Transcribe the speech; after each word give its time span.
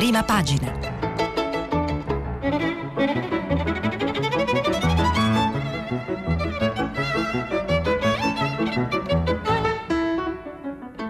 prima 0.00 0.22
pagina. 0.22 0.72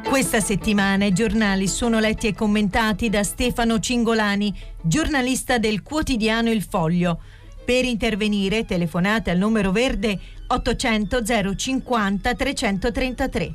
Questa 0.03 0.41
settimana 0.41 1.05
i 1.05 1.13
giornali 1.13 1.69
sono 1.69 2.01
letti 2.01 2.27
e 2.27 2.35
commentati 2.35 3.09
da 3.09 3.23
Stefano 3.23 3.79
Cingolani, 3.79 4.53
giornalista 4.83 5.59
del 5.59 5.85
quotidiano 5.85 6.51
Il 6.51 6.65
Foglio. 6.65 7.21
Per 7.65 7.85
intervenire 7.85 8.65
telefonate 8.65 9.31
al 9.31 9.39
numero 9.39 9.71
verde 9.71 10.19
800 10.49 11.55
050 11.55 12.35
333. 12.35 13.53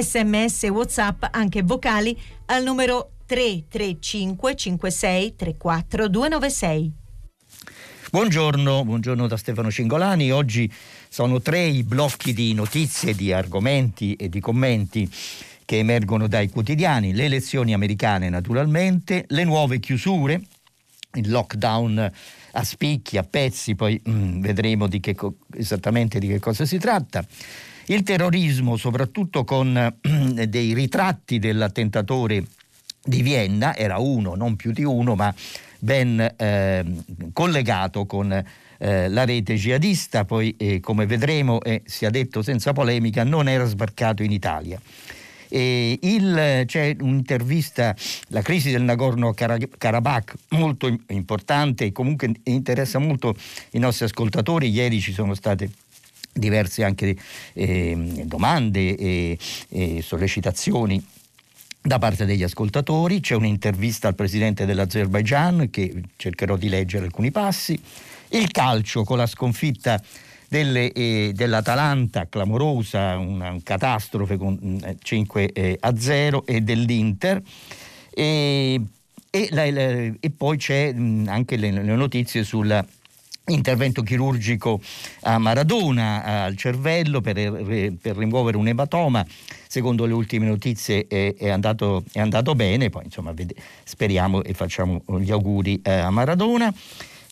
Sms 0.00 0.64
WhatsApp 0.64 1.22
anche 1.30 1.62
vocali 1.62 2.20
al 2.46 2.64
numero 2.64 3.10
335 3.26 4.54
56 4.54 5.34
34 5.34 6.08
296. 6.08 6.92
Buongiorno, 8.08 8.84
buongiorno 8.84 9.26
da 9.26 9.36
Stefano 9.36 9.70
Cingolani. 9.70 10.30
Oggi 10.30 10.72
sono 11.08 11.42
tre 11.42 11.64
i 11.64 11.82
blocchi 11.82 12.32
di 12.32 12.54
notizie, 12.54 13.14
di 13.14 13.32
argomenti 13.32 14.14
e 14.14 14.28
di 14.28 14.38
commenti 14.38 15.10
che 15.64 15.78
emergono 15.78 16.28
dai 16.28 16.48
quotidiani, 16.48 17.12
le 17.12 17.24
elezioni 17.24 17.74
americane 17.74 18.28
naturalmente, 18.28 19.24
le 19.28 19.42
nuove 19.42 19.80
chiusure, 19.80 20.40
il 21.14 21.28
lockdown 21.28 22.12
a 22.52 22.64
spicchi, 22.64 23.18
a 23.18 23.24
pezzi, 23.24 23.74
poi 23.74 24.00
mm, 24.08 24.40
vedremo 24.40 24.86
di 24.86 25.00
che, 25.00 25.16
esattamente 25.56 26.20
di 26.20 26.28
che 26.28 26.38
cosa 26.38 26.64
si 26.64 26.78
tratta. 26.78 27.26
Il 27.86 28.02
terrorismo, 28.02 28.76
soprattutto 28.76 29.44
con 29.44 29.94
mm, 30.08 30.28
dei 30.48 30.72
ritratti 30.72 31.40
dell'attentatore 31.40 32.44
di 33.06 33.22
Vienna, 33.22 33.74
era 33.76 33.98
uno, 33.98 34.34
non 34.34 34.56
più 34.56 34.72
di 34.72 34.84
uno, 34.84 35.14
ma 35.14 35.32
ben 35.78 36.34
eh, 36.36 36.84
collegato 37.32 38.04
con 38.04 38.32
eh, 38.78 39.08
la 39.08 39.24
rete 39.24 39.54
jihadista, 39.54 40.24
poi 40.24 40.54
eh, 40.58 40.80
come 40.80 41.06
vedremo, 41.06 41.62
e 41.62 41.82
sia 41.84 42.10
detto 42.10 42.42
senza 42.42 42.72
polemica, 42.72 43.24
non 43.24 43.48
era 43.48 43.64
sbarcato 43.64 44.22
in 44.22 44.32
Italia. 44.32 44.80
Il, 45.48 46.64
c'è 46.66 46.96
un'intervista, 46.98 47.94
la 48.28 48.42
crisi 48.42 48.72
del 48.72 48.82
Nagorno-Karabakh, 48.82 50.34
molto 50.50 50.94
importante 51.08 51.84
e 51.84 51.92
comunque 51.92 52.32
interessa 52.42 52.98
molto 52.98 53.34
i 53.70 53.78
nostri 53.78 54.06
ascoltatori. 54.06 54.68
Ieri 54.68 55.00
ci 55.00 55.12
sono 55.12 55.34
state 55.34 55.70
diverse 56.32 56.82
anche 56.82 57.16
eh, 57.52 58.24
domande 58.24 58.96
e, 58.96 59.38
e 59.68 60.02
sollecitazioni 60.02 61.02
da 61.86 61.98
parte 61.98 62.24
degli 62.24 62.42
ascoltatori, 62.42 63.20
c'è 63.20 63.36
un'intervista 63.36 64.08
al 64.08 64.16
presidente 64.16 64.66
dell'Azerbaigian 64.66 65.68
che 65.70 66.02
cercherò 66.16 66.56
di 66.56 66.68
leggere 66.68 67.04
alcuni 67.04 67.30
passi, 67.30 67.80
il 68.30 68.50
calcio 68.50 69.04
con 69.04 69.18
la 69.18 69.26
sconfitta 69.26 70.02
delle, 70.48 70.92
eh, 70.92 71.32
dell'Atalanta 71.32 72.26
clamorosa, 72.28 73.16
una, 73.18 73.50
una 73.50 73.60
catastrofe 73.62 74.36
con 74.36 74.78
5 75.00 75.42
mm, 75.42 75.46
eh, 75.54 75.76
a 75.80 75.96
0 75.96 76.44
e 76.46 76.60
dell'Inter. 76.60 77.40
E, 78.10 78.80
e, 79.30 79.48
la, 79.52 79.70
la, 79.70 79.80
e 80.18 80.30
poi 80.36 80.56
c'è 80.56 80.92
mh, 80.92 81.00
mm, 81.00 81.28
anche 81.28 81.56
le, 81.56 81.70
le 81.70 81.94
notizie 81.94 82.42
sul 82.42 82.84
intervento 83.48 84.02
chirurgico 84.02 84.80
a 85.22 85.38
Maradona 85.38 86.44
al 86.44 86.56
cervello 86.56 87.20
per, 87.20 87.34
per, 88.00 88.16
rimuovere 88.16 88.56
un 88.56 88.66
ematoma 88.66 89.24
secondo 89.68 90.04
le 90.04 90.12
ultime 90.12 90.46
notizie 90.46 91.06
è, 91.06 91.34
è, 91.36 91.48
andato, 91.48 92.04
è 92.12 92.20
andato, 92.20 92.54
bene 92.54 92.90
poi 92.90 93.04
insomma 93.04 93.32
vede, 93.32 93.54
speriamo 93.84 94.42
e 94.42 94.54
facciamo 94.54 95.02
gli 95.18 95.30
auguri 95.30 95.80
eh, 95.82 95.92
a 95.92 96.10
Maradona. 96.10 96.72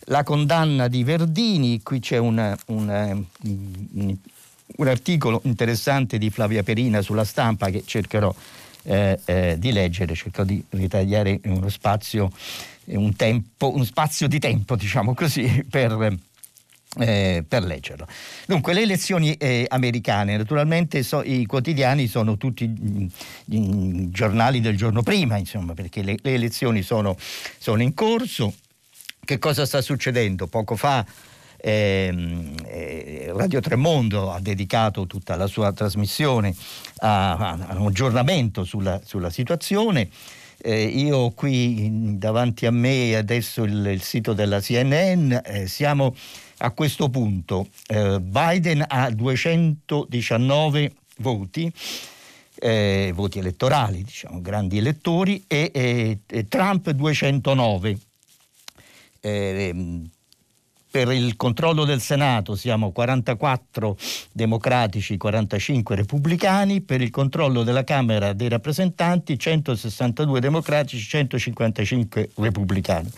La 0.08 0.22
condanna 0.22 0.88
di 0.88 1.02
Verdini 1.02 1.82
qui 1.82 1.98
c'è 1.98 2.18
un, 2.18 2.54
un, 2.66 3.24
un, 3.42 4.16
un 4.76 4.88
articolo 4.88 5.40
interessante 5.44 6.18
di 6.18 6.28
Flavia 6.28 6.62
Perina 6.62 7.00
sulla 7.00 7.24
stampa 7.24 7.70
che 7.70 7.82
cercherò 7.86 8.34
eh, 8.86 9.18
eh, 9.24 9.56
di 9.58 9.72
leggere 9.72 10.14
cercherò 10.14 10.44
di 10.44 10.62
ritagliare 10.68 11.40
uno 11.44 11.70
spazio 11.70 12.30
un, 12.86 13.14
tempo, 13.16 13.82
spazio 13.84 14.28
di 14.28 14.38
tempo, 14.38 14.76
diciamo 14.76 15.14
così, 15.14 15.64
per, 15.68 16.16
eh, 16.98 17.44
per 17.46 17.64
leggerlo. 17.64 18.06
Dunque, 18.46 18.72
le 18.72 18.82
elezioni 18.82 19.34
eh, 19.34 19.66
americane, 19.68 20.36
naturalmente 20.36 21.02
so, 21.02 21.22
i 21.22 21.46
quotidiani 21.46 22.06
sono 22.06 22.36
tutti 22.36 22.64
i, 22.64 23.10
i, 23.46 24.10
giornali 24.10 24.60
del 24.60 24.76
giorno 24.76 25.02
prima, 25.02 25.36
insomma, 25.36 25.74
perché 25.74 26.02
le, 26.02 26.16
le 26.22 26.34
elezioni 26.34 26.82
sono, 26.82 27.16
sono, 27.58 27.82
in 27.82 27.94
corso. 27.94 28.54
Che 29.24 29.38
cosa 29.38 29.64
sta 29.64 29.80
succedendo? 29.80 30.46
Poco 30.46 30.76
fa 30.76 31.04
ehm, 31.56 32.54
eh, 32.66 33.32
Radio 33.34 33.60
Tremondo 33.60 34.30
ha 34.32 34.40
dedicato 34.40 35.06
tutta 35.06 35.34
la 35.34 35.46
sua 35.46 35.72
trasmissione 35.72 36.54
a, 36.98 37.32
a, 37.36 37.76
un 37.78 37.86
aggiornamento 37.86 38.64
sulla, 38.64 39.00
sulla 39.02 39.30
situazione. 39.30 40.08
Eh, 40.58 40.84
io 40.84 41.30
qui 41.30 42.16
davanti 42.16 42.66
a 42.66 42.70
me 42.70 43.16
adesso 43.16 43.64
il, 43.64 43.86
il 43.86 44.02
sito 44.02 44.32
della 44.32 44.60
CNN, 44.60 45.32
eh, 45.44 45.66
siamo 45.66 46.14
a 46.58 46.70
questo 46.70 47.08
punto. 47.08 47.68
Eh, 47.86 48.20
Biden 48.20 48.84
ha 48.86 49.10
219 49.10 50.92
voti. 51.18 51.72
Eh, 52.56 53.12
voti 53.14 53.40
elettorali, 53.40 54.02
diciamo, 54.02 54.40
grandi 54.40 54.78
elettori, 54.78 55.44
e, 55.46 55.70
e 56.26 56.48
Trump 56.48 56.90
209. 56.90 57.98
Eh, 59.20 60.02
per 60.94 61.10
il 61.10 61.34
controllo 61.34 61.84
del 61.84 62.00
Senato 62.00 62.54
siamo 62.54 62.92
44 62.92 63.96
democratici, 64.30 65.16
45 65.16 65.96
repubblicani, 65.96 66.82
per 66.82 67.00
il 67.00 67.10
controllo 67.10 67.64
della 67.64 67.82
Camera 67.82 68.32
dei 68.32 68.48
rappresentanti 68.48 69.36
162 69.36 70.38
democratici, 70.38 71.04
155 71.04 72.30
repubblicani. 72.36 73.10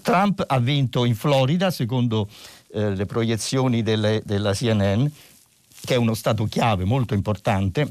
Trump 0.00 0.44
ha 0.46 0.58
vinto 0.58 1.04
in 1.04 1.14
Florida, 1.14 1.70
secondo 1.70 2.28
eh, 2.72 2.94
le 2.94 3.06
proiezioni 3.06 3.82
delle, 3.82 4.22
della 4.24 4.52
CNN, 4.52 5.06
che 5.84 5.94
è 5.94 5.96
uno 5.96 6.14
stato 6.14 6.44
chiave 6.44 6.84
molto 6.84 7.14
importante 7.14 7.90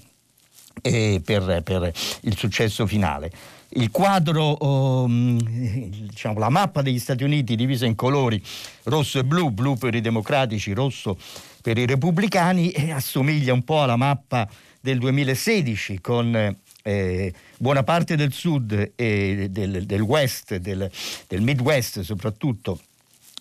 eh, 0.81 1.21
per, 1.23 1.61
per 1.63 1.91
il 2.21 2.37
successo 2.37 2.85
finale. 2.87 3.31
Il 3.73 3.89
quadro, 3.89 4.57
um, 4.59 5.39
diciamo, 5.39 6.39
la 6.39 6.49
mappa 6.49 6.81
degli 6.81 6.99
Stati 6.99 7.23
Uniti 7.23 7.55
divisa 7.55 7.85
in 7.85 7.95
colori 7.95 8.41
rosso 8.83 9.19
e 9.19 9.23
blu, 9.23 9.51
blu 9.51 9.77
per 9.77 9.95
i 9.95 10.01
democratici, 10.01 10.73
rosso 10.73 11.17
per 11.61 11.77
i 11.77 11.85
repubblicani, 11.85 12.71
eh, 12.71 12.91
assomiglia 12.91 13.53
un 13.53 13.63
po' 13.63 13.83
alla 13.83 13.95
mappa 13.95 14.49
del 14.81 14.97
2016 14.97 16.01
con 16.01 16.57
eh, 16.81 17.33
buona 17.57 17.83
parte 17.83 18.15
del 18.15 18.33
sud 18.33 18.91
e 18.95 19.47
del, 19.49 19.85
del 19.85 20.01
west, 20.01 20.55
del, 20.55 20.89
del, 21.27 21.41
midwest 21.41 22.01
soprattutto, 22.01 22.79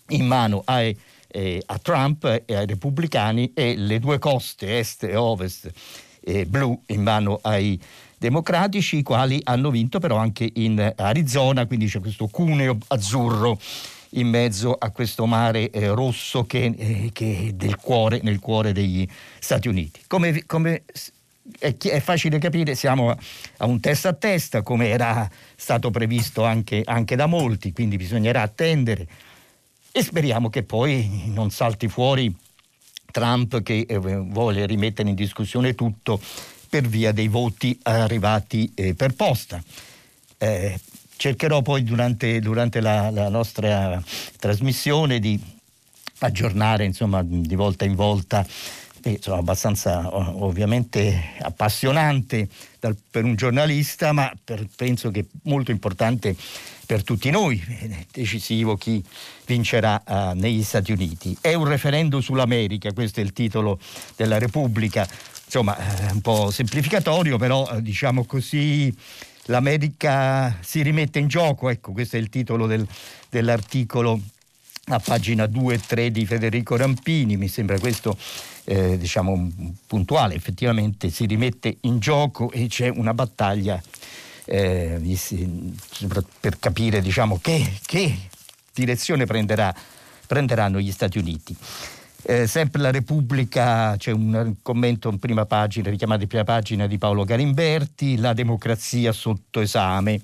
in 0.09 0.25
mano 0.25 0.61
ai, 0.65 0.97
eh, 1.27 1.61
a 1.65 1.77
Trump 1.79 2.25
e 2.45 2.55
ai 2.55 2.65
repubblicani 2.65 3.51
e 3.53 3.75
le 3.75 3.99
due 3.99 4.19
coste, 4.19 4.79
est 4.79 5.03
e 5.03 5.15
ovest, 5.15 5.71
eh, 6.21 6.45
blu 6.45 6.79
in 6.87 7.01
mano 7.01 7.39
ai 7.41 7.79
democratici, 8.17 8.97
i 8.97 9.03
quali 9.03 9.39
hanno 9.43 9.71
vinto 9.71 9.99
però 9.99 10.17
anche 10.17 10.49
in 10.55 10.93
Arizona, 10.95 11.65
quindi 11.65 11.87
c'è 11.87 11.99
questo 11.99 12.27
cuneo 12.27 12.77
azzurro 12.87 13.57
in 14.11 14.27
mezzo 14.27 14.73
a 14.73 14.91
questo 14.91 15.25
mare 15.25 15.69
eh, 15.69 15.87
rosso 15.87 16.45
che, 16.45 16.73
eh, 16.77 17.09
che, 17.13 17.51
del 17.55 17.77
cuore, 17.77 18.19
nel 18.23 18.39
cuore 18.39 18.73
degli 18.73 19.07
Stati 19.39 19.67
Uniti. 19.67 20.01
Come, 20.07 20.45
come 20.45 20.83
è, 21.57 21.75
è, 21.75 21.99
facile 21.99 22.37
capire, 22.39 22.75
siamo 22.75 23.09
a, 23.09 23.65
un 23.65 23.79
testa 23.79 24.09
a 24.09 24.13
testa, 24.13 24.61
come 24.61 24.89
era 24.89 25.29
stato 25.55 25.89
previsto 25.91 26.43
anche, 26.43 26.81
anche 26.85 27.15
da 27.15 27.25
molti, 27.25 27.71
quindi 27.71 27.97
bisognerà 27.97 28.41
attendere 28.41 29.07
e 29.91 30.03
speriamo 30.03 30.49
che 30.49 30.63
poi 30.63 31.23
non 31.33 31.51
salti 31.51 31.87
fuori 31.87 32.33
Trump 33.11 33.61
che 33.61 33.85
eh, 33.87 33.97
vuole 33.97 34.65
rimettere 34.65 35.09
in 35.09 35.15
discussione 35.15 35.75
tutto 35.75 36.19
per 36.69 36.87
via 36.87 37.11
dei 37.11 37.27
voti 37.27 37.77
arrivati 37.83 38.71
eh, 38.73 38.93
per 38.93 39.13
posta. 39.13 39.61
Eh, 40.37 40.79
cercherò 41.17 41.61
poi 41.61 41.83
durante, 41.83 42.39
durante 42.39 42.79
la, 42.79 43.09
la, 43.11 43.29
nostra 43.29 44.01
trasmissione 44.39 45.19
di 45.19 45.39
aggiornare 46.19 46.85
insomma, 46.85 47.21
di 47.23 47.55
volta 47.55 47.83
in 47.85 47.95
volta 47.95 48.45
insomma, 49.09 49.37
abbastanza 49.37 50.15
ovviamente 50.15 51.33
appassionante 51.39 52.47
dal, 52.79 52.95
per 53.09 53.23
un 53.23 53.35
giornalista, 53.35 54.11
ma 54.11 54.31
per, 54.43 54.67
penso 54.75 55.11
che 55.11 55.25
molto 55.43 55.71
importante 55.71 56.35
per 56.85 57.03
tutti 57.03 57.29
noi, 57.29 57.61
decisivo 58.11 58.75
chi 58.75 59.03
vincerà 59.45 60.03
uh, 60.05 60.37
negli 60.37 60.63
Stati 60.63 60.91
Uniti. 60.91 61.37
È 61.39 61.53
un 61.53 61.65
referendum 61.65 62.19
sull'America, 62.19 62.91
questo 62.91 63.21
è 63.21 63.23
il 63.23 63.33
titolo 63.33 63.79
della 64.15 64.37
Repubblica. 64.37 65.07
Insomma 65.45 65.77
eh, 65.77 66.11
un 66.11 66.21
po' 66.21 66.51
semplificatorio, 66.51 67.37
però 67.37 67.69
eh, 67.69 67.81
diciamo 67.81 68.25
così 68.25 68.93
L'America 69.45 70.57
si 70.61 70.81
rimette 70.83 71.19
in 71.19 71.27
gioco, 71.27 71.69
ecco 71.69 71.91
questo 71.91 72.15
è 72.15 72.19
il 72.19 72.29
titolo 72.29 72.67
del, 72.67 72.87
dell'articolo 73.29 74.21
a 74.85 74.99
pagina 74.99 75.45
2 75.45 75.73
e 75.73 75.79
3 75.79 76.11
di 76.11 76.25
Federico 76.25 76.75
Rampini, 76.75 77.37
mi 77.37 77.47
sembra 77.47 77.79
questo 77.79 78.17
eh, 78.63 78.97
diciamo 78.97 79.49
puntuale, 79.87 80.35
effettivamente 80.35 81.09
si 81.09 81.25
rimette 81.25 81.77
in 81.81 81.99
gioco 81.99 82.51
e 82.51 82.67
c'è 82.67 82.89
una 82.89 83.13
battaglia 83.13 83.81
eh, 84.45 84.99
per 86.39 86.59
capire 86.59 87.01
diciamo, 87.01 87.39
che, 87.41 87.79
che 87.85 88.17
direzione 88.73 89.25
prenderà, 89.25 89.73
prenderanno 90.27 90.79
gli 90.79 90.91
Stati 90.91 91.17
Uniti. 91.17 91.55
Eh, 92.23 92.45
sempre 92.45 92.81
la 92.81 92.91
Repubblica, 92.91 93.95
c'è 93.97 94.11
un 94.11 94.55
commento 94.61 95.09
in 95.09 95.17
prima 95.17 95.45
pagina, 95.45 95.89
richiamato 95.89 96.21
in 96.21 96.27
prima 96.27 96.43
pagina 96.43 96.85
di 96.85 96.97
Paolo 96.97 97.23
Garimberti, 97.23 98.17
la 98.17 98.33
democrazia 98.33 99.11
sotto 99.11 99.59
esame. 99.59 100.21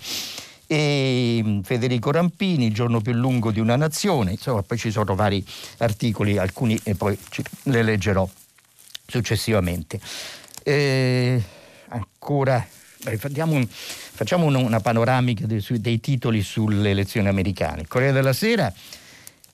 E 0.68 1.42
mm, 1.44 1.62
Federico 1.62 2.12
Rampini, 2.12 2.68
il 2.68 2.74
giorno 2.74 3.00
più 3.00 3.14
lungo 3.14 3.52
di 3.52 3.60
una 3.60 3.76
nazione, 3.78 4.32
insomma 4.32 4.62
poi 4.64 4.78
ci 4.78 4.92
sono 4.92 5.16
vari 5.16 5.44
articoli, 5.78 6.38
alcuni 6.38 6.80
e 6.84 6.96
poi 6.96 7.18
le 7.64 7.84
leggerò 7.84 8.30
successivamente. 9.08 10.00
Eh, 10.64 11.42
ancora, 11.88 12.66
beh, 13.04 13.20
un, 13.44 13.66
facciamo 13.68 14.46
una 14.46 14.80
panoramica 14.82 15.46
dei, 15.46 15.64
dei 15.80 16.00
titoli 16.00 16.42
sulle 16.42 16.90
elezioni 16.90 17.30
americane. 17.30 17.88
Corriere 17.88 18.14
della 18.14 18.34
Sera 18.34 18.74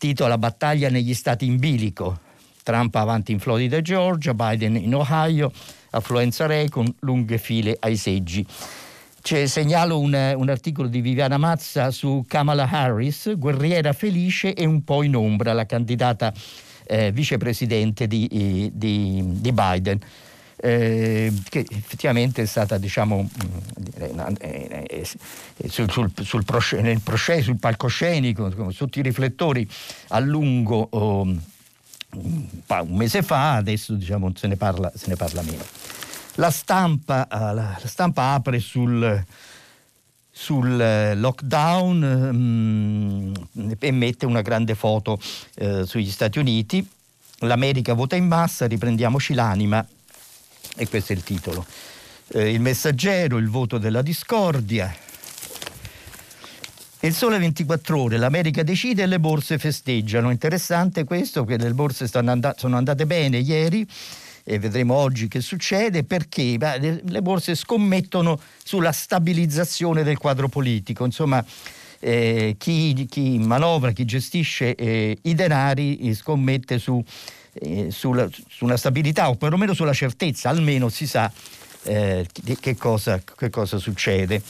titola 0.03 0.37
Battaglia 0.37 0.89
negli 0.89 1.13
stati 1.13 1.45
in 1.45 1.57
bilico, 1.57 2.19
Trump 2.61 2.93
avanti 2.95 3.31
in 3.31 3.39
Florida 3.39 3.77
e 3.77 3.81
Georgia, 3.81 4.33
Biden 4.33 4.75
in 4.75 4.93
Ohio, 4.93 5.49
affluenza 5.91 6.45
re 6.45 6.67
con 6.67 6.93
lunghe 6.99 7.37
file 7.37 7.77
ai 7.79 7.95
seggi. 7.95 8.45
C'è, 9.23 9.47
segnalo 9.47 10.01
un, 10.01 10.33
un, 10.35 10.49
articolo 10.49 10.89
di 10.89 10.99
Viviana 10.99 11.37
Mazza 11.37 11.91
su 11.91 12.25
Kamala 12.27 12.67
Harris, 12.69 13.37
guerriera 13.37 13.93
felice 13.93 14.53
e 14.53 14.65
un 14.65 14.83
po' 14.83 15.01
in 15.01 15.15
ombra, 15.15 15.53
la 15.53 15.65
candidata 15.65 16.33
eh, 16.83 17.09
vicepresidente 17.13 18.05
di, 18.05 18.69
di, 18.73 19.23
di 19.25 19.51
Biden. 19.53 19.97
Eh, 20.57 21.31
che 21.47 21.65
effettivamente 21.69 22.41
è 22.41 22.45
stata 22.45 22.77
diciamo 22.77 23.23
mm, 23.23 24.19
eh, 24.39 24.85
eh, 24.89 25.69
sul, 25.69 25.89
sul, 25.89 26.11
sul, 26.21 26.43
nel 26.81 26.99
processo, 26.99 27.43
sul 27.43 27.59
palcoscenico, 27.59 28.71
sotto 28.71 28.99
i 28.99 29.01
riflettori 29.01 29.65
a 30.09 30.19
lungo 30.19 30.85
oh, 30.91 31.21
un 31.21 31.39
mese 32.89 33.21
fa, 33.23 33.55
adesso 33.55 33.93
diciamo, 33.93 34.33
se, 34.35 34.47
ne 34.47 34.57
parla, 34.57 34.91
se 34.93 35.05
ne 35.07 35.15
parla 35.15 35.41
meno. 35.43 35.63
La 36.35 36.49
stampa, 36.49 37.27
eh, 37.27 37.53
la 37.53 37.79
stampa 37.83 38.33
apre 38.33 38.59
sul, 38.59 39.23
sul 40.31 40.81
eh, 40.81 41.13
lockdown 41.13 41.97
mh, 41.99 43.59
mm, 43.59 43.71
e 43.77 43.91
mette 43.91 44.25
una 44.25 44.41
grande 44.41 44.73
foto 44.73 45.19
eh, 45.55 45.85
sugli 45.85 46.09
Stati 46.09 46.39
Uniti. 46.39 46.87
L'America 47.39 47.93
vota 47.93 48.15
in 48.15 48.25
massa, 48.25 48.65
riprendiamoci 48.65 49.35
l'anima. 49.35 49.85
E 50.75 50.87
questo 50.87 51.13
è 51.13 51.15
il 51.15 51.23
titolo. 51.23 51.65
Eh, 52.29 52.51
il 52.51 52.61
messaggero, 52.61 53.37
il 53.37 53.49
voto 53.49 53.77
della 53.77 54.01
discordia, 54.01 54.91
il 57.01 57.13
sole 57.13 57.37
24 57.37 57.99
ore, 57.99 58.17
l'America 58.17 58.63
decide 58.63 59.03
e 59.03 59.05
le 59.07 59.19
borse 59.19 59.59
festeggiano. 59.59 60.31
Interessante 60.31 61.03
questo, 61.03 61.43
che 61.43 61.57
le 61.57 61.73
borse 61.73 62.09
and- 62.11 62.55
sono 62.55 62.77
andate 62.77 63.05
bene 63.05 63.37
ieri 63.37 63.85
e 64.43 64.59
vedremo 64.59 64.95
oggi 64.95 65.27
che 65.27 65.41
succede 65.41 66.03
perché 66.03 66.57
le 66.57 67.21
borse 67.21 67.55
scommettono 67.55 68.39
sulla 68.63 68.91
stabilizzazione 68.91 70.03
del 70.03 70.17
quadro 70.17 70.49
politico. 70.49 71.05
Insomma, 71.05 71.43
eh, 71.99 72.55
chi, 72.57 73.07
chi, 73.09 73.37
manovra, 73.39 73.91
chi 73.91 74.03
gestisce 74.03 74.75
eh, 74.75 75.17
i 75.21 75.33
denari 75.33 75.97
eh, 75.99 76.13
scommette 76.13 76.77
su, 76.77 77.01
eh, 77.53 77.87
sulla, 77.91 78.27
su, 78.29 78.65
una 78.65 78.75
stabilità 78.75 79.29
o 79.29 79.35
perlomeno 79.35 79.73
sulla 79.73 79.93
certezza, 79.93 80.49
almeno 80.49 80.89
si 80.89 81.07
sa 81.07 81.31
eh, 81.83 82.27
che 82.59 82.75
cosa, 82.75 83.21
che, 83.23 83.49
cosa, 83.49 83.77
succede. 83.77 84.41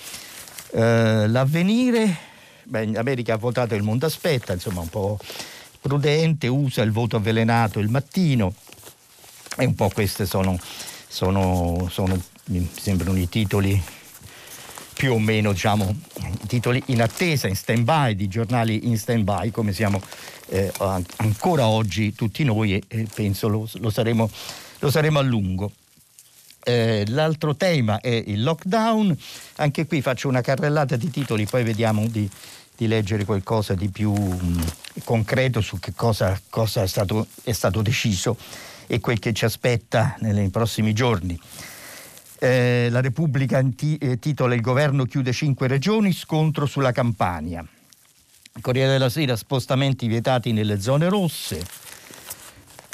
Eh, 0.71 1.27
l'avvenire 1.27 2.31
Beh, 2.63 2.91
America 2.95 3.33
ha 3.33 3.37
votato 3.37 3.75
il 3.75 3.83
mondo 3.83 4.05
aspetta, 4.05 4.53
insomma 4.53 4.79
un 4.79 4.89
po' 4.89 5.19
prudente, 5.81 6.47
usa 6.47 6.81
il 6.81 6.91
voto 6.91 7.17
avvelenato 7.17 7.79
il 7.79 7.89
mattino 7.89 8.53
e 9.57 9.65
un 9.65 9.75
po' 9.75 9.89
questi 9.89 10.25
sono, 10.25 10.57
sono, 11.07 11.87
sono, 11.91 12.21
mi 12.45 12.69
sembrano 12.79 13.17
i 13.17 13.29
titoli 13.29 13.81
più 14.93 15.13
o 15.13 15.19
meno 15.19 15.51
diciamo 15.51 15.95
titoli 16.47 16.81
in 16.87 17.01
attesa, 17.01 17.47
in 17.47 17.55
stand 17.55 17.83
by, 17.83 18.15
di 18.15 18.27
giornali 18.27 18.87
in 18.87 18.97
stand 18.97 19.23
by 19.23 19.51
come 19.51 19.73
siamo 19.73 20.01
eh, 20.47 20.71
ancora 21.17 21.67
oggi 21.67 22.13
tutti 22.13 22.43
noi 22.43 22.75
e, 22.75 22.83
e 22.87 23.07
penso 23.13 23.47
lo, 23.47 23.67
lo, 23.73 23.89
saremo, 23.89 24.29
lo 24.79 24.91
saremo 24.91 25.19
a 25.19 25.21
lungo. 25.21 25.71
Eh, 26.65 27.03
l'altro 27.07 27.55
tema 27.55 27.99
è 27.99 28.23
il 28.25 28.41
lockdown, 28.41 29.17
anche 29.57 29.85
qui 29.85 30.01
faccio 30.01 30.29
una 30.29 30.41
carrellata 30.41 30.95
di 30.95 31.09
titoli, 31.09 31.45
poi 31.45 31.63
vediamo 31.63 32.07
di, 32.07 32.29
di 32.75 32.87
leggere 32.87 33.25
qualcosa 33.25 33.73
di 33.73 33.89
più 33.89 34.13
mh, 34.13 34.63
concreto 35.03 35.59
su 35.59 35.79
che 35.79 35.91
cosa, 35.93 36.39
cosa 36.49 36.83
è, 36.83 36.87
stato, 36.87 37.27
è, 37.43 37.51
stato, 37.51 37.81
deciso 37.81 38.37
e 38.87 38.99
quel 38.99 39.19
che 39.19 39.33
ci 39.33 39.45
aspetta 39.45 40.15
nei 40.19 40.49
prossimi 40.49 40.93
giorni. 40.93 41.39
Eh, 42.39 42.87
la 42.91 43.01
Repubblica 43.01 43.57
anti, 43.57 43.97
eh, 43.97 44.19
titola 44.19 44.53
Il 44.53 44.61
governo 44.61 45.05
chiude 45.05 45.31
cinque 45.31 45.67
regioni, 45.67 46.11
scontro 46.11 46.65
sulla 46.65 46.91
Campania. 46.91 47.65
Corriere 48.61 48.91
della 48.91 49.09
Sera, 49.09 49.35
spostamenti 49.35 50.07
vietati 50.07 50.51
nelle 50.51 50.79
zone 50.79 51.09
rosse 51.09 51.65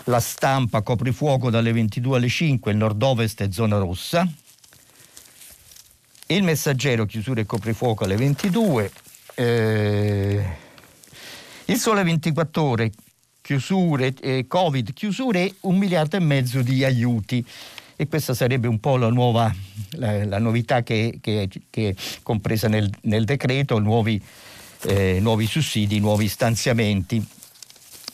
la 0.10 0.20
stampa 0.20 0.82
coprifuoco 0.82 1.50
dalle 1.50 1.72
22 1.72 2.18
alle 2.18 2.28
5, 2.28 2.72
il 2.72 2.78
nord-ovest 2.78 3.44
è 3.44 3.52
zona 3.52 3.78
rossa, 3.78 4.28
il 6.28 6.44
messaggero 6.44 7.06
chiusura 7.06 7.42
e 7.42 7.46
coprifuoco 7.46 8.04
alle 8.04 8.16
22, 8.16 8.92
eh, 9.36 10.46
il 11.66 11.78
sole 11.78 12.04
24 12.04 12.62
ore, 12.62 12.92
chiusure, 13.50 14.14
eh, 14.22 14.46
covid, 14.48 14.94
chiusure 14.94 15.56
un 15.62 15.76
miliardo 15.76 16.16
e 16.16 16.20
mezzo 16.20 16.62
di 16.62 16.84
aiuti 16.84 17.44
e 17.96 18.08
questa 18.08 18.36
sarebbe 18.36 18.68
un 18.68 18.80
po' 18.80 18.96
la 18.96 19.10
nuova 19.10 19.52
la, 19.94 20.24
la 20.24 20.38
novità 20.38 20.84
che, 20.84 21.20
è 21.20 21.94
compresa 22.22 22.68
nel, 22.68 22.88
nel 23.02 23.26
decreto, 23.26 23.80
nuovi, 23.80 24.22
eh, 24.84 25.18
nuovi 25.20 25.48
sussidi, 25.48 26.00
nuovi 26.00 26.28
stanziamenti. 26.28 27.26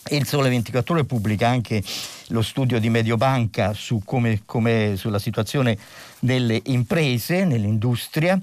E 0.08 0.16
il 0.16 0.26
Sole 0.26 0.48
24 0.48 0.94
Ore 0.94 1.04
pubblica 1.04 1.50
anche 1.50 1.84
lo 2.28 2.42
studio 2.42 2.80
di 2.80 2.90
Mediobanca 2.90 3.74
su 3.74 4.04
come, 4.06 4.44
come, 4.46 4.94
sulla 4.96 5.20
situazione 5.20 5.78
delle 6.18 6.62
imprese, 6.68 7.44
nell'industria. 7.44 8.40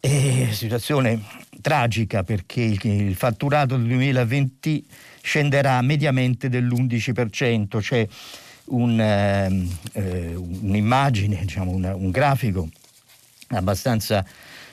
E 0.00 0.50
situazione 0.52 1.20
tragica 1.60 2.22
perché 2.22 2.60
il, 2.60 3.16
fatturato 3.16 3.76
del 3.76 3.86
2020 3.88 4.86
scenderà 5.20 5.80
mediamente 5.82 6.48
dell'11%, 6.48 7.80
c'è 7.80 8.06
un, 8.66 9.00
ehm, 9.00 9.78
eh, 9.94 10.34
un'immagine, 10.36 11.40
diciamo, 11.40 11.72
una, 11.72 11.96
un 11.96 12.10
grafico 12.10 12.68
abbastanza 13.48 14.24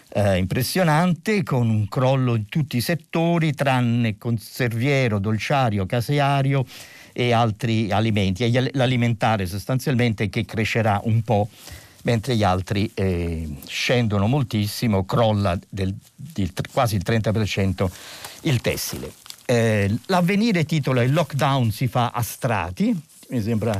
eh, 0.09 0.37
impressionante 0.37 1.41
con 1.41 1.69
un 1.69 1.87
crollo 1.87 2.35
in 2.35 2.47
tutti 2.47 2.77
i 2.77 2.81
settori 2.81 3.53
tranne 3.53 4.19
conserviero, 4.19 5.17
dolciario, 5.17 5.87
caseario 5.87 6.65
e 7.13 7.31
altri 7.31 7.91
alimenti. 7.91 8.47
L'alimentare 8.73 9.47
sostanzialmente 9.47 10.29
che 10.29 10.45
crescerà 10.45 11.01
un 11.03 11.23
po' 11.23 11.49
mentre 12.05 12.35
gli 12.35 12.43
altri 12.43 12.89
eh, 12.93 13.47
scendono 13.67 14.27
moltissimo, 14.27 15.05
crolla 15.05 15.59
del, 15.69 15.93
del, 16.15 16.51
quasi 16.71 16.95
il 16.95 17.03
30% 17.05 17.87
il 18.41 18.61
tessile. 18.61 19.11
Eh, 19.45 19.93
l'avvenire 20.07 20.65
titola 20.65 21.03
Il 21.03 21.13
lockdown 21.13 21.71
si 21.71 21.87
fa 21.87 22.11
a 22.11 22.21
strati, 22.21 22.95
mi 23.29 23.41
sembra 23.41 23.79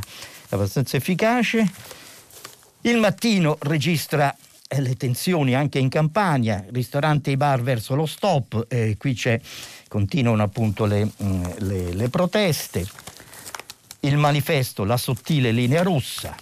abbastanza 0.49 0.97
efficace. 0.97 1.71
Il 2.81 2.97
mattino 2.97 3.57
registra 3.61 4.35
eh, 4.67 4.81
le 4.81 4.95
tensioni 4.95 5.55
anche 5.55 5.79
in 5.79 5.89
Campania, 5.89 6.65
ristoranti 6.71 7.31
e 7.31 7.37
bar 7.37 7.61
verso 7.61 7.95
lo 7.95 8.05
stop, 8.05 8.65
eh, 8.69 8.95
qui 8.97 9.19
continuano 9.87 10.43
appunto 10.43 10.85
le, 10.85 11.05
mm, 11.05 11.43
le, 11.59 11.93
le, 11.93 12.09
proteste, 12.09 12.87
il 14.01 14.17
manifesto 14.17 14.83
La 14.83 14.97
sottile 14.97 15.51
linea 15.51 15.83
rossa, 15.83 16.35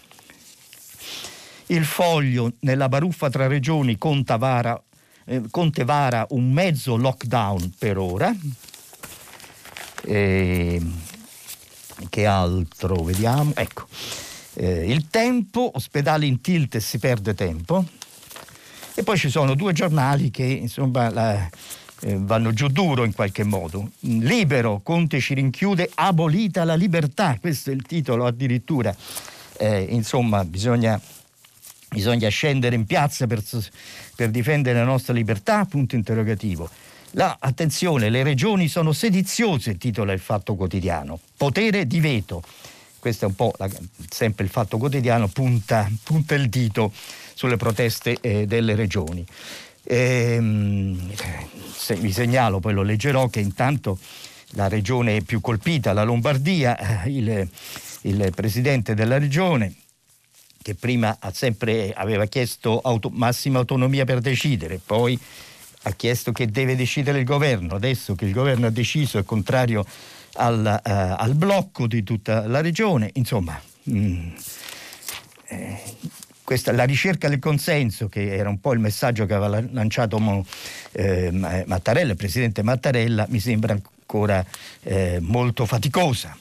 il 1.75 1.85
foglio 1.85 2.53
nella 2.59 2.89
baruffa 2.89 3.29
tra 3.29 3.47
regioni 3.47 3.97
Conte 3.97 4.37
vara, 4.37 4.81
eh, 5.25 5.43
Conte 5.49 5.83
vara 5.83 6.25
un 6.29 6.51
mezzo 6.51 6.95
lockdown 6.95 7.73
per 7.77 7.97
ora. 7.97 8.33
E, 10.05 10.81
che 12.09 12.25
altro 12.25 12.95
vediamo? 13.03 13.51
Ecco, 13.55 13.85
eh, 14.55 14.91
il 14.91 15.07
tempo, 15.09 15.71
ospedale 15.73 16.25
in 16.25 16.41
tilt 16.41 16.75
e 16.75 16.79
si 16.79 16.99
perde 16.99 17.33
tempo 17.33 17.85
E 18.95 19.03
poi 19.03 19.17
ci 19.17 19.29
sono 19.29 19.55
due 19.55 19.73
giornali 19.73 20.29
che 20.29 20.43
insomma 20.43 21.09
la, 21.09 21.49
eh, 22.01 22.17
vanno 22.19 22.53
giù 22.53 22.67
duro 22.67 23.05
in 23.05 23.13
qualche 23.13 23.43
modo. 23.43 23.91
Libero, 24.01 24.81
Conte 24.83 25.19
ci 25.19 25.33
rinchiude, 25.33 25.89
abolita 25.95 26.63
la 26.63 26.75
libertà, 26.75 27.37
questo 27.39 27.71
è 27.71 27.73
il 27.73 27.83
titolo 27.83 28.25
addirittura. 28.25 28.95
Eh, 29.57 29.87
insomma, 29.89 30.43
bisogna, 30.43 30.99
bisogna, 31.93 32.27
scendere 32.29 32.75
in 32.75 32.85
piazza 32.85 33.27
per, 33.27 33.41
per 34.15 34.29
difendere 34.29 34.79
la 34.79 34.85
nostra 34.85 35.13
libertà, 35.13 35.63
punto 35.65 35.95
interrogativo. 35.95 36.69
La, 37.11 37.37
attenzione, 37.39 38.09
le 38.09 38.23
regioni 38.23 38.67
sono 38.67 38.91
sediziose, 38.91 39.77
titola 39.77 40.13
il 40.13 40.19
Fatto 40.19 40.55
Quotidiano. 40.55 41.19
Potere 41.37 41.85
di 41.85 41.99
veto. 41.99 42.41
Questo 42.97 43.25
è 43.25 43.27
un 43.27 43.35
po' 43.35 43.53
la, 43.57 43.69
sempre 44.09 44.45
il 44.45 44.49
Fatto 44.49 44.77
Quotidiano, 44.77 45.27
punta, 45.27 45.89
punta 46.03 46.33
il 46.33 46.49
dito 46.49 46.91
sulle 47.33 47.57
proteste 47.57 48.17
eh, 48.19 48.47
delle 48.47 48.73
regioni. 48.75 49.23
Ehm, 49.83 51.11
se, 51.75 51.95
vi 51.95 52.11
segnalo, 52.11 52.59
poi 52.59 52.73
lo 52.73 52.81
leggerò, 52.81 53.27
che 53.27 53.41
intanto 53.41 53.99
la 54.51 54.67
regione 54.67 55.21
più 55.21 55.39
colpita, 55.41 55.93
la 55.93 56.03
Lombardia, 56.03 57.03
eh, 57.03 57.09
il, 57.11 57.47
il 58.01 58.31
presidente 58.33 58.95
della 58.95 59.19
regione, 59.19 59.73
che 60.63 60.73
prima 60.73 61.15
sempre, 61.31 61.93
aveva 61.93 62.25
chiesto 62.25 62.79
auto, 62.79 63.11
massima 63.13 63.59
autonomia 63.59 64.05
per 64.05 64.19
decidere, 64.19 64.79
poi 64.83 65.19
ha 65.83 65.91
chiesto 65.91 66.31
che 66.31 66.47
deve 66.47 66.75
decidere 66.75 67.19
il 67.19 67.25
governo, 67.25 67.75
adesso 67.75 68.15
che 68.15 68.25
il 68.25 68.31
governo 68.31 68.65
ha 68.65 68.71
deciso 68.71 69.19
è 69.19 69.23
contrario 69.23 69.85
al, 70.35 70.81
uh, 70.83 70.89
al 70.89 71.35
blocco 71.35 71.85
di 71.85 72.03
tutta 72.03 72.47
la 72.47 72.61
regione, 72.61 73.11
insomma, 73.13 73.61
mh, 73.83 73.97
mm, 73.97 74.29
eh, 75.47 75.81
questa, 76.43 76.71
la 76.71 76.85
ricerca 76.85 77.29
del 77.29 77.39
consenso, 77.39 78.07
che 78.07 78.35
era 78.35 78.49
un 78.49 78.59
po' 78.59 78.73
il 78.73 78.79
messaggio 78.79 79.25
che 79.25 79.33
aveva 79.33 79.61
lanciato 79.71 80.45
eh, 80.91 81.29
Mattarella, 81.31 82.11
il 82.11 82.17
presidente 82.17 82.63
Mattarella, 82.63 83.25
mi 83.29 83.39
sembra 83.39 83.73
ancora 83.73 84.45
eh, 84.83 85.19
molto 85.21 85.65
faticosa. 85.65 86.37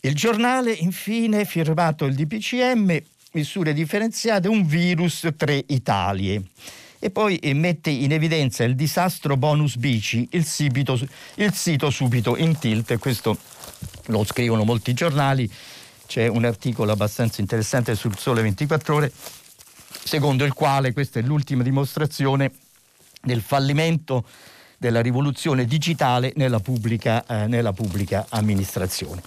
Il 0.00 0.14
giornale, 0.14 0.72
infine, 0.72 1.44
firmato 1.44 2.06
il 2.06 2.14
DPCM, 2.14 3.02
misure 3.32 3.72
differenziate, 3.72 4.48
un 4.48 4.66
virus, 4.66 5.28
tre 5.36 5.62
Italie 5.68 6.42
e 7.02 7.10
poi 7.10 7.36
eh, 7.36 7.54
mette 7.54 7.88
in 7.90 8.12
evidenza 8.12 8.62
il 8.62 8.76
disastro 8.76 9.36
bonus 9.36 9.76
bici, 9.76 10.28
il, 10.32 10.44
sibito, 10.44 10.98
il 11.36 11.54
sito 11.54 11.90
subito 11.90 12.36
in 12.36 12.58
tilt, 12.58 12.98
questo 12.98 13.36
lo 14.06 14.22
scrivono 14.24 14.64
molti 14.64 14.92
giornali, 14.92 15.50
c'è 16.06 16.26
un 16.26 16.44
articolo 16.44 16.92
abbastanza 16.92 17.40
interessante 17.40 17.94
sul 17.94 18.18
Sole 18.18 18.42
24 18.42 18.94
ore, 18.94 19.12
secondo 20.04 20.44
il 20.44 20.52
quale 20.52 20.92
questa 20.92 21.20
è 21.20 21.22
l'ultima 21.22 21.62
dimostrazione 21.62 22.52
del 23.22 23.40
fallimento 23.40 24.24
della 24.76 25.00
rivoluzione 25.00 25.64
digitale 25.64 26.32
nella 26.36 26.60
pubblica, 26.60 27.24
eh, 27.26 27.46
nella 27.46 27.72
pubblica 27.72 28.26
amministrazione. 28.28 29.22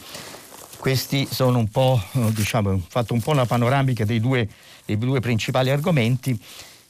Questi 0.83 1.25
sono 1.31 1.59
un 1.59 1.69
po', 1.69 1.97
eh, 2.11 2.33
diciamo, 2.33 2.71
ho 2.71 2.81
fatto 2.85 3.13
un 3.13 3.21
po' 3.21 3.31
una 3.31 3.45
panoramica 3.45 4.03
dei 4.03 4.19
due, 4.19 4.45
dei 4.83 4.97
due 4.97 5.21
principali 5.21 5.69
argomenti. 5.69 6.37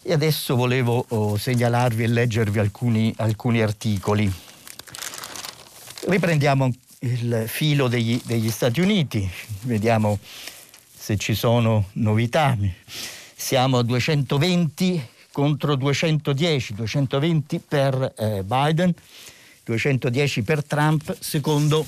E 0.02 0.12
adesso 0.12 0.56
volevo 0.56 1.06
oh, 1.10 1.38
segnalarvi 1.38 2.02
e 2.02 2.08
leggervi 2.08 2.58
alcuni, 2.58 3.14
alcuni, 3.18 3.62
articoli. 3.62 4.34
Riprendiamo 6.08 6.72
il 7.02 7.44
filo 7.46 7.88
degli, 7.88 8.20
degli 8.26 8.50
Stati 8.50 8.82
Uniti, 8.82 9.30
vediamo 9.62 10.18
se 10.92 11.16
ci 11.18 11.36
sono 11.36 11.90
novità. 11.94 12.58
Siamo 13.36 13.78
a 13.78 13.84
220 13.84 15.08
contro 15.32 15.76
210, 15.76 16.74
220 16.74 17.60
per 17.60 18.14
eh, 18.18 18.44
Biden, 18.44 18.92
210 19.64 20.42
per 20.42 20.64
Trump, 20.64 21.16
secondo, 21.20 21.86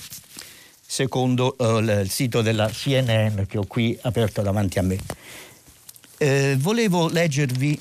secondo 0.85 1.55
uh, 1.57 1.79
il 1.79 2.09
sito 2.09 2.41
della 2.41 2.69
CNN 2.69 3.43
che 3.47 3.57
ho 3.57 3.65
qui 3.65 3.97
aperto 4.01 4.41
davanti 4.41 4.79
a 4.79 4.83
me. 4.83 4.97
Eh, 6.17 6.55
volevo 6.57 7.09
leggervi 7.09 7.77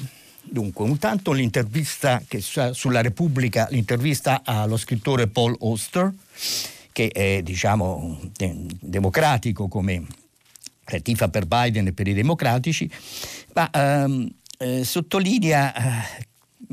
Dunque, 0.46 0.87
intanto 0.87 1.32
l'intervista 1.32 2.23
che 2.28 2.40
sulla 2.40 3.00
Repubblica, 3.00 3.66
l'intervista 3.70 4.42
allo 4.44 4.76
scrittore 4.76 5.26
Paul 5.26 5.56
Oster, 5.61 6.12
che 6.92 7.08
è 7.08 7.42
diciamo 7.42 8.20
democratico 8.80 9.66
come 9.68 10.06
tifa 11.02 11.28
per 11.28 11.46
Biden 11.46 11.88
e 11.88 11.92
per 11.92 12.06
i 12.08 12.12
democratici, 12.12 12.88
ma 13.54 13.70
ehm, 13.70 14.30
eh, 14.58 14.84
sottolinea 14.84 15.75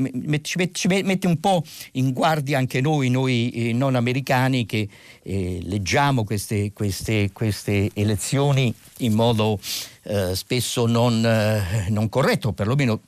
eh, 0.05 0.41
ci, 0.41 0.87
mette 0.87 1.27
un 1.27 1.39
po' 1.39 1.63
in 1.93 2.13
guardia 2.13 2.57
anche 2.57 2.81
noi, 2.81 3.09
noi 3.09 3.49
eh, 3.49 3.73
non 3.73 3.95
americani 3.95 4.65
che 4.65 4.87
eh, 5.23 5.59
leggiamo 5.63 6.23
queste, 6.23 6.71
queste, 6.73 7.31
queste, 7.31 7.89
elezioni 7.93 8.73
in 8.99 9.13
modo 9.13 9.59
eh, 10.03 10.35
spesso 10.35 10.85
non, 10.87 11.25
eh, 11.25 11.87
non, 11.89 12.09
corretto, 12.09 12.53
perlomeno 12.53 13.01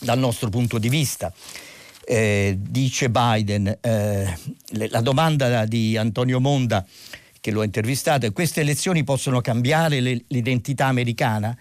dal 0.00 0.18
nostro 0.18 0.48
punto 0.48 0.78
di 0.78 0.88
vista. 0.88 1.32
Eh, 2.04 2.56
dice 2.58 3.08
Biden, 3.08 3.78
la 3.82 5.00
domanda 5.00 5.64
di 5.64 5.96
Antonio 5.96 6.40
Monda 6.40 6.84
che 7.40 7.50
lo 7.50 7.62
ha 7.62 7.64
intervistato 7.64 8.26
è 8.26 8.32
queste 8.32 8.60
elezioni 8.60 9.02
possono 9.02 9.40
cambiare 9.40 10.00
le, 10.00 10.24
l'identità 10.28 10.86
americana? 10.86 11.56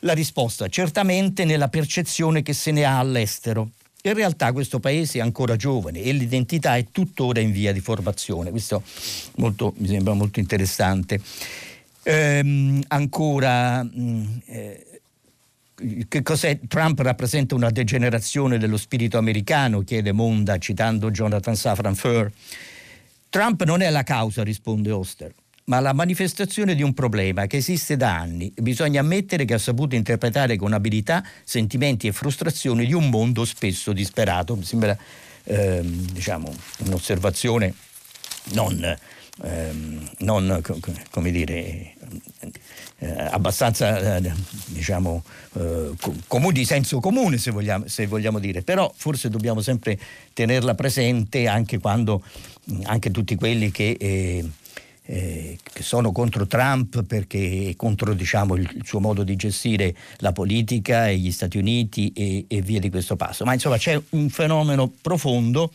La 0.00 0.12
risposta 0.12 0.68
certamente 0.68 1.44
nella 1.44 1.68
percezione 1.68 2.42
che 2.42 2.52
se 2.52 2.70
ne 2.70 2.84
ha 2.84 2.98
all'estero. 2.98 3.70
In 4.06 4.14
realtà 4.14 4.52
questo 4.52 4.78
paese 4.78 5.18
è 5.18 5.20
ancora 5.20 5.56
giovane 5.56 6.00
e 6.00 6.12
l'identità 6.12 6.76
è 6.76 6.86
tuttora 6.92 7.40
in 7.40 7.50
via 7.50 7.72
di 7.72 7.80
formazione. 7.80 8.50
Questo 8.50 8.80
molto, 9.36 9.74
mi 9.78 9.88
sembra 9.88 10.14
molto 10.14 10.38
interessante. 10.38 11.20
Ehm, 12.04 12.84
ancora, 12.86 13.82
mh, 13.82 13.90
mm, 13.98 14.26
eh? 14.46 14.86
Trump 16.68 17.00
rappresenta 17.00 17.54
una 17.54 17.68
degenerazione 17.68 18.58
dello 18.58 18.78
spirito 18.78 19.18
americano, 19.18 19.80
chiede 19.80 20.12
Monda 20.12 20.56
citando 20.56 21.10
Jonathan 21.10 21.56
Safran 21.56 21.94
Foer. 21.94 22.32
Trump 23.28 23.62
non 23.64 23.82
è 23.82 23.90
la 23.90 24.04
causa, 24.04 24.42
risponde 24.42 24.90
Oster, 24.92 25.34
ma 25.66 25.80
la 25.80 25.92
manifestazione 25.92 26.74
di 26.74 26.82
un 26.82 26.94
problema 26.94 27.46
che 27.46 27.56
esiste 27.56 27.96
da 27.96 28.16
anni. 28.16 28.52
Bisogna 28.56 29.00
ammettere 29.00 29.44
che 29.44 29.54
ha 29.54 29.58
saputo 29.58 29.94
interpretare 29.94 30.56
con 30.56 30.72
abilità 30.72 31.24
sentimenti 31.44 32.06
e 32.06 32.12
frustrazioni 32.12 32.86
di 32.86 32.92
un 32.92 33.08
mondo 33.08 33.44
spesso 33.44 33.92
disperato. 33.92 34.54
Mi 34.54 34.64
sembra 34.64 34.96
ehm, 35.44 36.10
diciamo, 36.12 36.54
un'osservazione 36.86 37.74
non, 38.52 38.96
ehm, 39.42 40.10
non 40.18 40.62
come 41.10 41.30
dire, 41.32 41.94
eh, 42.98 43.10
abbastanza 43.30 44.18
eh, 44.18 44.32
diciamo, 44.66 45.24
eh, 45.54 45.90
comune, 46.28 46.52
di 46.52 46.64
senso 46.64 47.00
comune 47.00 47.38
se 47.38 47.50
vogliamo, 47.50 47.88
se 47.88 48.06
vogliamo, 48.06 48.38
dire, 48.38 48.62
però 48.62 48.92
forse 48.94 49.28
dobbiamo 49.30 49.60
sempre 49.62 49.98
tenerla 50.32 50.76
presente 50.76 51.48
anche 51.48 51.78
quando 51.78 52.22
anche 52.84 53.10
tutti 53.10 53.34
quelli 53.34 53.72
che, 53.72 53.96
eh, 55.06 55.58
che 55.62 55.82
sono 55.82 56.12
contro 56.12 56.46
Trump 56.46 57.04
perché 57.04 57.74
contro 57.76 58.12
diciamo, 58.14 58.56
il, 58.56 58.82
suo 58.84 59.00
modo 59.00 59.22
di 59.22 59.36
gestire 59.36 59.94
la 60.18 60.32
politica 60.32 61.08
e 61.08 61.16
gli 61.16 61.32
Stati 61.32 61.58
Uniti 61.58 62.12
e, 62.12 62.44
e 62.48 62.60
via 62.60 62.80
di 62.80 62.90
questo 62.90 63.16
passo. 63.16 63.44
Ma 63.44 63.54
insomma 63.54 63.78
c'è 63.78 64.00
un 64.10 64.28
fenomeno 64.28 64.92
profondo 65.00 65.72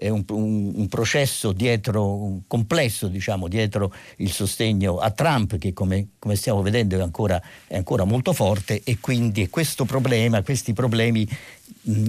è 0.00 0.08
un, 0.08 0.24
un, 0.30 0.72
un 0.76 0.88
processo 0.88 1.52
dietro, 1.52 2.14
un 2.14 2.40
complesso 2.46 3.06
diciamo, 3.06 3.48
dietro 3.48 3.92
il 4.16 4.32
sostegno 4.32 4.96
a 4.96 5.10
Trump 5.10 5.58
che 5.58 5.74
come, 5.74 6.12
come 6.18 6.36
stiamo 6.36 6.62
vedendo 6.62 6.96
è 6.96 7.02
ancora, 7.02 7.40
è 7.66 7.76
ancora, 7.76 8.04
molto 8.04 8.32
forte 8.32 8.80
e 8.82 8.96
quindi 8.98 9.50
questo 9.50 9.84
problema, 9.84 10.42
questi 10.42 10.72
problemi 10.72 11.28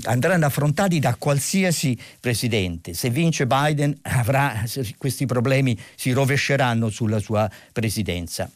andranno 0.04 0.46
affrontati 0.46 1.00
da 1.00 1.16
qualsiasi 1.16 1.98
presidente. 2.20 2.94
Se 2.94 3.10
vince 3.10 3.48
Biden 3.48 3.98
avrà, 4.04 4.63
questi 4.98 5.25
problemi 5.25 5.78
si 5.96 6.12
rovesceranno 6.12 6.90
sulla 6.90 7.20
sua 7.20 7.50
presidenza. 7.72 8.50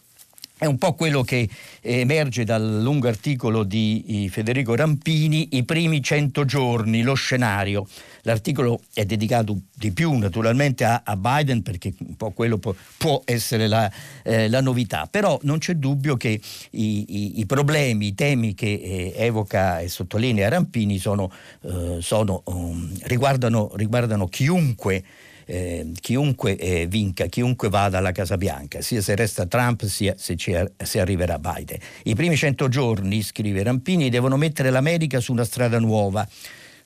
È 0.58 0.66
un 0.66 0.78
po' 0.78 0.94
quello 0.94 1.22
che 1.22 1.50
emerge 1.82 2.46
dal 2.46 2.82
lungo 2.82 3.10
articolo 3.10 3.64
di 3.64 4.30
Federico 4.32 4.74
Rampini, 4.74 5.50
i 5.58 5.66
primi 5.66 6.02
cento 6.02 6.46
giorni, 6.46 7.02
lo 7.02 7.14
scenario. 7.14 7.86
L'articolo 8.22 8.80
è 8.94 9.04
dedicato 9.04 9.58
di 9.76 9.92
più 9.92 10.14
naturalmente 10.14 10.86
a, 10.86 11.02
a 11.04 11.18
Biden 11.18 11.62
perché 11.62 11.94
un 12.00 12.16
po' 12.16 12.32
quello 12.32 12.58
può, 12.58 12.74
può 12.96 13.22
essere 13.26 13.68
la, 13.68 13.92
eh, 14.24 14.48
la, 14.48 14.62
novità, 14.62 15.10
però 15.12 15.38
non 15.42 15.58
c'è 15.58 15.74
dubbio 15.74 16.16
che 16.16 16.40
i, 16.70 17.06
i, 17.06 17.40
i 17.40 17.46
problemi, 17.46 18.08
i 18.08 18.16
temi 18.16 18.54
che 18.54 18.80
eh, 18.82 19.14
evoca 19.18 19.82
e 19.82 19.90
sottolinea 19.90 20.48
Rampini 20.48 21.00
sono, 21.00 21.34
eh, 21.64 21.98
sono, 22.00 22.44
um, 22.46 22.98
riguardano, 23.04 23.72
riguardano 23.76 24.28
chiunque 24.28 25.04
eh, 25.46 25.92
chiunque 26.00 26.58
eh, 26.58 26.88
vinca, 26.88 27.26
chiunque 27.28 27.70
vada 27.70 28.00
alla 28.00 28.12
Casa 28.12 28.38
Bianca, 28.38 28.82
sia 28.82 29.02
se 29.02 29.16
resta 29.16 29.46
Trump 29.46 29.84
sia 29.86 30.16
se, 30.18 30.36
se 30.38 31.00
arriverà 31.00 31.40
Biden. 31.40 31.78
I 32.04 32.16
primi 32.16 32.36
100 32.36 32.68
giorni, 32.68 33.22
scrive 33.22 33.64
Rampini, 33.64 34.10
devono 34.10 34.38
mettere 34.38 34.70
l'America 34.70 35.20
su 35.20 35.32
una 35.32 35.46
strada 35.46 35.80
nuova 35.80 36.28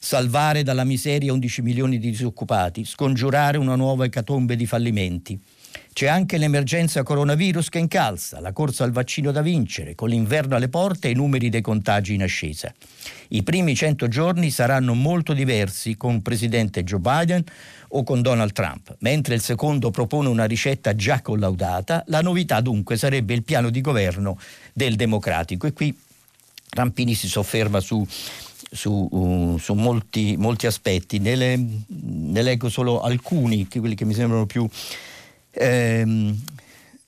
salvare 0.01 0.63
dalla 0.63 0.86
miseria 0.86 1.34
11 1.34 1.62
milioni 1.62 2.00
di 2.00 2.10
disoccupati, 2.10 2.86
scongiurare 2.86 3.58
una 3.58 3.75
nuova 3.75 4.06
ecatombe 4.06 4.56
di 4.56 4.66
fallimenti. 4.66 5.38
C'è 5.92 6.08
anche 6.08 6.38
l'emergenza 6.38 7.04
coronavirus 7.04 7.70
che 7.70 7.80
incalza, 7.80 8.40
la 8.40 8.54
corsa 8.54 8.84
al 8.86 8.92
vaccino 8.92 9.32
da 9.32 9.42
vincere, 9.42 9.96
con 9.96 10.10
l'inverno 10.10 10.56
alle 10.56 10.70
porte 10.70 11.08
e 11.08 11.12
i 11.12 11.16
numeri 11.16 11.50
dei 11.50 11.62
contagi 11.62 12.14
in 12.14 12.24
ascesa. 12.24 12.74
I 13.30 13.44
primi 13.44 13.76
100 13.76 14.08
giorni 14.08 14.50
saranno 14.50 14.94
molto 14.94 15.34
diversi 15.34 15.98
con 15.98 16.16
il 16.16 16.22
presidente 16.22 16.84
Joe 16.84 17.00
Biden 17.00 17.44
o 17.90 18.04
con 18.04 18.22
Donald 18.22 18.54
Trump, 18.54 18.96
mentre 19.00 19.36
il 19.36 19.42
secondo 19.42 19.92
propone 19.92 20.30
una 20.30 20.46
ricetta 20.46 20.96
già 20.96 21.22
collaudata, 21.22 22.04
la 22.08 22.22
novità 22.22 22.62
dunque 22.62 22.96
sarebbe 22.96 23.34
il 23.34 23.44
piano 23.44 23.70
di 23.70 23.82
governo 23.82 24.40
del 24.72 24.96
democratico. 24.96 25.68
E 25.68 25.74
qui 25.74 25.94
Rampini 26.70 27.14
si 27.14 27.28
sofferma 27.28 27.80
su 27.80 28.06
su, 28.72 29.08
uh, 29.10 29.58
su 29.58 29.74
molti, 29.74 30.36
molti, 30.38 30.68
aspetti, 30.68 31.18
ne, 31.18 31.36
le, 31.36 31.66
ne, 31.88 32.42
leggo 32.44 32.70
solo 32.70 33.02
alcuni, 33.02 33.68
quelli 33.68 33.96
che 33.96 34.06
mi 34.06 34.14
sembrano 34.14 34.46
più 34.46 34.68
ehm, 35.51 36.38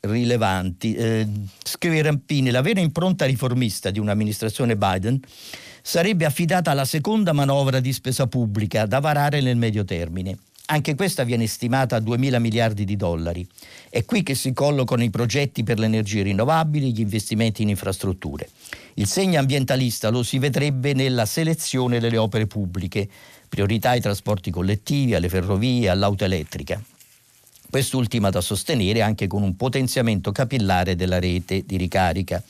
rilevanti. 0.01 0.93
Eh, 0.95 1.27
scrive 1.63 2.01
Rampini, 2.01 2.49
la 2.49 2.61
vera 2.61 2.79
impronta 2.79 3.25
riformista 3.25 3.91
di 3.91 3.99
un'amministrazione 3.99 4.75
Biden 4.75 5.19
sarebbe 5.81 6.25
affidata 6.25 6.71
alla 6.71 6.85
seconda 6.85 7.33
manovra 7.33 7.79
di 7.79 7.91
spesa 7.91 8.27
pubblica 8.27 8.85
da 8.85 8.99
varare 8.99 9.41
nel 9.41 9.57
medio 9.57 9.83
termine. 9.83 10.37
Anche 10.67 10.95
questa 10.95 11.23
viene 11.25 11.47
stimata 11.47 11.97
a 11.97 11.99
2 11.99 12.17
mila 12.17 12.39
miliardi 12.39 12.85
di 12.85 12.95
dollari. 12.95 13.45
È 13.89 14.05
qui 14.05 14.23
che 14.23 14.35
si 14.35 14.53
collocano 14.53 15.03
i 15.03 15.09
progetti 15.09 15.63
per 15.63 15.79
le 15.79 15.87
energie 15.87 16.21
rinnovabili 16.21 16.87
e 16.87 16.89
gli 16.91 17.01
investimenti 17.01 17.61
in 17.61 17.69
infrastrutture. 17.69 18.47
Il 18.93 19.07
segno 19.07 19.39
ambientalista 19.39 20.09
lo 20.09 20.23
si 20.23 20.39
vedrebbe 20.39 20.93
nella 20.93 21.25
selezione 21.25 21.99
delle 21.99 22.17
opere 22.17 22.47
pubbliche, 22.47 23.09
priorità 23.49 23.89
ai 23.89 24.01
trasporti 24.01 24.49
collettivi, 24.49 25.13
alle 25.13 25.27
ferrovie, 25.27 25.89
all'auto 25.89 26.23
elettrica. 26.23 26.81
Quest'ultima 27.71 28.29
da 28.29 28.41
sostenere 28.41 29.01
anche 29.01 29.27
con 29.27 29.43
un 29.43 29.55
potenziamento 29.55 30.33
capillare 30.33 30.95
della 30.95 31.19
rete 31.19 31.63
di 31.65 31.77
ricarica. 31.77 32.43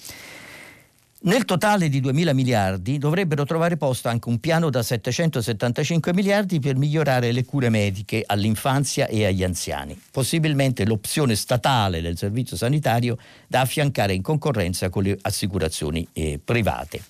Nel 1.23 1.45
totale 1.45 1.87
di 1.87 2.01
2.000 2.01 2.33
miliardi 2.33 2.97
dovrebbero 2.97 3.45
trovare 3.45 3.77
posto 3.77 4.07
anche 4.07 4.27
un 4.27 4.39
piano 4.39 4.71
da 4.71 4.81
775 4.81 6.11
miliardi 6.15 6.59
per 6.59 6.75
migliorare 6.75 7.31
le 7.31 7.45
cure 7.45 7.69
mediche 7.69 8.23
all'infanzia 8.25 9.05
e 9.05 9.25
agli 9.25 9.43
anziani, 9.43 9.95
possibilmente 10.09 10.83
l'opzione 10.83 11.35
statale 11.35 12.01
del 12.01 12.17
servizio 12.17 12.57
sanitario 12.57 13.19
da 13.45 13.61
affiancare 13.61 14.15
in 14.15 14.23
concorrenza 14.23 14.89
con 14.89 15.03
le 15.03 15.15
assicurazioni 15.21 16.07
eh, 16.13 16.39
private. 16.43 17.03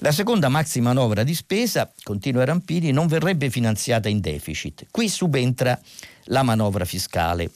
La 0.00 0.12
seconda 0.12 0.48
maxi 0.48 0.80
manovra 0.80 1.24
di 1.24 1.34
spesa, 1.34 1.92
continua 2.04 2.44
Rampini, 2.44 2.92
non 2.92 3.08
verrebbe 3.08 3.50
finanziata 3.50 4.08
in 4.08 4.20
deficit. 4.20 4.86
Qui 4.92 5.08
subentra 5.08 5.78
la 6.26 6.44
manovra 6.44 6.84
fiscale, 6.84 7.50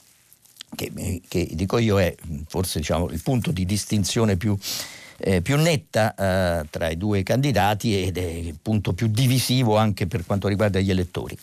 che, 0.75 1.21
che 1.29 1.49
dico 1.53 1.79
io 1.79 2.01
è 2.01 2.13
forse 2.49 2.81
diciamo, 2.81 3.11
il 3.11 3.23
punto 3.23 3.53
di 3.53 3.65
distinzione 3.65 4.37
più 4.37 4.59
eh, 5.25 5.41
più 5.41 5.57
netta 5.57 6.15
eh, 6.63 6.67
tra 6.69 6.91
i 6.91 6.97
due 6.97 7.23
candidati 7.23 8.03
ed 8.03 8.19
è 8.19 8.27
il 8.27 8.59
punto 8.61 8.93
più 8.93 9.07
divisivo 9.07 9.77
anche 9.77 10.09
per 10.09 10.27
quanto 10.27 10.49
riguarda 10.49 10.81
gli 10.81 10.91
elettori. 10.91 11.39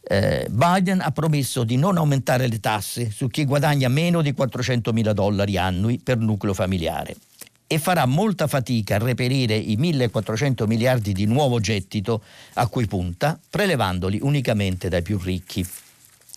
Eh, 0.00 0.46
Biden 0.48 1.02
ha 1.02 1.10
promesso 1.10 1.62
di 1.62 1.76
non 1.76 1.98
aumentare 1.98 2.48
le 2.48 2.60
tasse 2.60 3.10
su 3.10 3.28
chi 3.28 3.44
guadagna 3.44 3.88
meno 3.88 4.22
di 4.22 4.32
400 4.32 4.94
mila 4.94 5.12
dollari 5.12 5.58
annui 5.58 5.98
per 5.98 6.16
nucleo 6.16 6.54
familiare 6.54 7.16
e 7.66 7.78
farà 7.78 8.06
molta 8.06 8.46
fatica 8.46 8.96
a 8.96 8.98
reperire 8.98 9.56
i 9.56 9.76
1400 9.76 10.66
miliardi 10.66 11.12
di 11.12 11.26
nuovo 11.26 11.60
gettito 11.60 12.22
a 12.54 12.66
cui 12.68 12.86
punta, 12.86 13.38
prelevandoli 13.48 14.18
unicamente 14.22 14.88
dai 14.88 15.02
più 15.02 15.18
ricchi. 15.18 15.66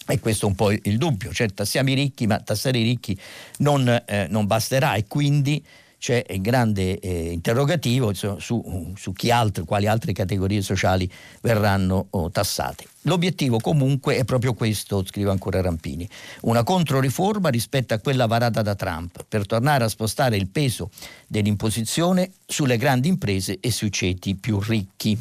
E 0.09 0.19
questo 0.19 0.45
è 0.45 0.49
un 0.49 0.55
po' 0.55 0.71
il 0.71 0.97
dubbio, 0.97 1.33
cioè 1.33 1.49
tassiamo 1.53 1.89
i 1.89 1.93
ricchi, 1.93 2.27
ma 2.27 2.39
tassare 2.39 2.77
i 2.77 2.83
ricchi 2.83 3.19
non, 3.57 3.87
eh, 4.05 4.27
non 4.29 4.47
basterà 4.47 4.95
e 4.95 5.05
quindi 5.05 5.63
c'è 5.99 6.23
un 6.29 6.41
grande 6.41 6.99
eh, 6.99 7.31
interrogativo 7.31 8.09
insomma, 8.09 8.39
su, 8.39 8.93
su, 8.95 9.13
chi 9.13 9.31
altri, 9.31 9.63
quali 9.63 9.87
altre 9.87 10.13
categorie 10.13 10.61
sociali 10.61 11.09
verranno 11.41 12.07
oh, 12.11 12.29
tassate. 12.29 12.85
L'obiettivo 13.01 13.59
comunque 13.59 14.17
è 14.17 14.25
proprio 14.25 14.53
questo, 14.53 15.03
scrive 15.05 15.31
ancora 15.31 15.61
Rampini, 15.61 16.07
una 16.41 16.63
controriforma 16.63 17.49
rispetto 17.49 17.93
a 17.93 17.99
quella 17.99 18.27
varata 18.27 18.61
da 18.61 18.75
Trump 18.75 19.25
per 19.27 19.45
tornare 19.45 19.85
a 19.85 19.89
spostare 19.89 20.35
il 20.35 20.49
peso 20.49 20.89
dell'imposizione 21.25 22.31
sulle 22.45 22.77
grandi 22.77 23.07
imprese 23.07 23.59
e 23.59 23.71
sui 23.71 23.91
ceti 23.91 24.35
più 24.35 24.59
ricchi. 24.59 25.17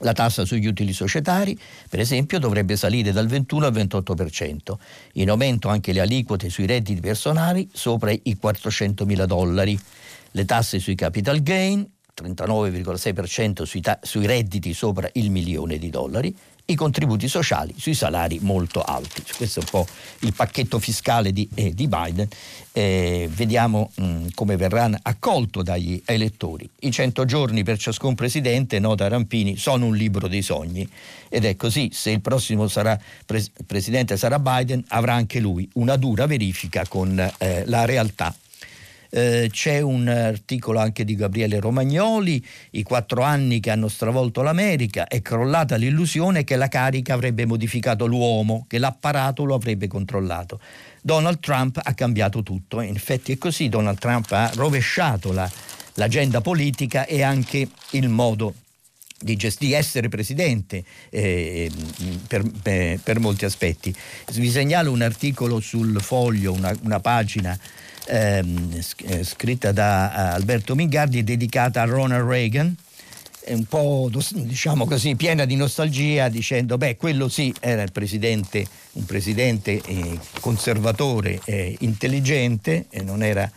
La 0.00 0.12
tassa 0.12 0.44
sugli 0.44 0.66
utili 0.66 0.92
societari, 0.92 1.56
per 1.88 2.00
esempio, 2.00 2.40
dovrebbe 2.40 2.74
salire 2.74 3.12
dal 3.12 3.28
21 3.28 3.66
al 3.66 3.72
28%. 3.72 4.74
In 5.14 5.30
aumento 5.30 5.68
anche 5.68 5.92
le 5.92 6.00
aliquote 6.00 6.50
sui 6.50 6.66
redditi 6.66 7.00
personali 7.00 7.68
sopra 7.72 8.10
i 8.10 8.36
400 8.36 9.04
mila 9.06 9.24
dollari. 9.24 9.78
Le 10.32 10.44
tasse 10.44 10.80
sui 10.80 10.96
capital 10.96 11.42
gain, 11.42 11.88
39,6% 12.20 13.62
sui, 13.62 13.80
ta- 13.80 14.00
sui 14.02 14.26
redditi 14.26 14.74
sopra 14.74 15.08
il 15.12 15.30
milione 15.30 15.78
di 15.78 15.90
dollari 15.90 16.34
i 16.66 16.74
contributi 16.76 17.28
sociali 17.28 17.74
sui 17.76 17.94
salari 17.94 18.38
molto 18.40 18.80
alti. 18.80 19.22
Questo 19.36 19.60
è 19.60 19.62
un 19.62 19.68
po' 19.70 19.86
il 20.20 20.32
pacchetto 20.32 20.78
fiscale 20.78 21.32
di, 21.32 21.48
eh, 21.54 21.74
di 21.74 21.88
Biden. 21.88 22.26
Eh, 22.72 23.28
vediamo 23.30 23.90
mh, 23.94 24.04
mm, 24.04 24.26
come 24.34 24.56
verrà 24.56 24.90
accolto 25.02 25.62
dagli 25.62 26.00
elettori. 26.06 26.68
I 26.80 26.90
100 26.90 27.24
giorni 27.26 27.62
per 27.62 27.78
ciascun 27.78 28.14
presidente, 28.14 28.78
nota 28.78 29.08
Rampini, 29.08 29.56
sono 29.56 29.86
un 29.86 29.94
libro 29.94 30.26
dei 30.26 30.42
sogni. 30.42 30.88
Ed 31.28 31.44
è 31.44 31.54
così, 31.56 31.90
se 31.92 32.10
il 32.10 32.20
prossimo 32.20 32.66
sarà, 32.68 32.98
pres- 33.26 33.50
presidente 33.66 34.16
sarà 34.16 34.38
Biden, 34.38 34.82
avrà 34.88 35.14
anche 35.14 35.40
lui 35.40 35.68
una 35.74 35.96
dura 35.96 36.26
verifica 36.26 36.86
con 36.88 37.18
eh, 37.38 37.64
la 37.66 37.84
realtà 37.84 38.34
eh, 39.14 39.48
c'è 39.48 39.80
un 39.80 40.08
articolo 40.08 40.80
anche 40.80 41.04
di 41.04 41.14
Gabriele 41.14 41.60
Romagnoli, 41.60 42.44
i 42.70 42.82
quattro 42.82 43.22
anni 43.22 43.60
che 43.60 43.70
hanno 43.70 43.86
stravolto 43.86 44.42
l'America, 44.42 45.06
è 45.06 45.22
crollata 45.22 45.76
l'illusione 45.76 46.42
che 46.42 46.56
la 46.56 46.66
carica 46.66 47.14
avrebbe 47.14 47.46
modificato 47.46 48.06
l'uomo, 48.06 48.64
che 48.68 48.78
l'apparato 48.78 49.44
lo 49.44 49.54
avrebbe 49.54 49.86
controllato. 49.86 50.58
Donald 51.00 51.38
Trump 51.38 51.80
ha 51.80 51.94
cambiato 51.94 52.42
tutto, 52.42 52.80
in 52.80 52.96
effetti 52.96 53.30
è 53.30 53.38
così, 53.38 53.68
Donald 53.68 53.98
Trump 53.98 54.32
ha 54.32 54.50
rovesciato 54.54 55.32
la, 55.32 55.48
l'agenda 55.94 56.40
politica 56.40 57.06
e 57.06 57.22
anche 57.22 57.68
il 57.90 58.08
modo 58.08 58.54
di, 59.16 59.36
gest- 59.36 59.60
di, 59.60 59.74
essere 59.74 60.08
presidente 60.08 60.82
eh, 61.10 61.70
per, 62.26 62.98
per, 63.00 63.20
molti 63.20 63.44
aspetti. 63.44 63.94
Vi 64.32 64.50
segnalo 64.50 64.90
un 64.90 65.02
articolo 65.02 65.60
sul 65.60 66.00
foglio, 66.00 66.52
una, 66.52 66.74
una 66.82 66.98
pagina 66.98 67.56
ehm, 68.06 68.80
eh, 69.04 69.24
scritta 69.24 69.72
da 69.72 70.12
eh, 70.12 70.34
Alberto 70.34 70.74
Mingardi 70.74 71.24
dedicata 71.24 71.82
a 71.82 71.84
Ronald 71.84 72.28
Reagan. 72.28 72.74
Un 73.46 73.64
po' 73.64 74.10
diciamo 74.32 74.86
così 74.86 75.16
piena 75.16 75.44
di 75.44 75.54
nostalgia 75.54 76.30
dicendo 76.30 76.78
beh 76.78 76.96
quello 76.96 77.28
sì 77.28 77.54
era 77.60 77.82
il 77.82 77.92
presidente 77.92 78.66
un 78.92 79.04
presidente 79.04 79.82
eh, 79.84 80.18
conservatore 80.40 81.40
e 81.44 81.76
intelligente 81.80 82.86
e 82.88 83.02
non 83.02 83.22
era, 83.22 83.50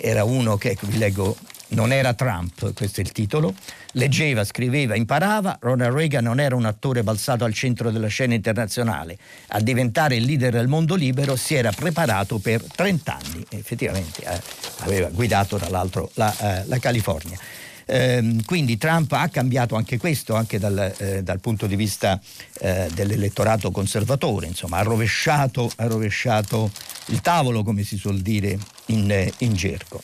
era 0.00 0.24
uno 0.24 0.56
che 0.56 0.76
vi 0.80 0.98
leggo 0.98 1.36
non 1.72 1.92
era 1.92 2.14
Trump, 2.14 2.72
questo 2.74 3.00
è 3.00 3.02
il 3.02 3.12
titolo, 3.12 3.54
leggeva, 3.92 4.44
scriveva, 4.44 4.94
imparava, 4.94 5.58
Ronald 5.60 5.94
Reagan 5.94 6.24
non 6.24 6.40
era 6.40 6.54
un 6.54 6.64
attore 6.64 7.02
balzato 7.02 7.44
al 7.44 7.52
centro 7.52 7.90
della 7.90 8.08
scena 8.08 8.34
internazionale, 8.34 9.18
a 9.48 9.60
diventare 9.60 10.16
il 10.16 10.24
leader 10.24 10.52
del 10.52 10.68
mondo 10.68 10.94
libero 10.94 11.36
si 11.36 11.54
era 11.54 11.70
preparato 11.70 12.38
per 12.38 12.62
30 12.62 13.16
anni, 13.16 13.44
effettivamente 13.50 14.22
eh, 14.22 14.40
aveva 14.80 15.08
guidato 15.08 15.56
tra 15.56 15.68
l'altro 15.68 16.10
la, 16.14 16.34
eh, 16.38 16.66
la 16.66 16.78
California. 16.78 17.38
Eh, 17.84 18.36
quindi 18.46 18.78
Trump 18.78 19.10
ha 19.12 19.28
cambiato 19.28 19.74
anche 19.74 19.98
questo, 19.98 20.34
anche 20.34 20.58
dal, 20.58 20.94
eh, 20.98 21.22
dal 21.22 21.40
punto 21.40 21.66
di 21.66 21.74
vista 21.74 22.20
eh, 22.60 22.88
dell'elettorato 22.94 23.70
conservatore, 23.70 24.46
insomma 24.46 24.78
ha 24.78 24.82
rovesciato, 24.82 25.70
ha 25.76 25.86
rovesciato, 25.86 26.70
il 27.06 27.20
tavolo, 27.20 27.62
come 27.64 27.82
si 27.82 27.96
suol 27.96 28.20
dire 28.20 28.56
in, 28.86 29.30
in 29.38 29.54
gergo 29.54 30.02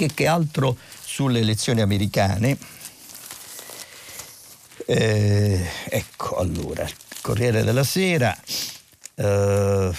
che, 0.00 0.14
che 0.14 0.26
altro 0.26 0.76
sulle 1.04 1.40
elezioni 1.40 1.82
americane. 1.82 2.56
Eh, 4.86 5.66
ecco 5.88 6.36
allora, 6.36 6.88
Corriere 7.20 7.62
della 7.62 7.84
Sera, 7.84 8.36
eh, 9.16 9.90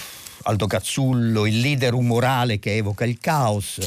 Aldo 0.42 0.66
Cazzullo, 0.66 1.46
il 1.46 1.60
leader 1.60 1.94
umorale 1.94 2.58
che 2.58 2.76
evoca 2.76 3.04
il 3.04 3.18
caos. 3.20 3.78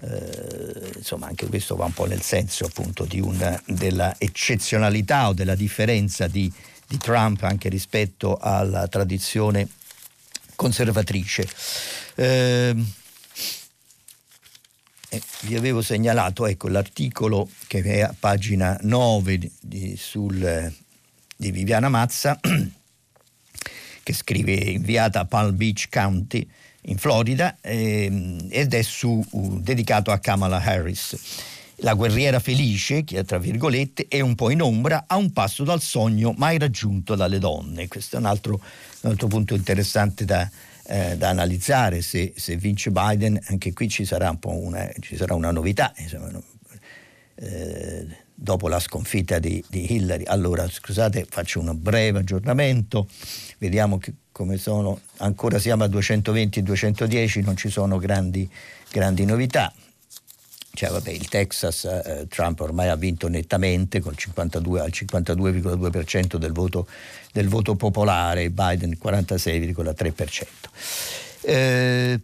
Eh, 0.00 0.92
insomma, 0.96 1.28
anche 1.28 1.46
questo 1.46 1.76
va 1.76 1.84
un 1.84 1.92
po' 1.92 2.06
nel 2.06 2.22
senso 2.22 2.64
appunto 2.64 3.04
di 3.04 3.20
una, 3.20 3.60
della 3.66 4.16
eccezionalità 4.18 5.28
o 5.28 5.34
della 5.34 5.54
differenza 5.54 6.26
di, 6.26 6.50
di 6.88 6.98
Trump 6.98 7.42
anche 7.44 7.68
rispetto 7.68 8.38
alla 8.38 8.88
tradizione 8.88 9.68
conservatrice. 10.56 11.48
Eh, 12.16 12.74
eh, 15.12 15.20
vi 15.42 15.56
avevo 15.56 15.82
segnalato 15.82 16.46
ecco, 16.46 16.68
l'articolo 16.68 17.46
che 17.66 17.82
è 17.82 18.00
a 18.00 18.14
pagina 18.18 18.78
9 18.80 19.36
di, 19.36 19.52
di, 19.60 19.96
sul, 19.98 20.72
di 21.36 21.50
Viviana 21.50 21.90
Mazza 21.90 22.40
che 24.02 24.12
scrive 24.14 24.54
inviata 24.54 25.20
a 25.20 25.24
Palm 25.26 25.54
Beach 25.54 25.88
County 25.90 26.48
in 26.86 26.96
Florida 26.96 27.58
eh, 27.60 28.46
ed 28.48 28.72
è 28.72 28.80
su, 28.80 29.22
uh, 29.30 29.60
dedicato 29.60 30.10
a 30.12 30.18
Kamala 30.18 30.62
Harris. 30.62 31.50
La 31.84 31.92
guerriera 31.92 32.40
felice, 32.40 33.04
che 33.04 33.22
tra 33.24 33.38
virgolette 33.38 34.06
è 34.08 34.20
un 34.20 34.34
po' 34.34 34.50
in 34.50 34.62
ombra, 34.62 35.04
a 35.06 35.16
un 35.16 35.32
passo 35.32 35.62
dal 35.62 35.82
sogno 35.82 36.32
mai 36.36 36.56
raggiunto 36.58 37.16
dalle 37.16 37.38
donne. 37.38 37.88
Questo 37.88 38.16
è 38.16 38.18
un 38.18 38.26
altro, 38.26 38.60
un 39.00 39.10
altro 39.10 39.26
punto 39.26 39.54
interessante 39.54 40.24
da, 40.24 40.48
eh, 40.92 41.16
da 41.16 41.30
analizzare. 41.30 42.02
Se, 42.02 42.34
se, 42.36 42.56
vince 42.56 42.90
Biden, 42.90 43.40
anche 43.46 43.72
qui 43.72 43.88
ci 43.88 44.04
sarà 44.04 44.28
un 44.28 44.38
po' 44.38 44.54
una, 44.54 44.90
sarà 45.16 45.34
una 45.34 45.50
novità. 45.50 45.90
Insomma, 45.96 46.30
eh, 47.36 48.06
dopo 48.34 48.68
la 48.68 48.78
sconfitta 48.78 49.38
di, 49.38 49.64
di, 49.70 49.90
Hillary. 49.94 50.24
Allora, 50.24 50.68
scusate, 50.68 51.26
faccio 51.28 51.60
un 51.60 51.74
breve 51.80 52.18
aggiornamento, 52.18 53.08
vediamo 53.56 53.96
che, 53.96 54.12
come 54.32 54.58
sono, 54.58 55.00
ancora 55.18 55.58
siamo 55.58 55.84
a 55.84 55.86
220-210, 55.86 57.42
non 57.42 57.56
ci 57.56 57.70
sono 57.70 57.96
grandi, 57.96 58.46
grandi 58.90 59.24
novità. 59.24 59.72
Cioè, 60.74 60.90
vabbè, 60.90 61.10
il 61.10 61.28
Texas, 61.28 61.84
eh, 61.84 62.26
Trump 62.28 62.60
ormai 62.60 62.88
ha 62.88 62.96
vinto 62.96 63.28
nettamente 63.28 64.00
col 64.00 64.16
52, 64.16 64.80
al 64.80 64.90
52,2% 64.90 66.36
del 66.36 66.52
voto, 66.52 66.86
del 67.32 67.48
voto 67.48 67.74
popolare, 67.74 68.50
Biden 68.50 68.90
il 68.90 68.98
46,3%. 69.02 70.46
Eh, 71.42 72.20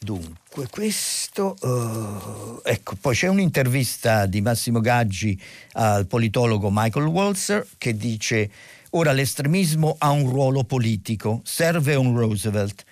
Dunque, 0.00 0.68
questo. 0.70 1.56
Uh, 1.60 2.60
ecco, 2.62 2.94
poi 3.00 3.14
c'è 3.14 3.26
un'intervista 3.26 4.26
di 4.26 4.40
Massimo 4.40 4.80
Gaggi 4.80 5.40
al 5.72 6.06
politologo 6.06 6.70
Michael 6.72 7.06
Walzer 7.06 7.66
che 7.76 7.96
dice: 7.96 8.48
Ora 8.90 9.12
l'estremismo 9.12 9.96
ha 9.98 10.10
un 10.10 10.30
ruolo 10.30 10.62
politico, 10.62 11.40
serve 11.44 11.96
un 11.96 12.16
Roosevelt. 12.16 12.84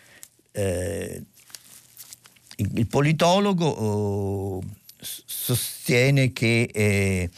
Eh, 0.51 1.23
il, 2.57 2.87
politologo 2.87 3.83
uh, 3.83 4.65
sostiene 4.99 6.33
che. 6.33 6.69
Eh, 6.73 7.31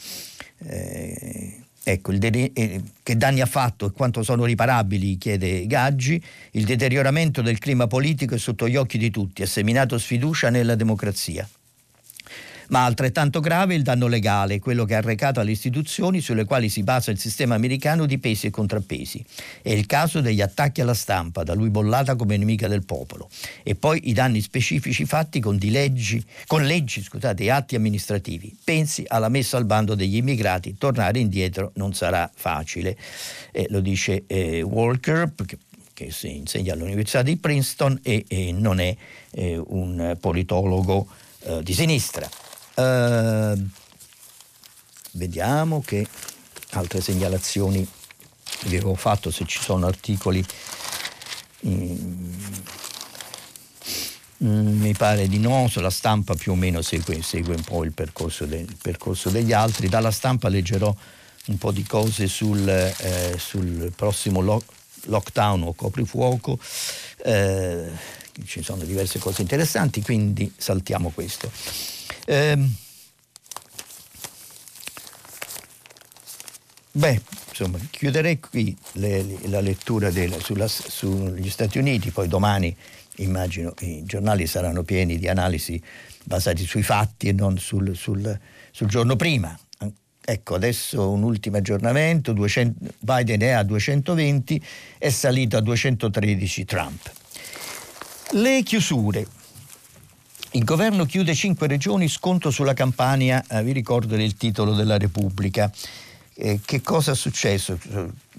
eh 0.58 1.52
Ecco, 1.88 2.12
de- 2.12 2.50
eh, 2.52 2.82
che 3.02 3.16
danni 3.16 3.40
ha 3.40 3.46
fatto 3.46 3.86
e 3.86 3.92
quanto 3.92 4.22
sono 4.22 4.44
riparabili, 4.44 5.16
chiede 5.16 5.66
Gaggi, 5.66 6.22
il 6.50 6.66
deterioramento 6.66 7.40
del 7.40 7.56
clima 7.56 7.86
politico 7.86 8.34
è 8.34 8.38
sotto 8.38 8.68
gli 8.68 8.76
occhi 8.76 8.98
di 8.98 9.10
tutti, 9.10 9.40
ha 9.40 9.46
seminato 9.46 9.96
sfiducia 9.96 10.50
nella 10.50 10.74
democrazia 10.74 11.48
ma 12.68 12.84
altrettanto 12.84 13.40
grave 13.40 13.74
il 13.74 13.82
danno 13.82 14.06
legale, 14.06 14.58
quello 14.58 14.84
che 14.84 14.94
ha 14.94 14.98
arrecato 14.98 15.40
alle 15.40 15.52
istituzioni 15.52 16.20
sulle 16.20 16.44
quali 16.44 16.68
si 16.68 16.82
basa 16.82 17.10
il 17.10 17.18
sistema 17.18 17.54
americano 17.54 18.06
di 18.06 18.18
pesi 18.18 18.46
e 18.46 18.50
contrappesi. 18.50 19.24
È 19.62 19.70
il 19.70 19.86
caso 19.86 20.20
degli 20.20 20.40
attacchi 20.40 20.80
alla 20.80 20.94
stampa, 20.94 21.42
da 21.42 21.54
lui 21.54 21.70
bollata 21.70 22.16
come 22.16 22.36
nemica 22.36 22.68
del 22.68 22.84
popolo, 22.84 23.28
e 23.62 23.74
poi 23.74 24.08
i 24.08 24.12
danni 24.12 24.40
specifici 24.40 25.04
fatti 25.04 25.40
con, 25.40 25.56
leggi, 25.56 26.24
con 26.46 26.64
leggi 26.64 27.02
scusate, 27.02 27.44
e 27.44 27.50
atti 27.50 27.76
amministrativi. 27.76 28.56
Pensi 28.62 29.04
alla 29.06 29.28
messa 29.28 29.56
al 29.56 29.64
bando 29.64 29.94
degli 29.94 30.16
immigrati, 30.16 30.76
tornare 30.76 31.18
indietro 31.18 31.72
non 31.74 31.94
sarà 31.94 32.30
facile. 32.34 32.96
Eh, 33.52 33.66
lo 33.70 33.80
dice 33.80 34.24
eh, 34.26 34.62
Walker, 34.62 35.32
che, 35.94 36.10
si 36.10 36.36
insegna 36.36 36.74
all'Università 36.74 37.22
di 37.22 37.36
Princeton 37.36 37.98
e, 38.04 38.24
e 38.28 38.52
non 38.52 38.78
è 38.78 38.94
eh, 39.32 39.60
un 39.66 40.16
politologo 40.20 41.08
eh, 41.40 41.62
di 41.62 41.72
sinistra. 41.72 42.28
Uh, 42.78 43.60
vediamo 45.14 45.82
che 45.84 46.06
altre 46.70 47.00
segnalazioni 47.00 47.84
vi 48.66 48.76
avevo 48.76 48.94
fatto 48.94 49.32
se 49.32 49.44
ci 49.46 49.60
sono 49.60 49.86
articoli. 49.86 50.44
In, 51.62 52.36
mm, 54.44 54.80
mi 54.80 54.92
pare 54.92 55.26
di 55.26 55.40
no, 55.40 55.66
sulla 55.68 55.90
stampa 55.90 56.34
più 56.36 56.52
o 56.52 56.54
meno 56.54 56.80
segue, 56.80 57.20
segue 57.20 57.56
un 57.56 57.62
po' 57.62 57.82
il 57.82 57.92
percorso, 57.92 58.46
de, 58.46 58.58
il 58.58 58.76
percorso, 58.80 59.28
degli 59.28 59.52
altri. 59.52 59.88
Dalla 59.88 60.12
stampa 60.12 60.48
leggerò 60.48 60.94
un 61.46 61.58
po' 61.58 61.72
di 61.72 61.82
cose 61.82 62.28
sul, 62.28 62.68
eh, 62.68 63.34
sul 63.38 63.92
prossimo 63.96 64.40
lo, 64.40 64.62
lockdown 65.06 65.64
o 65.64 65.74
coprifuoco. 65.74 66.56
Eh, 67.24 67.90
ci 68.46 68.62
sono 68.62 68.84
diverse 68.84 69.18
cose 69.18 69.42
interessanti, 69.42 70.00
quindi 70.00 70.52
saltiamo 70.56 71.10
questo. 71.10 71.97
Eh, 72.30 72.58
beh, 76.92 77.22
insomma, 77.48 77.78
chiuderei 77.88 78.38
qui 78.38 78.76
le, 78.92 79.48
la 79.48 79.60
lettura 79.60 80.10
della, 80.10 80.38
sulla, 80.38 80.68
sugli 80.68 81.48
Stati 81.48 81.78
Uniti, 81.78 82.10
poi 82.10 82.28
domani 82.28 82.76
immagino 83.16 83.72
i 83.80 84.02
giornali 84.04 84.46
saranno 84.46 84.82
pieni 84.82 85.18
di 85.18 85.26
analisi 85.26 85.82
basati 86.22 86.66
sui 86.66 86.82
fatti 86.82 87.28
e 87.28 87.32
non 87.32 87.56
sul, 87.56 87.96
sul, 87.96 88.38
sul 88.72 88.88
giorno 88.88 89.16
prima. 89.16 89.58
Ecco, 90.22 90.54
adesso 90.54 91.08
un 91.08 91.22
ultimo 91.22 91.56
aggiornamento, 91.56 92.34
200, 92.34 92.92
Biden 92.98 93.40
è 93.40 93.52
a 93.52 93.62
220, 93.62 94.62
è 94.98 95.08
salito 95.08 95.56
a 95.56 95.60
213 95.62 96.64
Trump. 96.66 97.10
Le 98.32 98.62
chiusure. 98.62 99.37
Il 100.52 100.64
governo 100.64 101.04
chiude 101.04 101.34
cinque 101.34 101.66
regioni, 101.66 102.08
sconto 102.08 102.50
sulla 102.50 102.72
Campania, 102.72 103.44
eh, 103.50 103.62
vi 103.62 103.72
ricordo 103.72 104.16
il 104.16 104.34
titolo 104.34 104.72
della 104.72 104.96
Repubblica. 104.96 105.70
Eh, 106.34 106.60
che 106.64 106.80
cosa 106.80 107.12
è 107.12 107.14
successo? 107.14 107.78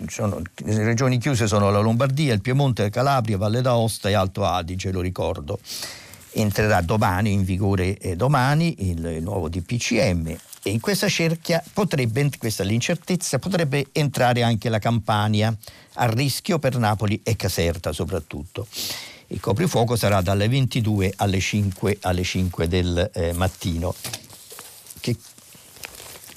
Sono, 0.07 0.41
le 0.55 0.83
regioni 0.83 1.19
chiuse 1.19 1.45
sono 1.45 1.69
la 1.69 1.79
Lombardia, 1.79 2.33
il 2.33 2.41
Piemonte, 2.41 2.81
la 2.81 2.89
Calabria, 2.89 3.37
Valle 3.37 3.61
d'Aosta 3.61 4.09
e 4.09 4.13
Alto 4.13 4.43
Adige, 4.43 4.91
lo 4.91 5.01
ricordo. 5.01 5.59
Entrerà 6.31 6.81
domani 6.81 7.31
in 7.31 7.43
vigore 7.43 7.97
eh, 7.99 8.15
domani 8.15 8.89
il, 8.89 9.05
il, 9.05 9.21
nuovo 9.21 9.47
DPCM 9.47 10.35
e 10.63 10.69
in 10.71 10.79
questa 10.79 11.07
cerchia 11.07 11.63
potrebbe, 11.73 12.27
questa 12.39 12.63
l'incertezza, 12.63 13.37
potrebbe 13.37 13.87
entrare 13.91 14.41
anche 14.41 14.69
la 14.69 14.79
Campania, 14.79 15.55
a 15.93 16.05
rischio 16.07 16.57
per 16.57 16.77
Napoli 16.77 17.21
e 17.23 17.35
Caserta 17.35 17.91
soprattutto. 17.91 18.67
Il 19.31 19.39
coprifuoco 19.39 19.95
sarà 19.95 20.21
dalle 20.21 20.47
22 20.47 21.13
alle 21.17 21.39
5, 21.39 21.97
alle 22.01 22.23
5 22.23 22.67
del 22.67 23.11
eh, 23.13 23.31
mattino. 23.33 23.93
Che 24.99 25.15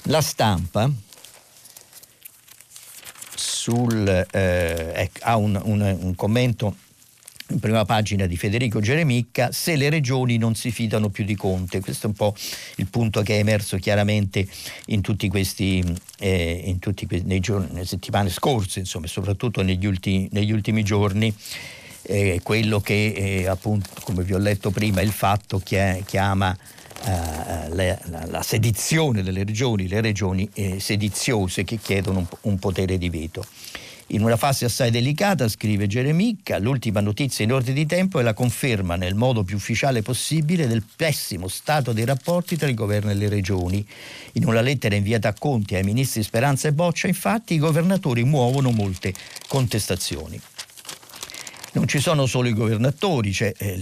la 0.03 0.21
stampa 0.21 0.91
sul, 3.35 4.07
eh, 4.07 4.91
ecco, 4.93 5.19
ha 5.21 5.37
un, 5.37 5.59
un, 5.63 5.97
un 6.01 6.15
commento 6.15 6.75
in 7.49 7.59
prima 7.59 7.83
pagina 7.83 8.27
di 8.27 8.37
Federico 8.37 8.79
Geremicca, 8.79 9.51
se 9.51 9.75
le 9.75 9.89
regioni 9.89 10.37
non 10.37 10.53
si 10.53 10.69
fidano 10.69 11.09
più 11.09 11.23
di 11.23 11.35
Conte. 11.35 11.79
Questo 11.79 12.05
è 12.05 12.09
un 12.09 12.15
po' 12.15 12.35
il 12.75 12.87
punto 12.87 13.23
che 13.23 13.37
è 13.37 13.39
emerso 13.39 13.77
chiaramente 13.77 14.47
in 14.87 15.01
tutti 15.01 15.27
questi, 15.29 15.83
eh, 16.19 16.61
in 16.65 16.77
tutti, 16.77 17.07
nei 17.23 17.39
giorni, 17.39 17.69
nelle 17.71 17.85
settimane 17.85 18.29
scorse, 18.29 18.79
insomma, 18.79 19.07
soprattutto 19.07 19.63
negli, 19.63 19.87
ultimi, 19.87 20.27
negli 20.31 20.51
ultimi 20.51 20.83
giorni 20.83 21.33
eh, 22.03 22.39
quello 22.43 22.79
che 22.79 23.13
eh, 23.15 23.47
appunto, 23.47 23.89
come 24.03 24.23
vi 24.23 24.33
ho 24.33 24.37
letto 24.37 24.71
prima, 24.71 25.01
il 25.01 25.11
fatto 25.11 25.59
chiama 25.59 26.55
eh, 27.05 27.69
la, 27.69 27.99
la, 28.05 28.25
la, 28.27 28.41
sedizione 28.41 29.23
delle 29.23 29.43
regioni, 29.43 29.87
le 29.87 30.01
regioni 30.01 30.49
eh, 30.53 30.79
sediziose 30.79 31.63
che 31.63 31.77
chiedono 31.77 32.19
un, 32.19 32.27
un, 32.41 32.59
potere 32.59 32.97
di 32.97 33.09
veto. 33.09 33.45
In 34.07 34.21
una 34.21 34.37
fase 34.37 34.65
assai 34.65 34.91
delicata, 34.91 35.47
scrive 35.47 35.87
Geremicca, 35.87 36.59
l'ultima 36.59 36.99
notizia 36.99 37.43
in 37.43 37.51
ordine 37.51 37.73
di 37.73 37.85
tempo 37.85 38.19
è 38.19 38.23
la 38.23 38.33
conferma 38.33 38.95
nel 38.95 39.15
modo 39.15 39.43
più 39.43 39.55
ufficiale 39.55 40.01
possibile 40.01 40.67
del 40.67 40.83
pessimo 40.95 41.47
stato 41.47 41.93
dei 41.93 42.05
rapporti 42.05 42.55
tra 42.57 42.67
il 42.67 42.75
governo 42.75 43.11
e 43.11 43.15
le 43.15 43.29
regioni. 43.29 43.85
In 44.33 44.45
una 44.45 44.61
lettera 44.61 44.95
inviata 44.95 45.29
a 45.29 45.33
Conti 45.37 45.75
ai 45.75 45.83
ministri 45.83 46.21
Speranza 46.21 46.67
e 46.67 46.73
Boccia, 46.73 47.07
infatti, 47.07 47.55
i 47.55 47.59
governatori 47.59 48.23
muovono 48.23 48.71
molte 48.71 49.13
contestazioni 49.47 50.39
non 51.73 51.87
ci 51.87 51.99
sono 51.99 52.25
solo 52.25 52.47
i 52.47 52.53
governatori, 52.53 53.31
c'è 53.31 53.53
eh, 53.57 53.73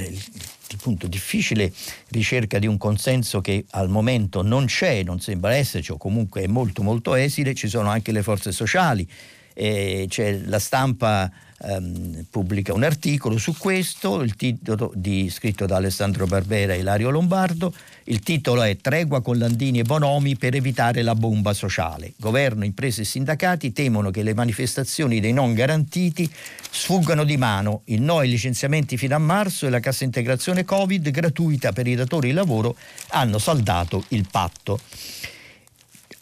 il 0.72 0.78
punto 0.82 1.08
difficile 1.08 1.72
ricerca 2.10 2.60
di 2.60 2.68
un 2.68 2.78
consenso 2.78 3.42
che 3.42 3.66
al 3.72 3.90
momento 3.90 4.42
non 4.42 4.66
c'è, 4.66 5.04
non 5.04 5.20
sembra 5.20 5.56
esserci 5.56 5.92
o 5.92 5.98
comunque 5.98 6.44
è 6.44 6.48
molto 6.48 6.84
molto 6.84 7.16
esile, 7.16 7.54
ci 7.54 7.68
sono 7.68 7.90
anche 7.90 8.12
le 8.12 8.24
forze 8.24 8.52
sociali, 8.52 9.08
eh, 9.54 10.06
c'è 10.08 10.40
la 10.46 10.60
stampa 10.60 11.30
ehm, 11.62 12.26
pubblica 12.30 12.74
un 12.74 12.84
articolo 12.84 13.38
su 13.38 13.56
questo, 13.58 14.22
il 14.22 14.36
titolo 14.36 14.92
di, 14.96 15.30
scritto 15.30 15.66
da 15.66 15.76
Alessandro 15.76 16.26
Barbera 16.26 16.74
e 16.74 16.80
Ilario 16.80 17.10
Lombardo, 17.10 17.74
Il 18.06 18.22
titolo 18.22 18.64
è 18.64 18.78
Tregua 18.78 19.22
con 19.22 19.38
Landini 19.38 19.80
e 19.80 19.84
Bonomi 19.84 20.36
per 20.36 20.56
evitare 20.56 21.04
la 21.04 21.14
bomba 21.14 21.54
sociale. 21.54 22.14
Governo, 22.18 22.66
imprese 22.66 23.02
e 23.02 23.06
sindacati 23.06 23.72
temono 23.72 24.10
che 24.10 24.24
le 24.24 24.34
manifestazioni 24.34 25.20
dei 25.20 25.34
non 25.34 25.54
garantiti 25.54 26.30
sfuggano 26.72 27.24
di 27.24 27.38
mano. 27.38 27.82
Il 27.86 28.02
no 28.02 28.18
ai 28.18 28.30
licenziamenti 28.30 28.98
fino 28.98 29.16
a 29.16 29.20
marzo 29.20 29.68
e 29.68 29.70
la 29.70 29.80
cassa 29.80 30.04
integrazione 30.04 30.66
Covid 30.66 31.12
gratuita 31.12 31.74
per 31.74 31.86
i 31.86 31.96
datori 31.96 32.30
di 32.30 32.34
lavoro 32.34 32.76
hanno 33.10 33.38
saldato 33.38 34.04
il 34.10 34.28
patto. 34.30 34.80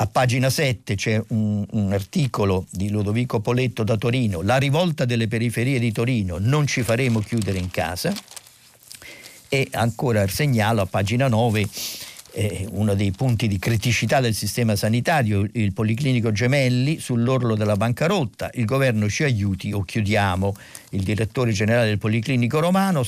A 0.02 0.08
pagina 0.08 0.50
7 0.50 0.96
c'è 0.96 1.22
un, 1.30 1.66
un, 1.72 1.92
articolo 1.92 2.66
di 2.70 2.90
Ludovico 2.90 3.42
Poletto 3.42 3.84
da 3.84 3.98
Torino, 3.98 4.42
La 4.42 4.56
rivolta 4.56 5.04
delle 5.04 5.28
periferie 5.28 5.78
di 5.78 5.92
Torino, 5.92 6.38
non 6.40 6.68
ci 6.68 6.84
faremo 6.84 7.20
chiudere 7.20 7.58
in 7.58 7.70
casa. 7.70 8.14
E 9.50 9.68
ancora 9.72 10.28
segnalo 10.28 10.82
a 10.82 10.86
pagina 10.86 11.28
9 11.28 11.68
eh, 12.32 12.68
uno 12.72 12.94
dei 12.94 13.12
punti 13.12 13.48
di 13.48 13.58
criticità 13.58 14.20
del 14.20 14.36
sistema 14.36 14.76
sanitario, 14.76 15.48
il 15.54 15.74
Policlinico 15.74 16.32
Gemelli 16.32 17.00
sull'orlo 17.00 17.56
della 17.56 17.76
bancarotta, 17.76 18.52
il 18.54 18.66
governo 18.66 19.10
ci 19.10 19.24
aiuti 19.24 19.72
o 19.72 19.84
chiudiamo. 19.84 20.56
Il 20.92 21.04
direttore 21.04 21.52
generale 21.52 21.88
del 21.88 21.98
Policlinico 21.98 22.60
Romano, 22.60 23.04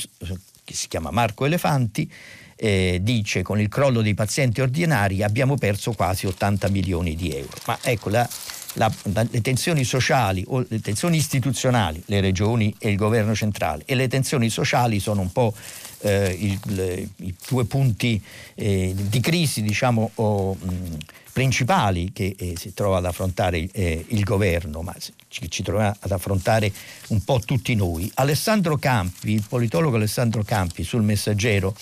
che 0.64 0.74
si 0.74 0.88
chiama 0.88 1.10
Marco 1.10 1.44
Elefanti, 1.44 2.10
eh, 2.56 2.98
dice 3.02 3.42
con 3.42 3.60
il 3.60 3.68
crollo 3.68 4.02
dei 4.02 4.14
pazienti 4.14 4.60
ordinari 4.60 5.24
abbiamo 5.24 5.56
perso 5.56 5.92
quasi 5.92 6.26
80 6.26 6.68
milioni 6.68 7.16
di 7.16 7.34
euro. 7.34 7.56
Ma 7.66 7.78
ecco, 7.82 8.08
la, 8.08 8.28
la, 8.74 8.92
le 9.30 9.40
tensioni 9.40 9.84
sociali 9.84 10.44
o 10.46 10.64
le 10.68 10.80
tensioni 10.80 11.16
istituzionali, 11.16 12.02
le 12.06 12.20
regioni 12.20 12.74
e 12.78 12.90
il 12.90 12.96
governo 12.96 13.34
centrale, 13.34 13.82
e 13.86 13.94
le 13.94 14.08
tensioni 14.08 14.48
sociali 14.48 15.00
sono 15.00 15.22
un 15.22 15.32
po' 15.32 15.54
eh, 16.02 16.36
il, 16.38 16.58
le, 16.74 17.08
i 17.16 17.34
due 17.48 17.64
punti 17.64 18.22
eh, 18.54 18.94
di 18.94 19.20
crisi 19.20 19.62
diciamo, 19.62 20.10
o, 20.14 20.54
mh, 20.54 20.96
principali 21.32 22.12
che 22.12 22.34
eh, 22.38 22.54
si 22.58 22.74
trova 22.74 22.98
ad 22.98 23.06
affrontare 23.06 23.66
eh, 23.72 24.04
il 24.08 24.22
governo, 24.22 24.82
ma 24.82 24.94
ci, 25.28 25.50
ci 25.50 25.62
troviamo 25.62 25.96
ad 25.98 26.10
affrontare 26.10 26.70
un 27.08 27.24
po' 27.24 27.40
tutti 27.40 27.74
noi. 27.74 28.10
Alessandro 28.14 28.76
Campi, 28.76 29.32
il 29.32 29.44
politologo 29.48 29.96
Alessandro 29.96 30.42
Campi 30.42 30.84
sul 30.84 31.02
Messaggero, 31.02 31.74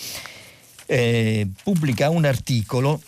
eh, 0.85 1.47
pubblica 1.63 2.09
un 2.09 2.25
articolo 2.25 3.01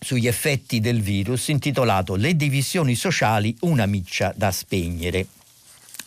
sugli 0.00 0.28
effetti 0.28 0.78
del 0.78 1.00
virus 1.00 1.48
intitolato 1.48 2.14
Le 2.14 2.36
divisioni 2.36 2.94
sociali, 2.94 3.56
una 3.60 3.86
miccia 3.86 4.32
da 4.36 4.52
spegnere. 4.52 5.26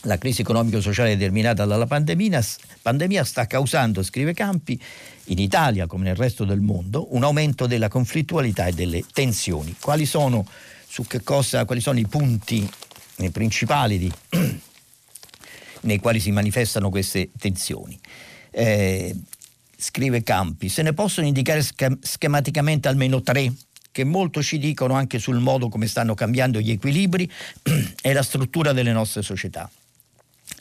La 0.05 0.17
crisi 0.17 0.41
economico-sociale 0.41 1.15
determinata 1.15 1.65
dalla 1.65 1.85
pandemia, 1.85 2.43
pandemia, 2.81 3.23
sta 3.23 3.45
causando, 3.45 4.01
scrive 4.01 4.33
Campi, 4.33 4.81
in 5.25 5.37
Italia 5.37 5.85
come 5.85 6.05
nel 6.05 6.15
resto 6.15 6.43
del 6.43 6.59
mondo, 6.59 7.13
un 7.13 7.23
aumento 7.23 7.67
della 7.67 7.87
conflittualità 7.87 8.65
e 8.65 8.71
delle 8.71 9.03
tensioni. 9.13 9.75
Quali 9.79 10.07
sono, 10.07 10.43
cosa, 11.23 11.65
quali 11.65 11.81
sono 11.81 11.99
i 11.99 12.07
punti 12.07 12.67
eh, 13.17 13.29
principali 13.29 13.99
di, 13.99 14.11
nei 15.81 15.99
quali 15.99 16.19
si 16.19 16.31
manifestano 16.31 16.89
queste 16.89 17.29
tensioni? 17.37 17.99
Eh, 18.49 19.15
scrive 19.77 20.23
Campi, 20.23 20.67
se 20.67 20.81
ne 20.81 20.93
possono 20.93 21.27
indicare 21.27 21.63
schematicamente 22.01 22.87
almeno 22.87 23.21
tre 23.21 23.53
che 23.91 24.03
molto 24.03 24.41
ci 24.41 24.57
dicono 24.57 24.95
anche 24.95 25.19
sul 25.19 25.39
modo 25.39 25.69
come 25.69 25.85
stanno 25.85 26.15
cambiando 26.15 26.59
gli 26.59 26.71
equilibri 26.71 27.29
e 28.01 28.13
la 28.13 28.23
struttura 28.23 28.73
delle 28.73 28.93
nostre 28.93 29.21
società. 29.21 29.69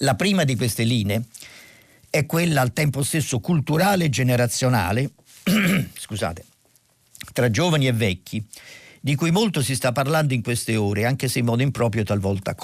La 0.02 0.14
prima 0.14 0.44
di 0.44 0.56
queste 0.56 0.84
linee 0.84 1.24
è 2.08 2.24
quella 2.24 2.62
al 2.62 2.72
tempo 2.72 3.02
stesso 3.02 3.38
culturale 3.38 4.06
e 4.06 4.08
generazionale, 4.08 5.10
scusate, 5.92 6.44
tra 7.34 7.50
giovani 7.50 7.86
e 7.86 7.92
vecchi, 7.92 8.42
di 8.98 9.14
cui 9.14 9.30
molto 9.30 9.60
si 9.60 9.74
sta 9.74 9.92
parlando 9.92 10.32
in 10.32 10.42
queste 10.42 10.74
ore, 10.76 11.04
anche 11.04 11.28
se 11.28 11.40
in 11.40 11.44
modo 11.44 11.60
improprio 11.60 12.02
talvolta 12.02 12.56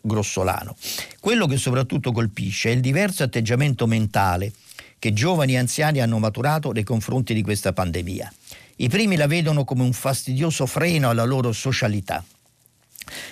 grossolano. 0.00 0.76
Quello 1.20 1.46
che 1.46 1.58
soprattutto 1.58 2.10
colpisce 2.10 2.70
è 2.70 2.72
il 2.72 2.80
diverso 2.80 3.22
atteggiamento 3.22 3.86
mentale 3.86 4.50
che 4.98 5.12
giovani 5.12 5.52
e 5.52 5.58
anziani 5.58 6.00
hanno 6.00 6.18
maturato 6.18 6.72
nei 6.72 6.84
confronti 6.84 7.34
di 7.34 7.42
questa 7.42 7.74
pandemia. 7.74 8.32
I 8.76 8.88
primi 8.88 9.16
la 9.16 9.26
vedono 9.26 9.64
come 9.64 9.82
un 9.82 9.92
fastidioso 9.92 10.64
freno 10.64 11.10
alla 11.10 11.24
loro 11.24 11.52
socialità. 11.52 12.24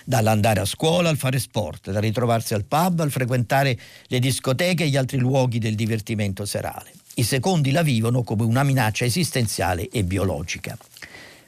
Dall'andare 0.04 0.60
a 0.60 0.64
scuola 0.64 1.08
al 1.08 1.16
fare 1.16 1.38
sport, 1.38 1.90
dal 1.90 2.02
ritrovarsi 2.02 2.54
al 2.54 2.64
pub 2.64 3.00
al 3.00 3.10
frequentare 3.10 3.78
le 4.06 4.18
discoteche 4.18 4.84
e 4.84 4.88
gli 4.88 4.96
altri 4.96 5.18
luoghi 5.18 5.58
del 5.58 5.74
divertimento 5.74 6.44
serale. 6.44 6.92
I 7.14 7.22
secondi 7.22 7.70
la 7.70 7.82
vivono 7.82 8.22
come 8.22 8.44
una 8.44 8.62
minaccia 8.62 9.04
esistenziale 9.04 9.88
e 9.88 10.04
biologica. 10.04 10.76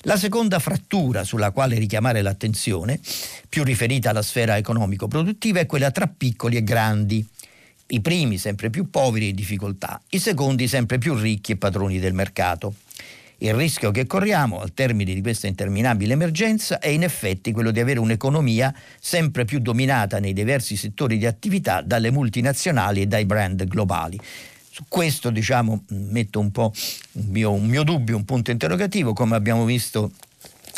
La 0.02 0.16
seconda 0.16 0.58
frattura 0.60 1.24
sulla 1.24 1.50
quale 1.50 1.76
richiamare 1.76 2.22
l'attenzione, 2.22 3.00
più 3.48 3.64
riferita 3.64 4.10
alla 4.10 4.22
sfera 4.22 4.56
economico-produttiva, 4.56 5.60
è 5.60 5.66
quella 5.66 5.90
tra 5.90 6.06
piccoli 6.06 6.56
e 6.56 6.62
grandi, 6.62 7.26
i 7.88 8.00
primi 8.00 8.38
sempre 8.38 8.70
più 8.70 8.90
poveri 8.90 9.26
e 9.26 9.28
in 9.30 9.34
difficoltà, 9.34 10.00
i 10.10 10.18
secondi 10.18 10.68
sempre 10.68 10.98
più 10.98 11.14
ricchi 11.14 11.52
e 11.52 11.56
padroni 11.56 11.98
del 11.98 12.12
mercato. 12.12 12.74
Il 13.40 13.54
rischio 13.54 13.92
che 13.92 14.04
corriamo 14.04 14.60
al 14.60 14.74
termine 14.74 15.14
di 15.14 15.20
questa 15.20 15.46
interminabile 15.46 16.14
emergenza 16.14 16.80
è 16.80 16.88
in 16.88 17.04
effetti 17.04 17.52
quello 17.52 17.70
di 17.70 17.78
avere 17.78 18.00
un'economia 18.00 18.74
sempre 18.98 19.44
più 19.44 19.60
dominata 19.60 20.18
nei 20.18 20.32
diversi 20.32 20.74
settori 20.74 21.18
di 21.18 21.26
attività 21.26 21.80
dalle 21.80 22.10
multinazionali 22.10 23.02
e 23.02 23.06
dai 23.06 23.26
brand 23.26 23.64
globali. 23.68 24.18
Su 24.68 24.86
questo 24.88 25.30
diciamo, 25.30 25.84
metto 25.90 26.40
un 26.40 26.50
po' 26.50 26.72
un 27.12 27.26
mio, 27.26 27.52
un 27.52 27.66
mio 27.66 27.84
dubbio, 27.84 28.16
un 28.16 28.24
punto 28.24 28.50
interrogativo, 28.50 29.12
come 29.12 29.36
abbiamo 29.36 29.64
visto 29.64 30.10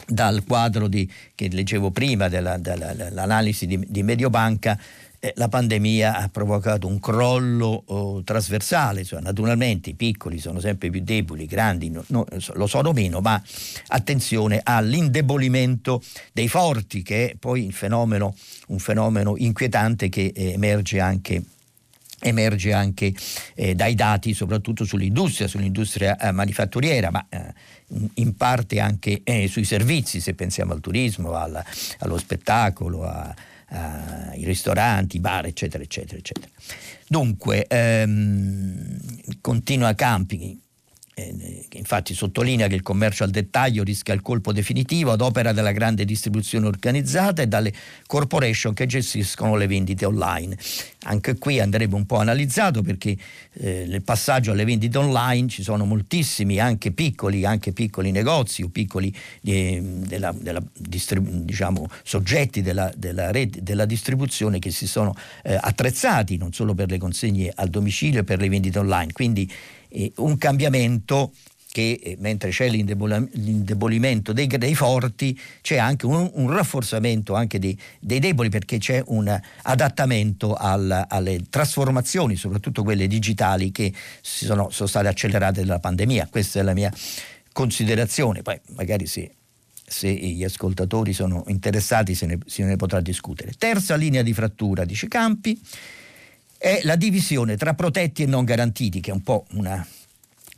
dal 0.06 0.44
quadro 0.44 0.86
di, 0.86 1.10
che 1.34 1.48
leggevo 1.48 1.90
prima 1.90 2.28
dell'analisi 2.28 3.66
di, 3.66 3.82
di 3.88 4.02
Mediobanca 4.02 4.78
eh, 5.22 5.34
la 5.36 5.48
pandemia 5.48 6.16
ha 6.16 6.28
provocato 6.30 6.86
un 6.86 6.98
crollo 6.98 7.82
oh, 7.86 8.22
trasversale, 8.22 9.04
cioè, 9.04 9.20
naturalmente 9.20 9.90
i 9.90 9.94
piccoli 9.94 10.38
sono 10.38 10.60
sempre 10.60 10.88
più 10.88 11.02
deboli, 11.02 11.42
i 11.42 11.46
grandi 11.46 11.90
no, 11.90 12.02
no, 12.08 12.24
lo 12.54 12.66
sono 12.66 12.92
meno, 12.92 13.20
ma 13.20 13.40
attenzione 13.88 14.60
all'indebolimento 14.62 16.02
dei 16.32 16.48
forti, 16.48 17.02
che 17.02 17.32
è 17.32 17.36
poi 17.36 17.70
fenomeno, 17.70 18.34
un 18.68 18.78
fenomeno 18.78 19.34
inquietante 19.36 20.08
che 20.08 20.32
eh, 20.34 20.52
emerge 20.52 21.00
anche 21.00 21.42
emerge 22.22 22.74
anche 22.74 23.14
eh, 23.54 23.74
dai 23.74 23.94
dati 23.94 24.34
soprattutto 24.34 24.84
sull'industria, 24.84 25.48
sull'industria 25.48 26.18
eh, 26.18 26.32
manifatturiera, 26.32 27.10
ma 27.10 27.24
eh, 27.30 27.54
in 28.16 28.36
parte 28.36 28.78
anche 28.78 29.22
eh, 29.24 29.48
sui 29.48 29.64
servizi, 29.64 30.20
se 30.20 30.34
pensiamo 30.34 30.74
al 30.74 30.80
turismo, 30.80 31.32
al, 31.32 31.62
allo 32.00 32.18
spettacolo, 32.18 33.04
a, 33.04 33.34
uh, 33.70 34.38
i 34.38 34.44
ristoranti, 34.44 35.16
i 35.16 35.20
bar, 35.20 35.46
eccetera, 35.46 35.82
eccetera, 35.82 36.18
eccetera. 36.18 36.48
Dunque, 37.08 37.66
ehm, 37.66 38.98
continua 39.40 39.94
Campi 39.94 40.38
eh, 40.50 40.69
che 41.68 41.78
infatti 41.78 42.14
sottolinea 42.14 42.66
che 42.66 42.74
il 42.74 42.82
commercio 42.82 43.24
al 43.24 43.30
dettaglio 43.30 43.82
rischia 43.82 44.14
il 44.14 44.22
colpo 44.22 44.52
definitivo 44.52 45.12
ad 45.12 45.20
opera 45.20 45.52
della 45.52 45.72
grande 45.72 46.04
distribuzione 46.04 46.66
organizzata 46.66 47.42
e 47.42 47.46
dalle 47.46 47.72
corporation 48.06 48.74
che 48.74 48.86
gestiscono 48.86 49.56
le 49.56 49.66
vendite 49.66 50.04
online. 50.04 50.56
Anche 51.04 51.38
qui 51.38 51.60
andrebbe 51.60 51.94
un 51.94 52.04
po' 52.06 52.18
analizzato 52.18 52.82
perché 52.82 53.16
eh, 53.54 53.84
nel 53.88 54.02
passaggio 54.02 54.52
alle 54.52 54.64
vendite 54.64 54.98
online 54.98 55.48
ci 55.48 55.62
sono 55.62 55.84
moltissimi 55.84 56.58
anche 56.58 56.92
piccoli, 56.92 57.44
anche 57.44 57.72
piccoli 57.72 58.10
negozi 58.10 58.62
o 58.62 58.68
piccoli 58.68 59.14
eh, 59.44 59.80
della, 59.82 60.34
della 60.38 60.62
diciamo, 60.74 61.88
soggetti 62.02 62.62
della, 62.62 62.92
della, 62.96 63.30
rete, 63.30 63.62
della 63.62 63.86
distribuzione 63.86 64.58
che 64.58 64.70
si 64.70 64.86
sono 64.86 65.14
eh, 65.42 65.58
attrezzati 65.58 66.36
non 66.36 66.52
solo 66.52 66.74
per 66.74 66.90
le 66.90 66.98
consegne 66.98 67.50
al 67.54 67.68
domicilio 67.68 68.20
e 68.20 68.24
per 68.24 68.40
le 68.40 68.48
vendite 68.48 68.78
online. 68.78 69.12
Quindi 69.12 69.50
eh, 69.90 70.12
un 70.16 70.38
cambiamento 70.38 71.32
che 71.70 72.00
eh, 72.02 72.16
mentre 72.18 72.50
c'è 72.50 72.68
l'indebolimento 72.68 74.32
dei, 74.32 74.46
dei, 74.46 74.74
forti 74.74 75.38
c'è 75.60 75.76
anche 75.76 76.06
un, 76.06 76.28
un 76.34 76.50
rafforzamento 76.50 77.34
anche 77.34 77.58
dei, 77.58 77.78
dei, 78.00 78.18
deboli 78.18 78.48
perché 78.48 78.78
c'è 78.78 79.02
un 79.06 79.40
adattamento 79.62 80.54
al, 80.54 81.06
alle 81.08 81.42
trasformazioni, 81.48 82.34
soprattutto 82.34 82.82
quelle 82.82 83.06
digitali 83.06 83.70
che 83.70 83.92
sono, 84.20 84.70
sono, 84.70 84.88
state 84.88 85.08
accelerate 85.08 85.60
dalla 85.60 85.78
pandemia. 85.78 86.28
Questa 86.28 86.58
è 86.58 86.62
la 86.62 86.74
mia 86.74 86.92
considerazione, 87.52 88.42
poi 88.42 88.58
magari 88.74 89.06
se, 89.06 89.30
se 89.86 90.10
gli 90.10 90.42
ascoltatori 90.42 91.12
sono 91.12 91.44
interessati 91.46 92.16
se 92.16 92.26
ne, 92.26 92.38
se 92.46 92.64
ne 92.64 92.74
potrà 92.74 93.00
discutere. 93.00 93.52
Terza 93.56 93.94
linea 93.94 94.22
di 94.22 94.32
frattura, 94.32 94.84
dice 94.84 95.06
Campi 95.06 95.60
è 96.62 96.80
la 96.82 96.96
divisione 96.96 97.56
tra 97.56 97.72
protetti 97.72 98.22
e 98.22 98.26
non 98.26 98.44
garantiti, 98.44 99.00
che 99.00 99.10
è 99.10 99.14
un 99.14 99.22
po' 99.22 99.46
una 99.52 99.84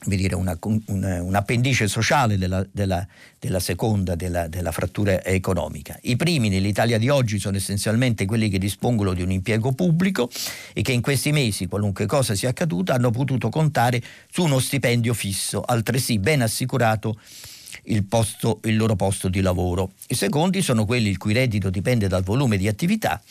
dire, 0.04 0.34
una, 0.34 0.58
una, 0.86 1.22
un 1.22 1.34
appendice 1.36 1.86
sociale 1.86 2.36
della, 2.36 2.66
della, 2.72 3.06
della 3.38 3.60
seconda, 3.60 4.16
della, 4.16 4.48
della, 4.48 4.72
frattura 4.72 5.22
economica. 5.22 5.96
I 6.02 6.16
primi 6.16 6.48
nell'Italia 6.48 6.98
di 6.98 7.08
oggi 7.08 7.38
sono 7.38 7.56
essenzialmente 7.56 8.24
quelli 8.24 8.48
che 8.48 8.58
dispongono 8.58 9.12
di 9.12 9.22
un 9.22 9.30
impiego 9.30 9.70
pubblico 9.70 10.28
e 10.72 10.82
che 10.82 10.90
in 10.90 11.02
questi 11.02 11.30
mesi, 11.30 11.68
qualunque 11.68 12.06
cosa 12.06 12.34
sia 12.34 12.48
accaduta, 12.48 12.94
hanno 12.94 13.12
potuto 13.12 13.48
contare 13.48 14.02
su 14.28 14.42
uno 14.42 14.58
stipendio 14.58 15.14
fisso, 15.14 15.62
altresì 15.62 16.18
ben 16.18 16.42
assicurato 16.42 17.16
il, 17.84 18.02
posto, 18.02 18.58
il 18.64 18.76
loro 18.76 18.96
posto 18.96 19.28
di 19.28 19.40
lavoro. 19.40 19.92
I 20.08 20.16
secondi 20.16 20.62
sono 20.62 20.84
quelli 20.84 21.10
il 21.10 21.18
cui 21.18 21.32
reddito 21.32 21.70
dipende 21.70 22.08
dal 22.08 22.24
volume 22.24 22.56
di 22.56 22.66
attività 22.66 23.22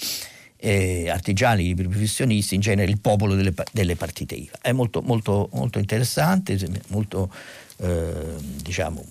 eh, 0.64 1.10
artigiani, 1.10 1.64
liberi 1.64 1.88
professionisti, 1.88 2.54
in 2.54 2.62
genere 2.62 2.92
il 2.92 3.00
popolo 3.00 3.34
delle, 3.34 3.54
delle 3.72 3.96
partite 3.96 4.36
IVA. 4.36 4.60
È 4.62 4.72
molto, 4.72 5.02
molto, 5.02 5.50
molto 5.54 5.80
interessante, 5.80 6.58
molto, 6.88 7.34
eh, 7.78 8.14
diciamo, 8.62 9.04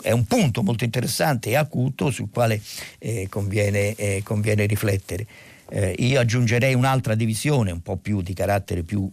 è 0.00 0.12
un 0.12 0.24
punto 0.26 0.62
molto 0.62 0.84
interessante 0.84 1.50
e 1.50 1.56
acuto 1.56 2.10
sul 2.10 2.30
quale 2.30 2.62
eh, 2.98 3.26
conviene, 3.28 3.94
eh, 3.96 4.20
conviene, 4.22 4.66
riflettere. 4.66 5.26
Eh, 5.68 5.96
io 5.98 6.20
aggiungerei 6.20 6.74
un'altra 6.74 7.16
divisione, 7.16 7.72
un 7.72 7.82
po' 7.82 7.96
più 7.96 8.22
di 8.22 8.32
carattere 8.32 8.84
più 8.84 9.10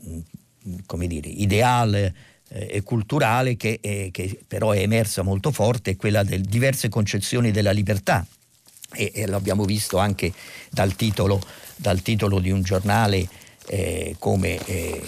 come 0.86 1.08
dire, 1.08 1.28
ideale 1.28 2.14
eh, 2.50 2.68
e 2.70 2.84
culturale, 2.84 3.58
che, 3.58 3.80
che 4.12 4.40
però 4.48 4.72
è 4.72 4.80
emersa 4.80 5.24
molto 5.24 5.52
forte, 5.52 5.92
è 5.92 5.96
quella 5.96 6.24
delle 6.24 6.44
diverse 6.44 6.88
concezioni 6.88 7.50
della 7.50 7.72
libertà 7.72 8.26
e, 8.94 9.12
e 9.14 9.26
l'abbiamo 9.28 9.66
visto 9.66 9.98
anche 9.98 10.32
dal 10.70 10.96
titolo, 10.96 11.42
dal 11.76 12.02
titolo 12.02 12.40
di 12.40 12.52
un 12.52 12.62
giornale 12.62 13.28
eh, 13.68 14.16
come, 14.20 14.64
eh, 14.66 15.02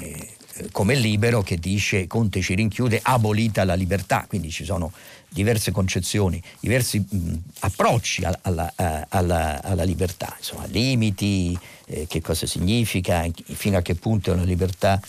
eh, 0.00 0.68
come 0.70 0.94
Libero 0.94 1.42
che 1.42 1.56
dice 1.58 2.06
Conte 2.06 2.40
ci 2.40 2.54
rinchiude 2.54 3.00
abolita 3.02 3.64
la 3.64 3.74
libertà, 3.74 4.24
quindi 4.28 4.50
ci 4.50 4.64
sono 4.64 4.92
diverse 5.28 5.72
concezioni, 5.72 6.40
diversi 6.60 7.04
mh, 7.06 7.34
approcci 7.60 8.24
alla, 8.24 8.38
alla, 8.42 9.06
alla, 9.08 9.62
alla, 9.62 9.82
libertà, 9.82 10.32
insomma 10.38 10.64
limiti, 10.66 11.58
eh, 11.86 12.06
che 12.06 12.20
cosa 12.20 12.46
significa, 12.46 13.28
fino 13.44 13.76
a 13.76 13.82
che 13.82 13.96
punto 13.96 14.30
è 14.30 14.34
una 14.34 14.44
libertà 14.44 15.00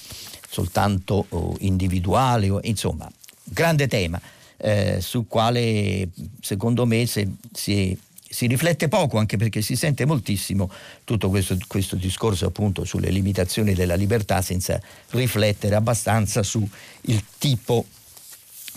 soltanto 0.49 1.25
oh, 1.29 1.55
individuale, 1.59 2.49
insomma, 2.63 3.09
grande 3.43 3.88
tema. 3.88 4.19
Eh, 4.57 4.99
sul 5.01 5.25
quale 5.27 6.07
secondo 6.39 6.85
me 6.85 7.05
se, 7.05 7.27
si 7.51 7.95
si 8.36 8.48
riflette 8.48 8.89
poco 8.89 9.17
anche 9.17 9.38
perché 9.38 9.62
si 9.62 9.78
sente 9.78 10.04
moltissimo 10.04 10.69
tutto 11.06 11.30
questo, 11.30 11.58
questo 11.67 11.95
discorso 11.95 12.45
appunto 12.48 12.84
sulle 12.84 13.10
limitazioni 13.10 13.74
della 13.74 13.95
libertà 13.95 14.41
senza 14.41 14.78
riflettere 15.12 15.74
abbastanza 15.74 16.43
su 16.43 16.67
il 17.04 17.24
tipo 17.38 17.86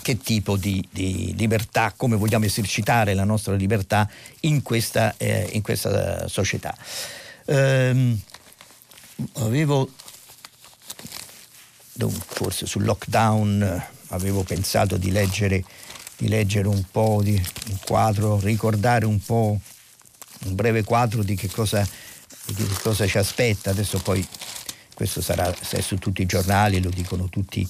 che 0.01 0.19
tipo 0.19 0.57
di, 0.57 0.87
di, 0.89 1.35
libertà, 1.37 1.93
come 1.97 2.15
vogliamo 2.15 2.45
esercitare 2.45 3.15
la 3.15 3.25
nostra 3.25 3.57
libertà 3.57 4.09
in 4.43 4.63
questa, 4.63 5.17
eh, 5.17 5.49
in 5.53 5.61
questa 5.61 6.29
società. 6.29 6.73
Ehm, 7.47 8.17
avevo, 9.39 9.91
forse 12.29 12.65
sul 12.65 12.85
lockdown, 12.85 13.87
avevo 14.11 14.45
pensato 14.45 14.97
di 14.97 15.11
leggere 15.11 15.65
di 16.19 16.29
leggere 16.29 16.67
un 16.69 16.83
po' 16.91 17.21
di 17.23 17.35
un 17.35 17.79
quadro, 17.85 18.41
ricordare 18.41 19.07
un 19.07 19.21
po' 19.21 19.59
un 20.45 20.55
breve 20.55 20.83
quadro 20.83 21.23
di 21.23 21.37
che 21.37 21.49
cosa, 21.49 21.89
di 22.47 22.55
che 22.55 22.81
cosa 22.83 23.07
ci 23.07 23.19
aspetta. 23.19 23.71
Adesso 23.71 24.01
poi 24.01 24.27
questo 24.95 25.23
sarà 25.23 25.55
su 25.81 25.97
tutti 25.97 26.23
i 26.23 26.27
giornali, 26.27 26.83
lo 26.83 26.91
dicono 26.91 27.29
tutti, 27.29 27.67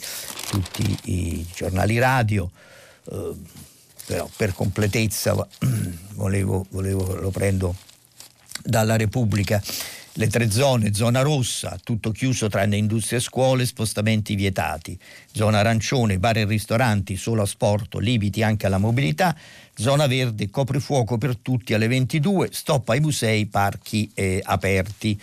tutti 0.48 0.98
i 1.04 1.46
giornali 1.54 1.98
radio, 1.98 2.50
eh, 3.10 3.34
però 4.06 4.28
per 4.34 4.54
completezza 4.54 5.34
volevo, 6.14 6.64
volevo, 6.70 7.14
lo 7.16 7.30
prendo 7.30 7.76
dalla 8.62 8.96
Repubblica 8.96 9.62
le 10.18 10.26
tre 10.26 10.50
zone, 10.50 10.92
zona 10.94 11.22
rossa, 11.22 11.78
tutto 11.80 12.10
chiuso 12.10 12.48
tranne 12.48 12.76
industrie 12.76 13.18
e 13.18 13.22
scuole, 13.22 13.64
spostamenti 13.64 14.34
vietati. 14.34 14.98
Zona 15.32 15.60
arancione, 15.60 16.18
bar 16.18 16.38
e 16.38 16.44
ristoranti, 16.44 17.16
solo 17.16 17.42
a 17.42 17.46
sport, 17.46 17.94
limiti 18.00 18.42
anche 18.42 18.66
alla 18.66 18.78
mobilità. 18.78 19.36
Zona 19.76 20.08
verde, 20.08 20.50
coprifuoco 20.50 21.18
per 21.18 21.36
tutti 21.36 21.72
alle 21.72 21.86
22, 21.86 22.48
stop 22.50 22.88
ai 22.88 22.98
musei, 22.98 23.46
parchi 23.46 24.10
eh, 24.12 24.42
aperti. 24.42 25.20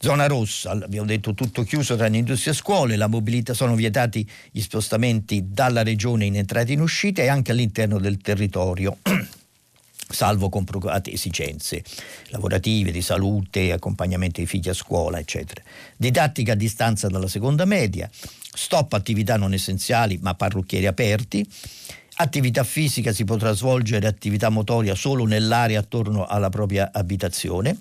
Zona 0.00 0.26
rossa, 0.26 0.72
abbiamo 0.72 1.06
detto 1.06 1.34
tutto 1.34 1.62
chiuso 1.62 1.94
tranne 1.94 2.16
industrie 2.18 2.52
e 2.52 2.56
scuole, 2.56 2.96
la 2.96 3.06
mobilità 3.06 3.54
sono 3.54 3.76
vietati 3.76 4.28
gli 4.50 4.60
spostamenti 4.60 5.50
dalla 5.52 5.84
regione 5.84 6.24
in 6.24 6.34
entrata 6.34 6.70
e 6.70 6.72
in 6.72 6.80
uscita 6.80 7.22
e 7.22 7.28
anche 7.28 7.52
all'interno 7.52 8.00
del 8.00 8.18
territorio. 8.18 8.96
salvo 10.12 10.48
comprovate 10.48 11.12
esigenze 11.12 11.82
lavorative, 12.28 12.90
di 12.90 13.02
salute, 13.02 13.72
accompagnamento 13.72 14.36
dei 14.36 14.46
figli 14.46 14.68
a 14.68 14.74
scuola, 14.74 15.18
eccetera. 15.18 15.62
Didattica 15.96 16.52
a 16.52 16.56
distanza 16.56 17.08
dalla 17.08 17.28
seconda 17.28 17.64
media, 17.64 18.08
stop 18.12 18.92
attività 18.92 19.36
non 19.36 19.52
essenziali 19.52 20.18
ma 20.20 20.34
parrucchieri 20.34 20.86
aperti, 20.86 21.46
attività 22.16 22.64
fisica 22.64 23.12
si 23.12 23.24
potrà 23.24 23.52
svolgere 23.52 24.06
attività 24.06 24.48
motoria 24.48 24.94
solo 24.94 25.24
nell'area 25.24 25.80
attorno 25.80 26.26
alla 26.26 26.50
propria 26.50 26.90
abitazione, 26.92 27.78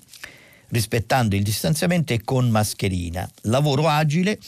rispettando 0.69 1.35
il 1.35 1.43
distanziamento 1.43 2.13
e 2.13 2.23
con 2.23 2.49
mascherina, 2.49 3.29
lavoro 3.43 3.87
agile, 3.87 4.39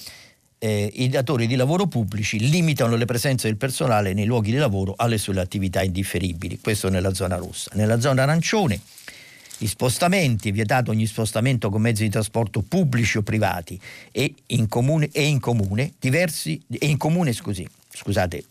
eh, 0.63 0.89
i 0.93 1.09
datori 1.09 1.45
di 1.45 1.55
lavoro 1.55 1.87
pubblici 1.87 2.39
limitano 2.39 2.95
le 2.95 3.03
presenze 3.03 3.47
del 3.47 3.57
personale 3.57 4.13
nei 4.13 4.23
luoghi 4.23 4.51
di 4.51 4.55
lavoro 4.55 4.93
alle 4.95 5.17
sue 5.17 5.37
attività 5.37 5.83
indifferibili, 5.83 6.59
questo 6.61 6.87
nella 6.87 7.13
zona 7.13 7.35
rossa. 7.35 7.71
Nella 7.73 7.99
zona 7.99 8.23
arancione 8.23 8.79
gli 9.57 9.67
spostamenti, 9.67 10.51
vietato 10.51 10.91
ogni 10.91 11.05
spostamento 11.05 11.69
con 11.69 11.81
mezzi 11.81 12.03
di 12.03 12.09
trasporto 12.09 12.61
pubblici 12.61 13.17
o 13.17 13.23
privati 13.23 13.77
e 14.13 14.33
in 14.47 14.69
comune, 14.69 15.09
e 15.11 15.23
in 15.23 15.41
comune, 15.41 15.95
diversi, 15.99 16.61
e 16.69 16.85
in 16.85 16.95
comune 16.95 17.33
scusi, 17.33 17.67
scusate, 17.93 18.45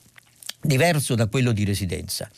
diverso 0.61 1.14
da 1.14 1.29
quello 1.29 1.53
di 1.53 1.64
residenza. 1.64 2.31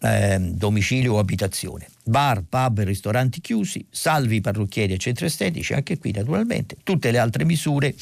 Eh, 0.00 0.38
domicilio 0.38 1.14
o 1.14 1.18
abitazione, 1.18 1.88
bar, 2.02 2.42
pub 2.46 2.78
e 2.78 2.84
ristoranti 2.84 3.40
chiusi, 3.40 3.84
salvi 3.90 4.40
parrucchieri 4.40 4.94
e 4.94 4.98
centri 4.98 5.26
estetici, 5.26 5.74
anche 5.74 5.98
qui 5.98 6.10
naturalmente, 6.10 6.76
tutte 6.82 7.10
le 7.10 7.18
altre 7.18 7.44
misure 7.44 7.94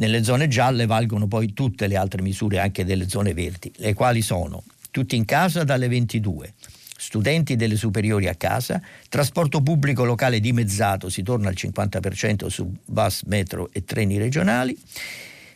nelle 0.00 0.24
zone 0.24 0.48
gialle 0.48 0.86
valgono 0.86 1.26
poi 1.26 1.52
tutte 1.52 1.86
le 1.86 1.96
altre 1.96 2.22
misure 2.22 2.58
anche 2.58 2.84
delle 2.84 3.08
zone 3.08 3.32
verdi, 3.34 3.72
le 3.76 3.94
quali 3.94 4.22
sono 4.22 4.62
tutti 4.90 5.14
in 5.14 5.24
casa 5.24 5.62
dalle 5.62 5.88
22, 5.88 6.54
studenti 6.96 7.54
delle 7.54 7.76
superiori 7.76 8.26
a 8.26 8.34
casa, 8.34 8.82
trasporto 9.08 9.60
pubblico 9.60 10.04
locale 10.04 10.40
dimezzato, 10.40 11.08
si 11.08 11.22
torna 11.22 11.48
al 11.48 11.54
50% 11.56 12.46
su 12.46 12.74
bus, 12.84 13.22
metro 13.26 13.68
e 13.72 13.84
treni 13.84 14.18
regionali, 14.18 14.76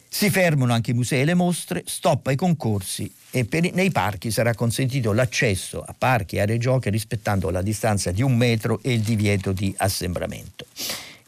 si 0.09 0.31
fermano 0.31 0.73
anche 0.73 0.93
i 0.93 0.95
musei 0.95 1.23
e 1.23 1.25
le 1.25 1.35
mostre, 1.35 1.83
stop 1.87 2.29
ai 2.29 2.37
concorsi 2.37 3.13
e 3.31 3.47
per, 3.47 3.73
nei 3.73 3.91
parchi 3.91 4.31
sarà 4.31 4.55
consentito 4.55 5.13
l'accesso 5.13 5.83
a 5.83 5.95
parchi 5.99 6.37
e 6.37 6.43
aree 6.43 6.59
giochi 6.59 6.91
rispettando 6.91 7.51
la 7.51 7.63
distanza 7.63 8.13
di 8.13 8.23
un 8.23 8.37
metro 8.37 8.79
e 8.83 8.93
il 8.93 9.01
divieto 9.01 9.51
di 9.51 9.75
assembramento. 9.79 10.67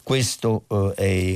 Questo 0.03 0.63
eh, 0.95 1.35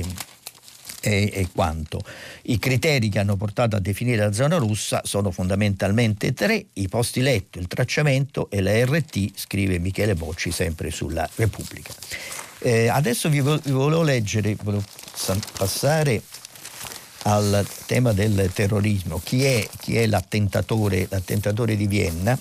e, 1.02 1.30
e, 1.32 1.48
quanto. 1.52 2.00
I 2.42 2.58
criteri 2.58 3.08
che 3.08 3.18
hanno 3.18 3.36
portato 3.36 3.76
a 3.76 3.80
definire 3.80 4.24
la 4.24 4.32
zona 4.32 4.56
rossa 4.56 5.02
sono 5.04 5.30
fondamentalmente 5.30 6.32
tre, 6.32 6.66
i 6.74 6.88
posti 6.88 7.20
letto, 7.20 7.58
il 7.58 7.66
tracciamento 7.66 8.48
e 8.50 8.62
la 8.62 8.72
RT, 8.84 9.32
scrive 9.34 9.78
Michele 9.78 10.14
Bocci 10.14 10.50
sempre 10.52 10.90
sulla 10.90 11.28
Repubblica. 11.34 11.92
Eh, 12.60 12.88
adesso 12.88 13.28
vi, 13.28 13.40
vo- 13.40 13.60
vi, 13.62 13.72
volevo 13.72 14.02
leggere, 14.02 14.56
volevo 14.62 14.84
passare 15.56 16.22
al 17.24 17.66
tema 17.86 18.12
del 18.12 18.50
terrorismo. 18.54 19.20
Chi 19.22 19.44
è, 19.44 19.68
chi 19.78 19.96
è 19.96 20.06
l'attentatore, 20.06 21.06
l'attentatore 21.10 21.76
di 21.76 21.86
Vienna? 21.86 22.38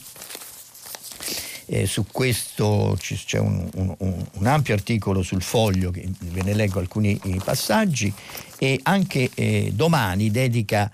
Eh, 1.73 1.85
su 1.85 2.05
questo 2.11 2.97
c'è 2.99 3.39
un, 3.39 3.65
un, 3.75 3.95
un, 4.33 4.45
ampio 4.45 4.73
articolo 4.73 5.23
sul 5.23 5.41
foglio, 5.41 5.89
che 5.89 6.05
ve 6.19 6.43
ne 6.43 6.53
leggo 6.53 6.79
alcuni 6.79 7.17
passaggi, 7.41 8.13
e 8.57 8.77
anche 8.83 9.29
eh, 9.33 9.71
domani 9.73 10.29
dedica, 10.31 10.91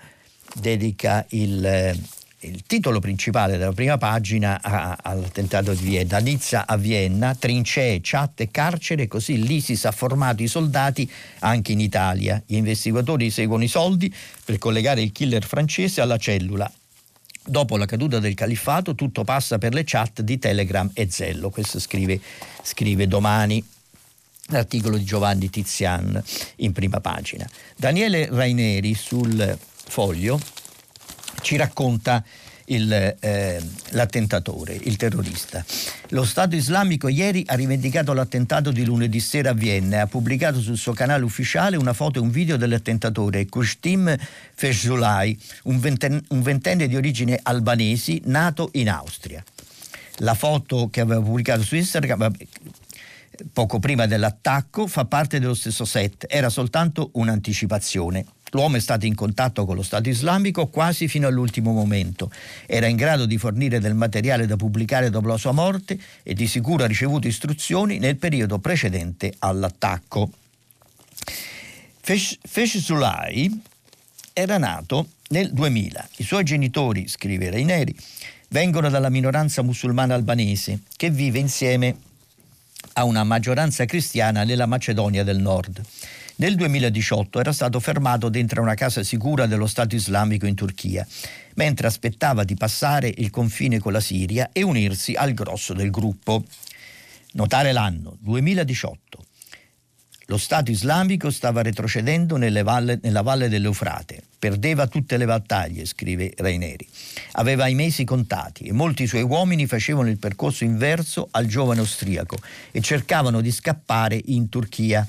dedica 0.54 1.26
il, 1.30 1.66
eh, 1.66 1.98
il, 2.42 2.62
titolo 2.64 3.00
principale 3.00 3.58
della 3.58 3.72
prima 3.72 3.98
pagina 3.98 4.60
all'attentato 4.62 5.74
di 5.74 5.84
Vienna, 5.84 6.18
Nizza 6.18 6.64
a 6.64 6.76
Vienna, 6.76 7.34
trincee, 7.34 7.98
chat 8.00 8.42
e 8.42 8.48
carcere, 8.52 9.08
così 9.08 9.42
l'ISIS 9.42 9.84
ha 9.84 9.90
formato 9.90 10.44
i 10.44 10.46
soldati 10.46 11.10
anche 11.40 11.72
in 11.72 11.80
Italia. 11.80 12.40
Gli 12.46 12.54
investigatori 12.54 13.30
seguono 13.30 13.64
i 13.64 13.68
soldi 13.68 14.14
per 14.44 14.58
collegare 14.58 15.02
il 15.02 15.10
killer 15.10 15.44
francese 15.44 16.00
alla 16.00 16.18
cellula 16.18 16.70
Dopo 17.48 17.78
la 17.78 17.86
caduta 17.86 18.18
del 18.18 18.34
califfato 18.34 18.94
tutto 18.94 19.24
passa 19.24 19.56
per 19.56 19.72
le 19.72 19.82
chat 19.82 20.20
di 20.20 20.38
Telegram 20.38 20.90
e 20.92 21.08
Zello, 21.10 21.48
questo 21.48 21.80
scrive, 21.80 22.20
scrive 22.62 23.08
domani 23.08 23.64
l'articolo 24.48 24.98
di 24.98 25.04
Giovanni 25.04 25.48
Tizian 25.48 26.22
in 26.56 26.72
prima 26.72 27.00
pagina. 27.00 27.48
Daniele 27.74 28.28
Raineri 28.30 28.92
sul 28.92 29.58
foglio 29.60 30.38
ci 31.40 31.56
racconta 31.56 32.22
il, 32.68 33.16
eh, 33.20 33.62
l'attentatore, 33.90 34.74
il 34.74 34.96
terrorista. 34.96 35.64
Lo 36.08 36.24
Stato 36.24 36.56
islamico 36.56 37.08
ieri 37.08 37.42
ha 37.46 37.54
rivendicato 37.54 38.12
l'attentato 38.12 38.70
di 38.70 38.84
lunedì 38.84 39.20
sera 39.20 39.50
a 39.50 39.54
Vienna 39.54 40.02
ha 40.02 40.06
pubblicato 40.06 40.60
sul 40.60 40.76
suo 40.76 40.92
canale 40.92 41.24
ufficiale 41.24 41.76
una 41.76 41.92
foto 41.92 42.18
e 42.18 42.22
un 42.22 42.30
video 42.30 42.56
dell'attentatore 42.56 43.46
Kustim 43.46 44.16
Fezulay, 44.54 45.38
un, 45.64 45.78
venten- 45.78 46.24
un 46.28 46.42
ventenne 46.42 46.88
di 46.88 46.96
origine 46.96 47.38
albanesi 47.42 48.20
nato 48.24 48.70
in 48.72 48.88
Austria. 48.88 49.42
La 50.22 50.34
foto 50.34 50.88
che 50.90 51.00
aveva 51.00 51.20
pubblicato 51.20 51.62
su 51.62 51.76
Instagram 51.76 52.32
poco 53.52 53.78
prima 53.78 54.06
dell'attacco 54.06 54.86
fa 54.86 55.04
parte 55.04 55.38
dello 55.38 55.54
stesso 55.54 55.84
set, 55.84 56.26
era 56.28 56.48
soltanto 56.48 57.10
un'anticipazione. 57.14 58.24
L'uomo 58.50 58.76
è 58.76 58.80
stato 58.80 59.06
in 59.06 59.14
contatto 59.14 59.64
con 59.64 59.76
lo 59.76 59.82
Stato 59.82 60.08
islamico 60.08 60.66
quasi 60.68 61.08
fino 61.08 61.26
all'ultimo 61.26 61.72
momento. 61.72 62.30
Era 62.66 62.86
in 62.86 62.96
grado 62.96 63.26
di 63.26 63.38
fornire 63.38 63.78
del 63.80 63.94
materiale 63.94 64.46
da 64.46 64.56
pubblicare 64.56 65.10
dopo 65.10 65.28
la 65.28 65.36
sua 65.36 65.52
morte 65.52 65.98
e 66.22 66.34
di 66.34 66.46
sicuro 66.46 66.84
ha 66.84 66.86
ricevuto 66.86 67.26
istruzioni 67.26 67.98
nel 67.98 68.16
periodo 68.16 68.58
precedente 68.58 69.34
all'attacco. 69.38 70.30
Fesh 72.00 72.78
Sulai 72.78 73.62
era 74.32 74.56
nato 74.56 75.08
nel 75.28 75.52
2000. 75.52 76.08
I 76.16 76.24
suoi 76.24 76.44
genitori, 76.44 77.06
scrive 77.06 77.50
Reineri, 77.50 77.94
vengono 78.48 78.88
dalla 78.88 79.10
minoranza 79.10 79.62
musulmana 79.62 80.14
albanese 80.14 80.80
che 80.96 81.10
vive 81.10 81.38
insieme 81.38 81.96
a 82.94 83.04
una 83.04 83.24
maggioranza 83.24 83.84
cristiana 83.84 84.44
nella 84.44 84.66
Macedonia 84.66 85.22
del 85.22 85.38
Nord. 85.38 85.82
Nel 86.40 86.54
2018 86.54 87.40
era 87.40 87.50
stato 87.50 87.80
fermato 87.80 88.28
dentro 88.28 88.62
una 88.62 88.74
casa 88.74 89.02
sicura 89.02 89.46
dello 89.46 89.66
Stato 89.66 89.96
islamico 89.96 90.46
in 90.46 90.54
Turchia, 90.54 91.04
mentre 91.54 91.88
aspettava 91.88 92.44
di 92.44 92.54
passare 92.54 93.12
il 93.16 93.30
confine 93.30 93.80
con 93.80 93.90
la 93.90 93.98
Siria 93.98 94.50
e 94.52 94.62
unirsi 94.62 95.14
al 95.14 95.34
grosso 95.34 95.74
del 95.74 95.90
gruppo. 95.90 96.44
Notare 97.32 97.72
l'anno 97.72 98.16
2018. 98.20 99.24
Lo 100.26 100.36
Stato 100.36 100.70
islamico 100.70 101.30
stava 101.30 101.60
retrocedendo 101.60 102.38
valle, 102.62 103.00
nella 103.02 103.22
valle 103.22 103.48
dell'Eufrate, 103.48 104.22
perdeva 104.38 104.86
tutte 104.86 105.16
le 105.16 105.24
battaglie, 105.24 105.86
scrive 105.86 106.34
Raineri. 106.36 106.86
Aveva 107.32 107.66
i 107.66 107.74
mesi 107.74 108.04
contati 108.04 108.64
e 108.64 108.72
molti 108.72 109.08
suoi 109.08 109.22
uomini 109.22 109.66
facevano 109.66 110.08
il 110.08 110.18
percorso 110.18 110.62
inverso 110.62 111.26
al 111.32 111.46
giovane 111.46 111.80
austriaco 111.80 112.36
e 112.70 112.80
cercavano 112.80 113.40
di 113.40 113.50
scappare 113.50 114.20
in 114.26 114.48
Turchia. 114.48 115.04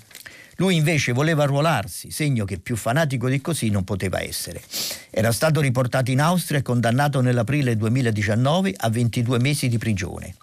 Lui 0.60 0.76
invece 0.76 1.14
voleva 1.14 1.44
arruolarsi, 1.44 2.12
segno 2.12 2.44
che 2.44 2.60
più 2.60 2.76
fanatico 2.76 3.30
di 3.30 3.40
così 3.40 3.70
non 3.70 3.86
poteva 3.86 4.22
essere. 4.22 4.62
Era 5.10 5.32
stato 5.32 5.62
riportato 5.62 6.12
in 6.12 6.20
Austria 6.20 6.60
e 6.60 6.64
condannato 6.64 7.22
nell'aprile 7.22 7.78
2019 7.78 8.74
a 8.76 8.90
22 8.90 9.40
mesi 9.40 9.70
di 9.70 9.78
prigione. 9.78 10.36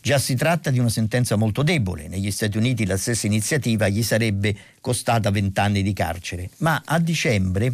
Già 0.00 0.18
si 0.18 0.36
tratta 0.36 0.70
di 0.70 0.78
una 0.78 0.88
sentenza 0.88 1.34
molto 1.34 1.64
debole. 1.64 2.06
Negli 2.06 2.30
Stati 2.30 2.56
Uniti 2.56 2.86
la 2.86 2.96
stessa 2.96 3.26
iniziativa 3.26 3.88
gli 3.88 4.04
sarebbe 4.04 4.54
costata 4.80 5.28
20 5.28 5.58
anni 5.58 5.82
di 5.82 5.92
carcere. 5.92 6.50
Ma 6.58 6.80
a 6.84 7.00
dicembre, 7.00 7.72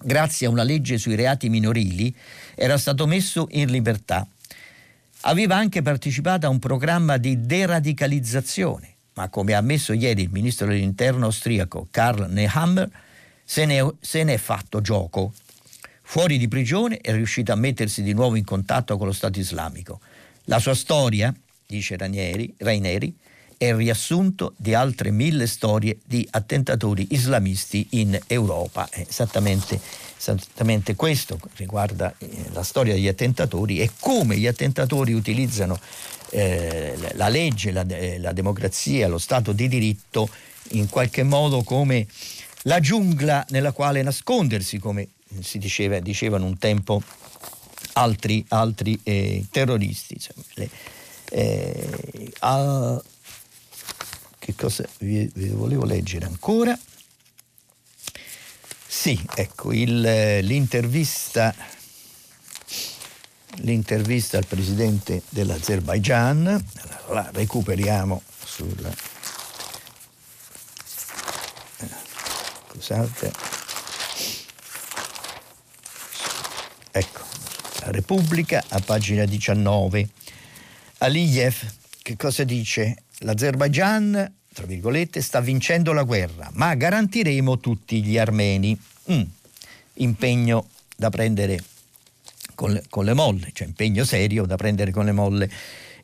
grazie 0.00 0.46
a 0.46 0.50
una 0.50 0.62
legge 0.62 0.96
sui 0.96 1.16
reati 1.16 1.48
minorili, 1.48 2.14
era 2.54 2.78
stato 2.78 3.08
messo 3.08 3.48
in 3.50 3.68
libertà. 3.68 4.24
Aveva 5.22 5.56
anche 5.56 5.82
partecipato 5.82 6.46
a 6.46 6.50
un 6.50 6.60
programma 6.60 7.16
di 7.16 7.44
deradicalizzazione 7.44 8.94
ma 9.14 9.28
come 9.28 9.54
ha 9.54 9.58
ammesso 9.58 9.92
ieri 9.92 10.22
il 10.22 10.30
ministro 10.30 10.66
dell'interno 10.66 11.26
austriaco 11.26 11.88
Karl 11.90 12.30
Nehammer, 12.30 12.90
se 13.44 13.64
ne, 13.64 13.94
se 14.00 14.22
ne 14.22 14.34
è 14.34 14.38
fatto 14.38 14.80
gioco. 14.80 15.32
Fuori 16.02 16.38
di 16.38 16.48
prigione 16.48 16.98
è 16.98 17.12
riuscito 17.12 17.52
a 17.52 17.56
mettersi 17.56 18.02
di 18.02 18.12
nuovo 18.12 18.36
in 18.36 18.44
contatto 18.44 18.96
con 18.96 19.06
lo 19.06 19.12
Stato 19.12 19.38
islamico. 19.38 20.00
La 20.44 20.58
sua 20.58 20.74
storia, 20.74 21.34
dice 21.66 21.96
Ranieri, 21.96 22.52
Raineri, 22.58 23.14
è 23.60 23.66
il 23.66 23.74
riassunto 23.74 24.54
di 24.56 24.72
altre 24.72 25.10
mille 25.10 25.46
storie 25.46 25.98
di 26.02 26.26
attentatori 26.30 27.08
islamisti 27.10 27.88
in 27.90 28.18
Europa. 28.26 28.88
Esattamente, 28.90 29.78
esattamente 30.16 30.96
questo 30.96 31.38
riguarda 31.56 32.14
eh, 32.16 32.46
la 32.52 32.62
storia 32.62 32.94
degli 32.94 33.06
attentatori 33.06 33.80
e 33.80 33.90
come 34.00 34.38
gli 34.38 34.46
attentatori 34.46 35.12
utilizzano 35.12 35.78
eh, 36.30 36.96
la 37.14 37.28
legge, 37.28 37.72
la, 37.72 37.84
la 38.18 38.32
democrazia, 38.32 39.08
lo 39.08 39.18
Stato 39.18 39.52
di 39.52 39.68
diritto 39.68 40.28
in 40.70 40.88
qualche 40.88 41.22
modo 41.22 41.62
come 41.62 42.06
la 42.62 42.80
giungla 42.80 43.44
nella 43.50 43.72
quale 43.72 44.02
nascondersi, 44.02 44.78
come 44.78 45.08
si 45.40 45.58
diceva, 45.58 45.98
dicevano 46.00 46.46
un 46.46 46.58
tempo 46.58 47.02
altri, 47.94 48.44
altri 48.48 48.98
eh, 49.02 49.44
terroristi. 49.50 50.14
Insomma, 50.14 50.44
le, 50.54 50.70
eh, 51.30 52.32
a, 52.40 53.02
che 54.38 54.54
cosa 54.54 54.86
vi, 54.98 55.30
vi, 55.34 55.48
volevo 55.48 55.84
leggere 55.84 56.26
ancora? 56.26 56.78
Sì, 58.86 59.18
ecco, 59.34 59.72
il, 59.72 60.00
l'intervista 60.42 61.54
l'intervista 63.56 64.38
al 64.38 64.46
presidente 64.46 65.22
dell'Azerbaigian, 65.28 66.64
la 67.08 67.30
recuperiamo 67.32 68.22
sul... 68.44 68.92
Eh, 71.78 71.88
scusate. 72.68 73.32
Ecco, 76.92 77.20
la 77.80 77.90
Repubblica 77.90 78.64
a 78.68 78.80
pagina 78.80 79.24
19. 79.24 80.08
Aliyev 80.98 81.78
che 82.10 82.16
cosa 82.16 82.42
dice? 82.42 83.04
L'Azerbaigian, 83.18 84.32
tra 84.52 84.66
virgolette, 84.66 85.20
sta 85.20 85.40
vincendo 85.40 85.92
la 85.92 86.02
guerra, 86.02 86.50
ma 86.54 86.74
garantiremo 86.74 87.58
tutti 87.58 88.02
gli 88.02 88.18
armeni. 88.18 88.76
Mm. 89.12 89.22
Impegno 89.94 90.68
da 90.96 91.08
prendere 91.08 91.62
con 92.60 92.72
le, 92.72 92.82
con 92.90 93.06
le 93.06 93.14
molle, 93.14 93.48
cioè 93.54 93.66
impegno 93.66 94.04
serio 94.04 94.44
da 94.44 94.56
prendere 94.56 94.90
con 94.90 95.06
le 95.06 95.12
molle 95.12 95.50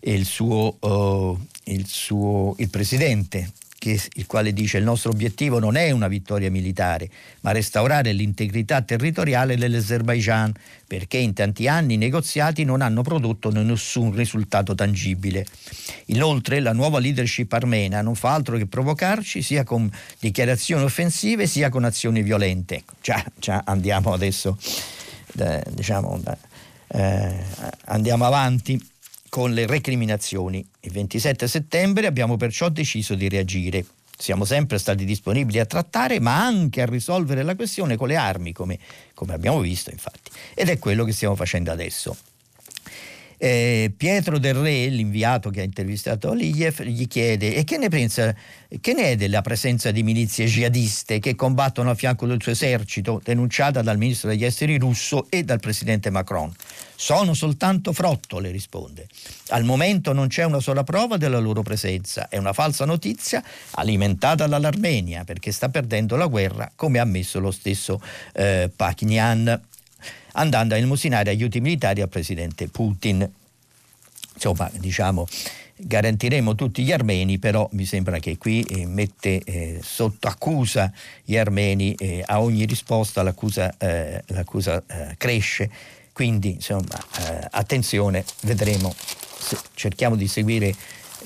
il 0.00 0.24
suo, 0.24 0.78
uh, 0.80 1.38
il, 1.64 1.86
suo 1.86 2.54
il 2.56 2.70
presidente 2.70 3.52
che, 3.78 4.00
il 4.14 4.24
quale 4.24 4.54
dice 4.54 4.78
il 4.78 4.84
nostro 4.84 5.10
obiettivo 5.10 5.58
non 5.58 5.76
è 5.76 5.90
una 5.90 6.08
vittoria 6.08 6.50
militare, 6.50 7.10
ma 7.42 7.50
restaurare 7.52 8.12
l'integrità 8.12 8.80
territoriale 8.80 9.58
dell'Azerbaijan, 9.58 10.54
perché 10.86 11.18
in 11.18 11.34
tanti 11.34 11.68
anni 11.68 11.94
i 11.94 11.98
negoziati 11.98 12.64
non 12.64 12.80
hanno 12.80 13.02
prodotto 13.02 13.50
nessun 13.50 14.14
risultato 14.14 14.74
tangibile. 14.74 15.44
Inoltre 16.06 16.60
la 16.60 16.72
nuova 16.72 17.00
leadership 17.00 17.52
armena 17.52 18.00
non 18.00 18.14
fa 18.14 18.32
altro 18.32 18.56
che 18.56 18.64
provocarci 18.64 19.42
sia 19.42 19.62
con 19.62 19.90
dichiarazioni 20.18 20.84
offensive 20.84 21.46
sia 21.46 21.68
con 21.68 21.84
azioni 21.84 22.22
violente. 22.22 22.82
Già, 23.02 23.22
già 23.38 23.62
andiamo 23.66 24.14
adesso 24.14 24.56
diciamo, 25.70 26.20
eh, 26.88 27.34
andiamo 27.86 28.24
avanti 28.24 28.80
con 29.28 29.52
le 29.52 29.66
recriminazioni. 29.66 30.66
Il 30.80 30.92
27 30.92 31.48
settembre 31.48 32.06
abbiamo 32.06 32.36
perciò 32.36 32.68
deciso 32.68 33.14
di 33.14 33.28
reagire. 33.28 33.84
Siamo 34.18 34.44
sempre 34.44 34.78
stati 34.78 35.04
disponibili 35.04 35.58
a 35.58 35.66
trattare, 35.66 36.20
ma 36.20 36.42
anche 36.42 36.80
a 36.80 36.86
risolvere 36.86 37.42
la 37.42 37.54
questione 37.54 37.96
con 37.96 38.08
le 38.08 38.16
armi, 38.16 38.52
come, 38.52 38.78
come 39.12 39.34
abbiamo 39.34 39.60
visto 39.60 39.90
infatti. 39.90 40.30
Ed 40.54 40.70
è 40.70 40.78
quello 40.78 41.04
che 41.04 41.12
stiamo 41.12 41.34
facendo 41.34 41.70
adesso. 41.70 42.16
Eh, 43.38 43.92
Pietro 43.96 44.38
Del 44.38 44.54
Re, 44.54 44.88
l'inviato 44.88 45.50
che 45.50 45.60
ha 45.60 45.64
intervistato 45.64 46.30
Aliyev, 46.30 46.82
gli 46.82 47.06
chiede 47.06 47.54
e 47.54 47.64
che 47.64 47.76
ne 47.76 47.88
pensa, 47.88 48.34
che 48.80 48.92
ne 48.94 49.10
è 49.10 49.16
della 49.16 49.42
presenza 49.42 49.90
di 49.90 50.02
milizie 50.02 50.46
jihadiste 50.46 51.18
che 51.18 51.34
combattono 51.34 51.90
a 51.90 51.94
fianco 51.94 52.26
del 52.26 52.40
suo 52.40 52.52
esercito, 52.52 53.20
denunciata 53.22 53.82
dal 53.82 53.98
ministro 53.98 54.28
degli 54.28 54.44
esteri 54.44 54.78
russo 54.78 55.26
e 55.28 55.44
dal 55.44 55.60
presidente 55.60 56.10
Macron. 56.10 56.52
Sono 56.94 57.34
soltanto 57.34 57.92
frottole, 57.92 58.50
risponde. 58.50 59.06
Al 59.48 59.64
momento 59.64 60.14
non 60.14 60.28
c'è 60.28 60.44
una 60.44 60.60
sola 60.60 60.82
prova 60.82 61.18
della 61.18 61.38
loro 61.38 61.62
presenza. 61.62 62.28
È 62.28 62.38
una 62.38 62.54
falsa 62.54 62.86
notizia 62.86 63.44
alimentata 63.72 64.46
dall'Armenia 64.46 65.24
perché 65.24 65.52
sta 65.52 65.68
perdendo 65.68 66.16
la 66.16 66.26
guerra, 66.26 66.72
come 66.74 66.98
ha 66.98 67.02
ammesso 67.02 67.38
lo 67.38 67.50
stesso 67.50 68.00
eh, 68.32 68.70
Pachinian 68.74 69.60
andando 70.36 70.74
a 70.74 70.78
illuminare 70.78 71.30
aiuti 71.30 71.60
militari 71.60 72.00
al 72.00 72.08
presidente 72.08 72.68
Putin. 72.68 73.28
Insomma, 74.34 74.70
diciamo, 74.74 75.26
garantiremo 75.76 76.54
tutti 76.54 76.82
gli 76.82 76.92
armeni, 76.92 77.38
però 77.38 77.68
mi 77.72 77.84
sembra 77.84 78.18
che 78.18 78.38
qui 78.38 78.62
eh, 78.62 78.86
mette 78.86 79.42
eh, 79.44 79.80
sotto 79.82 80.28
accusa 80.28 80.92
gli 81.24 81.36
armeni, 81.36 81.94
eh, 81.94 82.22
a 82.24 82.40
ogni 82.40 82.64
risposta 82.64 83.22
l'accusa, 83.22 83.74
eh, 83.78 84.22
l'accusa 84.26 84.82
eh, 84.86 85.14
cresce, 85.16 85.70
quindi 86.12 86.52
insomma 86.52 86.98
eh, 87.18 87.48
attenzione, 87.50 88.24
vedremo, 88.42 88.94
se, 89.38 89.58
cerchiamo 89.74 90.16
di 90.16 90.28
seguire, 90.28 90.74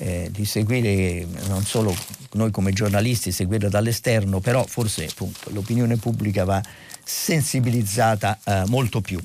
di 0.01 0.45
seguire 0.45 1.27
non 1.47 1.63
solo 1.63 1.95
noi 2.31 2.49
come 2.49 2.73
giornalisti, 2.73 3.31
seguirlo 3.31 3.69
dall'esterno, 3.69 4.39
però 4.39 4.65
forse 4.65 5.05
appunto 5.05 5.51
l'opinione 5.51 5.97
pubblica 5.97 6.43
va 6.43 6.59
sensibilizzata 7.03 8.39
eh, 8.43 8.63
molto 8.67 9.01
più. 9.01 9.19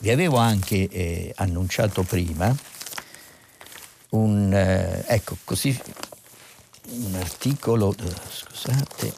Vi 0.00 0.10
avevo 0.10 0.36
anche 0.36 0.88
eh, 0.88 1.32
annunciato 1.36 2.02
prima 2.02 2.54
un, 4.10 4.52
eh, 4.52 5.04
ecco, 5.06 5.36
così, 5.44 5.78
un 6.90 7.14
articolo, 7.16 7.94
eh, 7.98 8.14
scusate, 8.30 9.12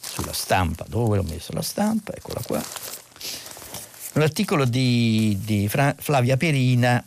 sulla 0.00 0.32
stampa, 0.32 0.84
dove 0.88 1.18
ho 1.18 1.22
messo 1.22 1.52
la 1.52 1.62
stampa? 1.62 2.12
Eccola 2.14 2.40
qua. 2.44 2.62
Un 4.14 4.22
articolo 4.22 4.64
di, 4.64 5.38
di 5.42 5.68
Fra, 5.68 5.94
Flavia 5.98 6.36
Perina 6.36 7.04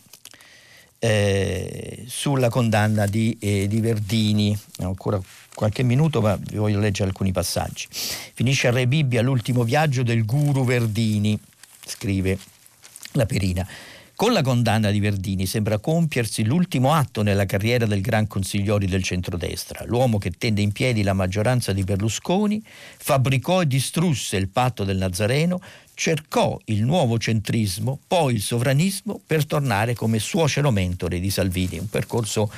eh, 0.99 2.03
sulla 2.07 2.49
condanna 2.49 3.05
di, 3.05 3.37
eh, 3.39 3.67
di 3.67 3.79
Verdini. 3.79 4.57
Ancora 4.79 5.21
qualche 5.57 5.81
minuto, 5.81 6.21
ma 6.21 6.35
vi 6.39 6.57
voglio 6.57 6.79
leggere 6.79 7.09
alcuni 7.09 7.31
passaggi. 7.31 7.87
Finisce 7.89 8.67
a 8.67 8.71
Re 8.71 8.85
Bibbia 8.85 9.23
l'ultimo 9.23 9.63
viaggio 9.63 10.03
del 10.03 10.23
guru 10.23 10.63
Verdini, 10.63 11.35
scrive 11.83 12.37
la 13.13 13.25
Perina. 13.25 13.67
Con 14.15 14.33
la 14.33 14.43
condanna 14.43 14.91
di 14.91 14.99
Verdini 14.99 15.47
sembra 15.47 15.79
compiersi 15.79 16.43
l'ultimo 16.43 16.93
atto 16.93 17.23
nella 17.23 17.47
carriera 17.47 17.87
del 17.87 18.01
gran 18.01 18.27
consigliori 18.27 18.85
del 18.85 19.01
centrodestra, 19.01 19.83
l'uomo 19.85 20.19
che 20.19 20.29
tenne 20.29 20.61
in 20.61 20.71
piedi 20.71 21.01
la 21.01 21.13
maggioranza 21.13 21.73
di 21.73 21.83
Berlusconi, 21.83 22.63
fabbricò 22.63 23.63
e 23.63 23.67
distrusse 23.67 24.37
il 24.37 24.49
patto 24.49 24.83
del 24.83 24.97
Nazareno, 24.97 25.59
cercò 25.97 26.59
il 26.65 26.83
nuovo 26.83 27.17
centrismo, 27.17 27.97
poi 28.05 28.35
il 28.35 28.41
sovranismo 28.41 29.19
per 29.25 29.47
tornare 29.47 29.95
come 29.95 30.19
suocero 30.19 30.69
mentore 30.69 31.19
di 31.19 31.31
Salvini. 31.31 31.79
Un 31.79 31.89
percorso 31.89 32.51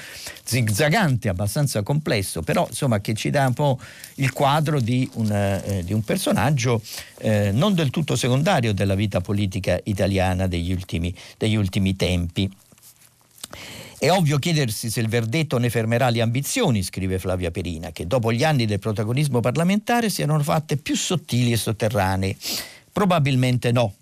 zigzagante, 0.44 1.30
abbastanza 1.30 1.82
complesso, 1.82 2.42
però 2.42 2.68
insomma 2.68 3.00
che 3.00 3.14
ci 3.14 3.30
dà 3.30 3.48
un 3.48 3.54
po' 3.54 3.80
il 4.16 4.34
quadro 4.34 4.82
di 4.82 5.10
un, 5.14 5.32
eh, 5.32 5.84
di 5.86 5.94
un 5.94 6.04
personaggio 6.04 6.82
eh, 7.20 7.52
non 7.54 7.74
del 7.76 7.92
tutto 7.92 8.18
secondario 8.18 8.74
della 8.74 8.96
vita 8.96 9.22
politica 9.22 9.80
italiana 9.86 10.46
degli 10.48 10.74
ultimi, 10.74 11.16
degli 11.38 11.56
ultimi 11.56 11.96
tempi. 11.96 12.52
È 13.98 14.12
ovvio 14.12 14.38
chiedersi 14.38 14.90
se 14.90 15.00
il 15.00 15.08
verdetto 15.08 15.58
ne 15.58 15.70
fermerà 15.70 16.10
le 16.10 16.22
ambizioni, 16.22 16.84
scrive 16.84 17.20
Flavia 17.20 17.52
Perina, 17.52 17.92
che 17.92 18.06
dopo 18.06 18.34
gli 18.34 18.44
anni 18.44 18.66
del 18.66 18.80
protagonismo 18.80 19.40
parlamentare 19.40 20.10
si 20.10 20.22
erano 20.22 20.44
fatte 20.44 20.76
più 20.76 20.96
sottili 20.96 21.54
e 21.54 21.58
sotterranee 21.58 22.36
Probabilmente 23.00 23.72
no. 23.72 23.96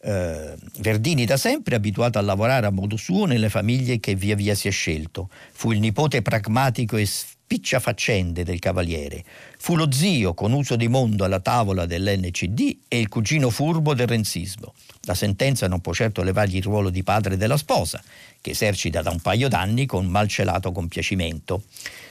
Eh, 0.00 0.56
Verdini 0.80 1.24
da 1.26 1.36
sempre 1.36 1.76
abituato 1.76 2.18
a 2.18 2.22
lavorare 2.22 2.66
a 2.66 2.72
modo 2.72 2.96
suo 2.96 3.24
nelle 3.24 3.48
famiglie 3.50 4.00
che 4.00 4.16
via 4.16 4.34
via 4.34 4.56
si 4.56 4.66
è 4.66 4.72
scelto. 4.72 5.30
Fu 5.52 5.70
il 5.70 5.78
nipote 5.78 6.22
pragmatico 6.22 6.96
e 6.96 7.06
spicciafaccende 7.06 8.42
del 8.42 8.58
cavaliere. 8.58 9.24
Fu 9.58 9.76
lo 9.76 9.92
zio 9.92 10.34
con 10.34 10.52
uso 10.52 10.74
di 10.74 10.88
mondo 10.88 11.22
alla 11.22 11.38
tavola 11.38 11.86
dell'NCD 11.86 12.78
e 12.88 12.98
il 12.98 13.06
cugino 13.06 13.48
furbo 13.48 13.94
del 13.94 14.08
renzismo. 14.08 14.74
La 15.02 15.14
sentenza 15.14 15.68
non 15.68 15.80
può 15.80 15.92
certo 15.92 16.24
levargli 16.24 16.56
il 16.56 16.64
ruolo 16.64 16.90
di 16.90 17.04
padre 17.04 17.36
della 17.36 17.56
sposa, 17.56 18.02
che 18.40 18.50
esercita 18.50 19.02
da 19.02 19.10
un 19.10 19.20
paio 19.20 19.46
d'anni 19.46 19.86
con 19.86 20.04
malcelato 20.06 20.72
compiacimento. 20.72 21.62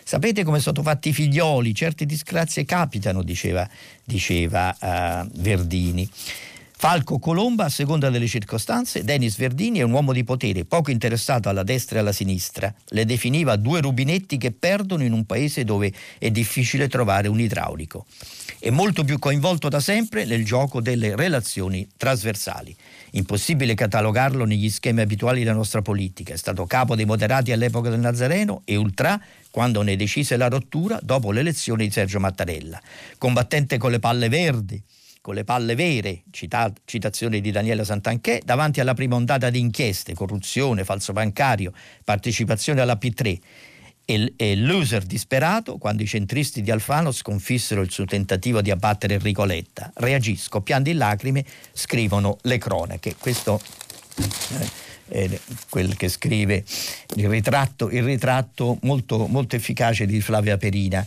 Sapete 0.07 0.45
come 0.45 0.61
sono 0.61 0.83
fatti 0.83 1.09
i 1.09 1.13
figlioli, 1.13 1.75
certe 1.75 2.05
disgrazie 2.05 2.63
capitano, 2.63 3.23
diceva, 3.23 3.67
diceva 4.05 4.73
uh, 4.79 5.29
Verdini. 5.41 6.09
Falco 6.79 7.19
Colomba, 7.19 7.65
a 7.65 7.69
seconda 7.69 8.09
delle 8.09 8.27
circostanze, 8.27 9.03
Denis 9.03 9.35
Verdini 9.35 9.79
è 9.79 9.81
un 9.81 9.91
uomo 9.91 10.13
di 10.13 10.23
potere, 10.23 10.63
poco 10.63 10.91
interessato 10.91 11.49
alla 11.49 11.63
destra 11.63 11.97
e 11.97 11.99
alla 11.99 12.13
sinistra. 12.13 12.73
Le 12.89 13.03
definiva 13.03 13.57
due 13.57 13.81
rubinetti 13.81 14.37
che 14.37 14.53
perdono 14.53 15.03
in 15.03 15.11
un 15.11 15.25
paese 15.25 15.65
dove 15.65 15.91
è 16.17 16.31
difficile 16.31 16.87
trovare 16.87 17.27
un 17.27 17.41
idraulico. 17.41 18.05
È 18.59 18.69
molto 18.69 19.03
più 19.03 19.19
coinvolto 19.19 19.67
da 19.67 19.79
sempre 19.81 20.23
nel 20.23 20.45
gioco 20.45 20.79
delle 20.79 21.15
relazioni 21.17 21.85
trasversali. 21.97 22.73
Impossibile 23.11 23.73
catalogarlo 23.73 24.45
negli 24.45 24.69
schemi 24.69 25.01
abituali 25.01 25.39
della 25.39 25.53
nostra 25.53 25.81
politica. 25.81 26.33
È 26.33 26.37
stato 26.37 26.65
capo 26.65 26.95
dei 26.95 27.05
moderati 27.05 27.51
all'epoca 27.51 27.89
del 27.89 27.99
Nazareno 27.99 28.61
e 28.65 28.75
ultra 28.75 29.19
quando 29.51 29.81
ne 29.81 29.95
decise 29.95 30.37
la 30.37 30.47
rottura 30.47 30.99
dopo 31.01 31.31
l'elezione 31.31 31.85
di 31.85 31.91
Sergio 31.91 32.19
Mattarella. 32.19 32.81
Combattente 33.17 33.77
con 33.77 33.91
le 33.91 33.99
palle 33.99 34.29
verdi, 34.29 34.81
con 35.21 35.35
le 35.35 35.43
palle 35.43 35.75
vere, 35.75 36.23
cita- 36.31 36.71
citazione 36.85 37.41
di 37.41 37.51
Daniele 37.51 37.83
Santanchè, 37.83 38.41
davanti 38.45 38.79
alla 38.79 38.93
prima 38.93 39.15
ondata 39.15 39.49
di 39.49 39.59
inchieste, 39.59 40.13
corruzione, 40.13 40.83
falso 40.85 41.11
bancario, 41.11 41.73
partecipazione 42.03 42.81
alla 42.81 42.97
P3 43.01 43.39
e, 44.05 44.33
e 44.37 44.55
loser 44.55 45.03
disperato 45.03 45.77
quando 45.77 46.01
i 46.01 46.07
centristi 46.07 46.61
di 46.61 46.71
Alfano 46.71 47.11
sconfissero 47.11 47.81
il 47.81 47.91
suo 47.91 48.05
tentativo 48.05 48.61
di 48.61 48.71
abbattere 48.71 49.15
Enrico 49.15 49.43
Letta. 49.43 49.91
Reagì 49.95 50.37
scoppiando 50.37 50.89
in 50.89 50.97
lacrime, 50.97 51.43
scrivono 51.73 52.37
le 52.43 52.57
cronache. 52.57 53.15
Questo 53.19 53.59
eh, 54.15 54.85
eh, 55.09 55.39
quel 55.69 55.95
che 55.95 56.09
scrive 56.09 56.63
il 57.15 57.29
ritratto, 57.29 57.89
il 57.89 58.03
ritratto 58.03 58.77
molto, 58.81 59.27
molto, 59.27 59.55
efficace 59.55 60.05
di 60.05 60.21
Flavia 60.21 60.57
Perina. 60.57 61.05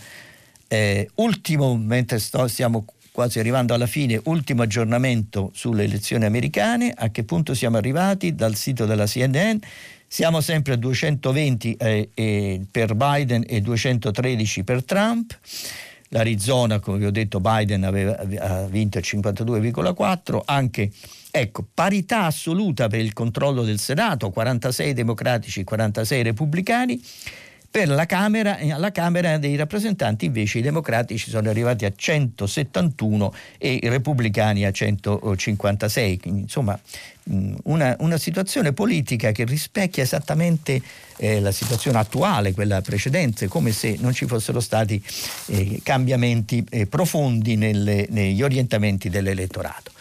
Eh, 0.69 1.11
ultimo, 1.17 1.77
mentre 1.77 2.19
sto, 2.19 2.47
stiamo 2.49 2.85
quasi 3.13 3.39
arrivando 3.39 3.75
alla 3.75 3.87
fine, 3.87 4.21
ultimo 4.25 4.63
aggiornamento 4.63 5.51
sulle 5.53 5.85
elezioni 5.85 6.25
americane, 6.25 6.93
a 6.97 7.11
che 7.11 7.25
punto 7.25 7.55
siamo 7.55 7.77
arrivati 7.77 8.35
dal 8.35 8.55
sito 8.55 8.87
della 8.87 9.07
CNN. 9.07 9.59
Siamo 10.07 10.41
sempre 10.41 10.73
a 10.73 10.77
220 10.77 11.75
eh, 11.75 12.09
eh, 12.15 12.61
per 12.69 12.95
Biden 12.95 13.45
e 13.47 13.61
213 13.61 14.65
per 14.65 14.85
Trump. 14.85 15.39
L'Arizona, 16.09 16.81
come 16.81 16.99
vi 16.99 17.07
ho 17.07 17.13
detto, 17.13 17.39
Biden 17.39 17.85
aveva, 17.85 18.17
ha 18.39 18.67
vinto 18.67 18.99
il 18.99 19.05
52,4, 19.07 20.41
anche 20.45 20.91
ecco, 21.31 21.67
parità 21.73 22.25
assoluta 22.25 22.89
per 22.89 23.01
il 23.01 23.13
controllo 23.13 23.63
del 23.63 23.79
Senato, 23.79 24.31
46 24.31 24.93
democratici, 24.93 25.65
46 25.65 26.23
repubblicani. 26.23 27.03
Per 27.71 27.89
la 27.89 28.05
Camera, 28.05 28.59
alla 28.59 28.91
Camera 28.91 29.39
dei 29.39 29.55
rappresentanti 29.55 30.25
invece 30.25 30.59
i 30.59 30.61
democratici 30.61 31.31
sono 31.31 31.51
arrivati 31.51 31.85
a 31.85 31.93
171 31.95 33.33
e 33.59 33.75
i 33.75 33.89
repubblicani 33.89 34.65
a 34.65 34.73
156. 34.73 36.19
Quindi, 36.19 36.41
insomma, 36.41 36.77
una, 37.65 37.95
una, 38.01 38.19
situazione 38.19 38.73
politica 38.73 39.31
che 39.31 39.45
rispecchia 39.45 40.03
esattamente 40.03 40.83
eh, 41.17 41.39
la 41.39 41.53
situazione 41.53 41.99
attuale, 41.99 42.53
quella 42.55 42.81
precedente, 42.81 43.47
come 43.47 43.71
se 43.71 43.97
non 44.01 44.13
ci 44.13 44.27
fossero 44.27 44.59
stati 44.59 45.01
eh, 45.47 45.81
cambiamenti 45.85 46.65
eh, 46.71 46.87
profondi 46.87 47.55
nelle, 47.55 48.07
negli 48.11 48.43
orientamenti 48.43 49.09
dell'elettorato. 49.09 49.93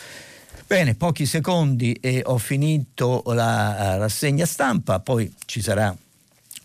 Bene, 0.70 0.94
pochi 0.94 1.26
secondi 1.26 1.94
e 1.94 2.22
ho 2.24 2.38
finito 2.38 3.24
la 3.26 3.98
rassegna 3.98 4.46
stampa, 4.46 5.00
poi 5.00 5.34
ci 5.48 5.64
sarà 5.64 5.92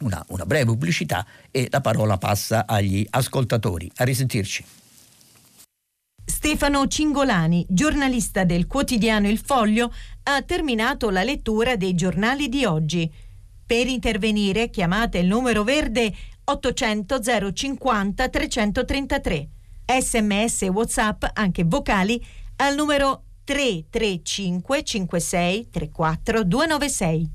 una, 0.00 0.22
una 0.28 0.44
breve 0.44 0.66
pubblicità 0.66 1.24
e 1.50 1.68
la 1.70 1.80
parola 1.80 2.18
passa 2.18 2.66
agli 2.66 3.06
ascoltatori. 3.08 3.90
A 3.96 4.04
risentirci. 4.04 4.62
Stefano 6.22 6.86
Cingolani, 6.86 7.64
giornalista 7.66 8.44
del 8.44 8.66
quotidiano 8.66 9.26
Il 9.26 9.38
Foglio, 9.38 9.90
ha 10.24 10.42
terminato 10.42 11.08
la 11.08 11.24
lettura 11.24 11.76
dei 11.76 11.94
giornali 11.94 12.50
di 12.50 12.66
oggi. 12.66 13.10
Per 13.64 13.86
intervenire 13.86 14.68
chiamate 14.68 15.16
il 15.16 15.28
numero 15.28 15.64
verde 15.64 16.14
800 16.44 17.20
050 17.54 18.28
333. 18.28 19.48
Sms 19.98 20.62
e 20.62 20.68
WhatsApp, 20.68 21.24
anche 21.32 21.64
vocali, 21.64 22.22
al 22.56 22.74
numero 22.74 23.22
335 23.44 24.82
56 24.82 25.68
34 25.70 26.44
296. 26.44 27.30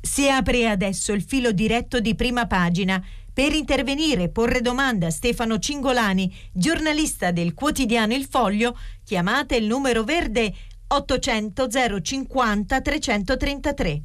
Si 0.00 0.28
apre 0.28 0.68
adesso 0.68 1.12
il 1.12 1.22
filo 1.22 1.52
diretto 1.52 2.00
di 2.00 2.14
prima 2.14 2.46
pagina. 2.46 3.02
Per 3.32 3.52
intervenire 3.52 4.24
e 4.24 4.28
porre 4.28 4.60
domanda 4.60 5.08
a 5.08 5.10
Stefano 5.10 5.58
Cingolani, 5.58 6.32
giornalista 6.52 7.32
del 7.32 7.52
quotidiano 7.52 8.14
Il 8.14 8.26
Foglio, 8.26 8.78
chiamate 9.02 9.56
il 9.56 9.66
numero 9.66 10.04
verde 10.04 10.54
800 10.86 11.68
050 12.00 12.80
333. 12.80 14.02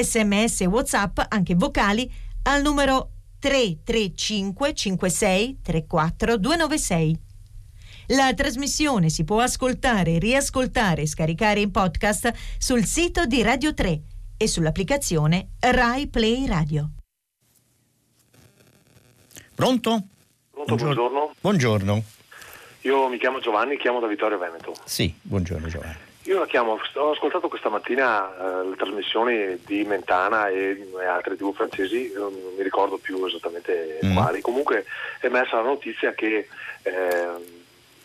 Sms 0.00 0.60
e 0.62 0.66
WhatsApp, 0.66 1.20
anche 1.28 1.54
vocali, 1.54 2.10
al 2.44 2.62
numero 2.62 3.10
335 3.40 4.72
56 4.72 5.58
34 5.62 6.38
296. 6.38 7.18
La 8.08 8.34
trasmissione 8.34 9.08
si 9.08 9.24
può 9.24 9.40
ascoltare, 9.40 10.18
riascoltare 10.18 11.02
e 11.02 11.06
scaricare 11.06 11.60
in 11.60 11.70
podcast 11.70 12.30
sul 12.58 12.84
sito 12.84 13.24
di 13.24 13.42
Radio 13.42 13.72
3 13.72 14.00
e 14.36 14.46
sull'applicazione 14.46 15.52
Rai 15.58 16.08
Play 16.08 16.46
Radio. 16.46 16.90
Pronto? 19.54 20.02
Pronto, 20.50 20.74
buongiorno. 20.74 20.94
buongiorno. 20.94 21.34
Buongiorno. 21.40 22.02
Io 22.82 23.08
mi 23.08 23.16
chiamo 23.16 23.40
Giovanni, 23.40 23.78
chiamo 23.78 24.00
da 24.00 24.06
Vittorio 24.06 24.36
Veneto. 24.36 24.74
Sì, 24.84 25.14
buongiorno 25.22 25.68
Giovanni. 25.68 25.96
Io 26.24 26.38
la 26.40 26.46
chiamo, 26.46 26.72
ho 26.72 27.10
ascoltato 27.10 27.48
questa 27.48 27.70
mattina 27.70 28.60
eh, 28.60 28.68
le 28.68 28.76
trasmissioni 28.76 29.58
di 29.64 29.82
Mentana 29.84 30.48
e, 30.48 30.90
e 31.00 31.04
altre 31.06 31.36
tv 31.36 31.54
francesi, 31.54 32.12
non 32.14 32.34
mi 32.34 32.62
ricordo 32.62 32.98
più 32.98 33.24
esattamente 33.24 33.98
mm. 34.04 34.14
quali. 34.14 34.42
Comunque 34.42 34.84
è 35.20 35.26
emersa 35.26 35.56
la 35.56 35.62
notizia 35.62 36.12
che 36.12 36.48
eh, 36.82 37.62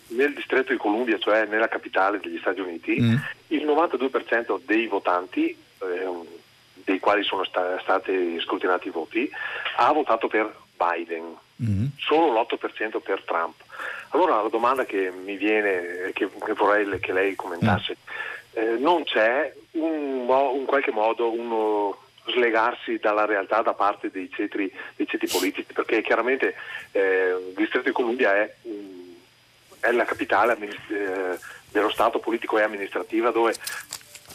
nel 0.09 0.33
distretto 0.33 0.71
di 0.71 0.77
Columbia, 0.77 1.17
cioè 1.17 1.45
nella 1.45 1.67
capitale 1.67 2.19
degli 2.19 2.37
Stati 2.39 2.59
Uniti, 2.59 2.99
mm. 2.99 3.15
il 3.47 3.65
92% 3.65 4.61
dei 4.65 4.87
votanti, 4.87 5.55
eh, 5.81 6.09
dei 6.73 6.99
quali 6.99 7.23
sono 7.23 7.43
sta- 7.43 7.79
stati 7.79 8.39
scrutinati 8.39 8.87
i 8.87 8.91
voti, 8.91 9.29
ha 9.77 9.91
votato 9.91 10.27
per 10.27 10.53
Biden, 10.75 11.35
mm. 11.63 11.85
solo 11.97 12.31
l'8% 12.31 12.99
per 13.01 13.23
Trump. 13.23 13.55
Allora 14.09 14.41
la 14.41 14.49
domanda 14.49 14.85
che 14.85 15.11
mi 15.11 15.35
viene, 15.35 16.11
che, 16.13 16.29
che 16.29 16.53
vorrei 16.53 16.99
che 16.99 17.13
lei 17.13 17.35
commentasse, 17.35 17.97
mm. 17.97 18.61
eh, 18.61 18.77
non 18.79 19.03
c'è 19.03 19.53
un, 19.71 20.27
in 20.55 20.65
qualche 20.65 20.91
modo 20.91 21.31
uno 21.31 21.97
slegarsi 22.31 22.97
dalla 22.97 23.25
realtà 23.25 23.61
da 23.61 23.73
parte 23.73 24.09
dei 24.11 24.29
centri 24.31 24.71
politici, 25.31 25.73
perché 25.73 26.01
chiaramente 26.01 26.55
eh, 26.91 27.35
il 27.47 27.53
distretto 27.55 27.87
di 27.87 27.91
Columbia 27.91 28.35
è, 28.35 28.55
è 29.79 29.91
la 29.91 30.05
capitale 30.05 30.57
eh, 30.57 31.37
dello 31.71 31.89
Stato 31.89 32.19
politico 32.19 32.57
e 32.57 32.63
amministrativa 32.63 33.31
dove 33.31 33.53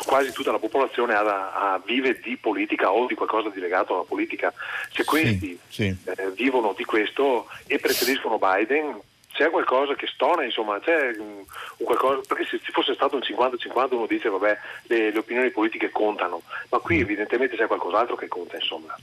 quasi 0.05 0.33
tutta 0.33 0.51
la 0.51 0.59
popolazione 0.59 1.15
ha, 1.15 1.73
ha, 1.73 1.83
vive 1.85 2.21
di 2.21 2.37
politica 2.37 2.91
o 2.91 3.07
di 3.07 3.15
qualcosa 3.15 3.49
di 3.49 3.61
legato 3.61 3.95
alla 3.95 4.05
politica. 4.05 4.53
Se 4.93 5.05
questi 5.05 5.59
sì, 5.69 5.97
sì. 6.03 6.11
Eh, 6.17 6.31
vivono 6.33 6.75
di 6.77 6.85
questo 6.85 7.47
e 7.67 7.79
preferiscono 7.79 8.39
Biden, 8.39 9.01
c'è 9.35 9.51
qualcosa 9.51 9.95
che 9.95 10.07
stona, 10.07 10.45
insomma, 10.45 10.79
c'è 10.79 11.11
un, 11.19 11.43
qualcosa, 11.85 12.21
perché 12.27 12.45
se 12.45 12.61
ci 12.63 12.71
fosse 12.71 12.95
stato 12.95 13.17
un 13.17 13.23
50-50 13.23 13.95
uno 13.95 14.07
dice 14.07 14.29
vabbè 14.29 14.59
le, 14.85 15.11
le, 15.11 15.19
opinioni 15.19 15.51
politiche 15.51 15.91
contano, 15.91 16.43
ma 16.71 16.79
qui 16.79 17.01
evidentemente 17.01 17.57
c'è 17.57 17.67
qualcos'altro 17.67 18.15
che 18.15 18.29
conta, 18.29 18.57
insomma. 18.57 18.95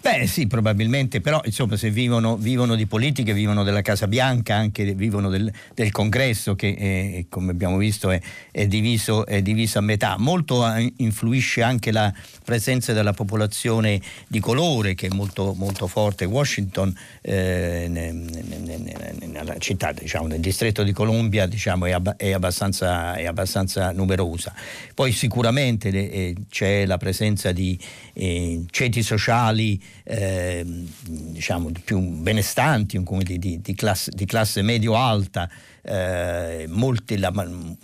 Beh 0.00 0.26
sì, 0.26 0.46
probabilmente, 0.46 1.20
però 1.20 1.40
insomma 1.44 1.76
se 1.76 1.90
vivono, 1.90 2.36
vivono 2.36 2.74
di 2.74 2.86
politica, 2.86 3.32
vivono 3.32 3.62
della 3.62 3.82
Casa 3.82 4.08
Bianca, 4.08 4.56
anche 4.56 4.84
vivono 4.94 5.28
del, 5.28 5.50
del 5.74 5.92
congresso 5.92 6.54
che 6.54 6.74
è, 6.74 7.24
come 7.28 7.52
abbiamo 7.52 7.76
visto 7.76 8.10
è, 8.10 8.20
è, 8.50 8.66
diviso, 8.66 9.26
è 9.26 9.42
diviso 9.42 9.78
a 9.78 9.82
metà, 9.82 10.16
molto 10.18 10.64
influisce 10.96 11.62
anche 11.62 11.92
la 11.92 12.12
presenza 12.44 12.92
della 12.92 13.12
popolazione 13.12 14.00
di 14.26 14.40
colore 14.40 14.94
che 14.94 15.06
è 15.06 15.14
molto, 15.14 15.54
molto 15.54 15.86
forte. 15.86 16.24
Washington 16.24 16.92
eh, 17.20 17.86
nella 17.88 19.58
città, 19.58 19.67
diciamo, 19.92 20.26
nel 20.26 20.40
distretto 20.40 20.82
di 20.82 20.92
Columbia 20.92 21.46
diciamo, 21.46 21.86
è, 21.86 21.92
ab- 21.92 22.16
è, 22.16 22.32
abbastanza, 22.32 23.14
è, 23.14 23.26
abbastanza, 23.26 23.92
numerosa. 23.92 24.54
Poi 24.94 25.12
sicuramente 25.12 25.88
eh, 25.88 26.34
c'è 26.48 26.86
la 26.86 26.96
presenza 26.96 27.52
di 27.52 27.78
eh, 28.12 28.64
ceti 28.70 29.02
sociali 29.02 29.82
eh, 30.04 30.64
diciamo, 31.04 31.70
più 31.84 31.98
benestanti, 32.00 33.02
di, 33.02 33.38
di, 33.38 33.60
di, 33.60 33.74
classe, 33.74 34.10
di 34.14 34.24
classe 34.24 34.62
medio-alta 34.62 35.48
eh, 35.88 36.66
molti, 36.68 37.16
la, 37.16 37.32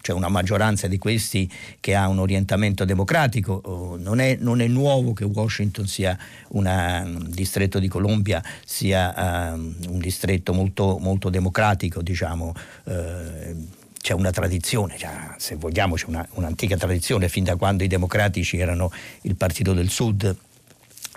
c'è 0.00 0.12
una 0.12 0.28
maggioranza 0.28 0.86
di 0.86 0.98
questi 0.98 1.50
che 1.80 1.94
ha 1.94 2.06
un 2.08 2.18
orientamento 2.18 2.84
democratico. 2.84 3.96
Non, 3.98 4.20
è, 4.20 4.36
non, 4.38 4.60
è, 4.60 4.68
nuovo 4.68 5.14
che 5.14 5.24
Washington 5.24 5.86
sia 5.86 6.16
una, 6.48 7.02
un 7.04 7.26
distretto 7.30 7.78
di 7.78 7.88
Columbia 7.88 8.42
sia 8.64 9.52
um, 9.54 9.74
un 9.88 9.98
distretto 9.98 10.52
molto, 10.52 10.98
molto 10.98 11.30
democratico, 11.30 12.02
diciamo. 12.02 12.52
Eh, 12.84 13.82
c'è 14.04 14.12
una 14.12 14.32
tradizione, 14.32 14.98
se 15.38 15.56
vogliamo 15.56 15.94
c'è 15.94 16.04
una, 16.08 16.28
un'antica 16.32 16.76
tradizione 16.76 17.30
fin 17.30 17.42
da 17.42 17.56
quando 17.56 17.84
i 17.84 17.86
democratici 17.86 18.58
erano 18.58 18.92
il 19.22 19.34
partito 19.34 19.72
del 19.72 19.88
sud 19.88 20.36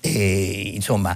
e, 0.02 0.72
insomma, 0.74 1.16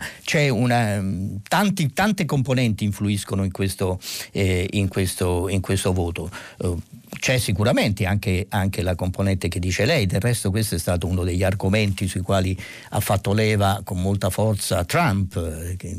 una, 0.50 1.04
tanti, 1.48 1.94
tante 1.94 2.26
componenti 2.26 2.84
influiscono 2.84 3.44
in 3.44 3.52
questo, 3.52 4.00
eh, 4.32 4.68
in 4.72 4.88
questo, 4.88 5.50
in 5.50 5.62
questo 5.62 5.94
voto. 5.94 6.30
Uh, 6.58 6.80
c'è 7.20 7.38
sicuramente 7.38 8.06
anche, 8.06 8.46
anche, 8.50 8.82
la 8.82 8.96
componente 8.96 9.48
che 9.48 9.60
dice 9.60 9.86
lei, 9.86 10.06
del 10.06 10.22
resto 10.22 10.50
questo 10.50 10.76
è 10.76 10.80
stato 10.80 11.08
uno 11.08 11.24
degli 11.24 11.44
argomenti 11.44 12.08
sui 12.08 12.22
quali 12.22 12.58
ha 12.90 13.00
fatto 13.00 13.34
leva 13.34 13.82
con 13.84 14.02
molta 14.02 14.30
forza 14.30 14.84
Trump, 14.86 15.36
eh, 15.36 15.76
che, 15.78 15.98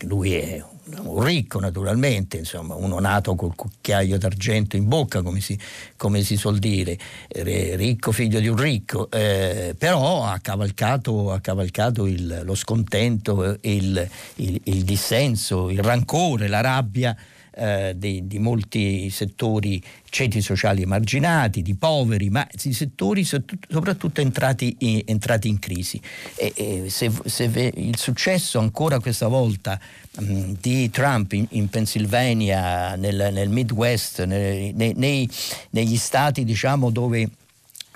lui 0.00 0.34
è 0.34 0.62
un 0.96 1.22
ricco 1.22 1.60
naturalmente, 1.60 2.38
insomma, 2.38 2.74
uno 2.74 2.98
nato 2.98 3.34
col 3.34 3.54
cucchiaio 3.54 4.18
d'argento 4.18 4.76
in 4.76 4.88
bocca, 4.88 5.22
come 5.22 5.40
si, 5.40 5.58
come 5.96 6.22
si 6.22 6.36
suol 6.36 6.58
dire, 6.58 6.98
ricco 7.28 8.12
figlio 8.12 8.40
di 8.40 8.48
un 8.48 8.56
ricco, 8.56 9.10
eh, 9.10 9.74
però 9.76 10.24
ha 10.24 10.38
cavalcato, 10.40 11.32
ha 11.32 11.40
cavalcato 11.40 12.06
il, 12.06 12.42
lo 12.44 12.54
scontento, 12.54 13.58
il, 13.62 14.08
il, 14.36 14.60
il 14.64 14.84
dissenso, 14.84 15.70
il 15.70 15.82
rancore, 15.82 16.48
la 16.48 16.60
rabbia 16.60 17.16
eh, 17.58 17.94
di, 17.96 18.26
di, 18.26 18.38
molti 18.38 19.10
settori 19.10 19.82
ceti 20.08 20.40
sociali 20.40 20.82
emarginati, 20.82 21.60
di 21.62 21.74
poveri, 21.74 22.30
ma 22.30 22.46
di 22.50 22.72
settori 22.72 23.24
soprattutto 23.24 24.20
entrati 24.20 24.76
in, 24.80 25.02
entrati 25.04 25.48
in 25.48 25.58
crisi. 25.58 26.00
E, 26.36 26.52
e 26.54 26.84
se, 26.88 27.10
se 27.24 27.72
il 27.74 27.98
successo 27.98 28.58
ancora 28.58 29.00
questa 29.00 29.28
volta 29.28 29.78
mh, 30.18 30.52
di 30.60 30.88
Trump 30.90 31.32
in, 31.32 31.46
in 31.50 31.68
Pennsylvania, 31.68 32.94
nel, 32.96 33.30
nel 33.32 33.48
Midwest, 33.48 34.24
nei, 34.24 34.72
nei, 34.72 35.28
negli 35.70 35.96
stati 35.96 36.44
diciamo, 36.44 36.90
dove 36.90 37.28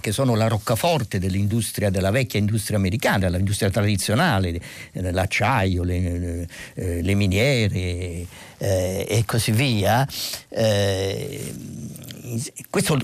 che 0.03 0.13
sono 0.13 0.35
la 0.35 0.49
roccaforte 0.49 1.19
dell'industria, 1.19 1.89
della 1.89 2.11
vecchia 2.11 2.41
industria 2.41 2.77
americana, 2.77 3.29
l'industria 3.29 3.71
tradizionale, 3.71 4.61
l'acciaio, 4.93 5.85
le, 5.85 6.47
le 6.75 7.15
miniere 7.15 8.27
eh, 8.59 9.07
e 9.09 9.23
così 9.25 9.53
via. 9.53 10.07
Eh, 10.49 11.55
questo, 12.71 12.99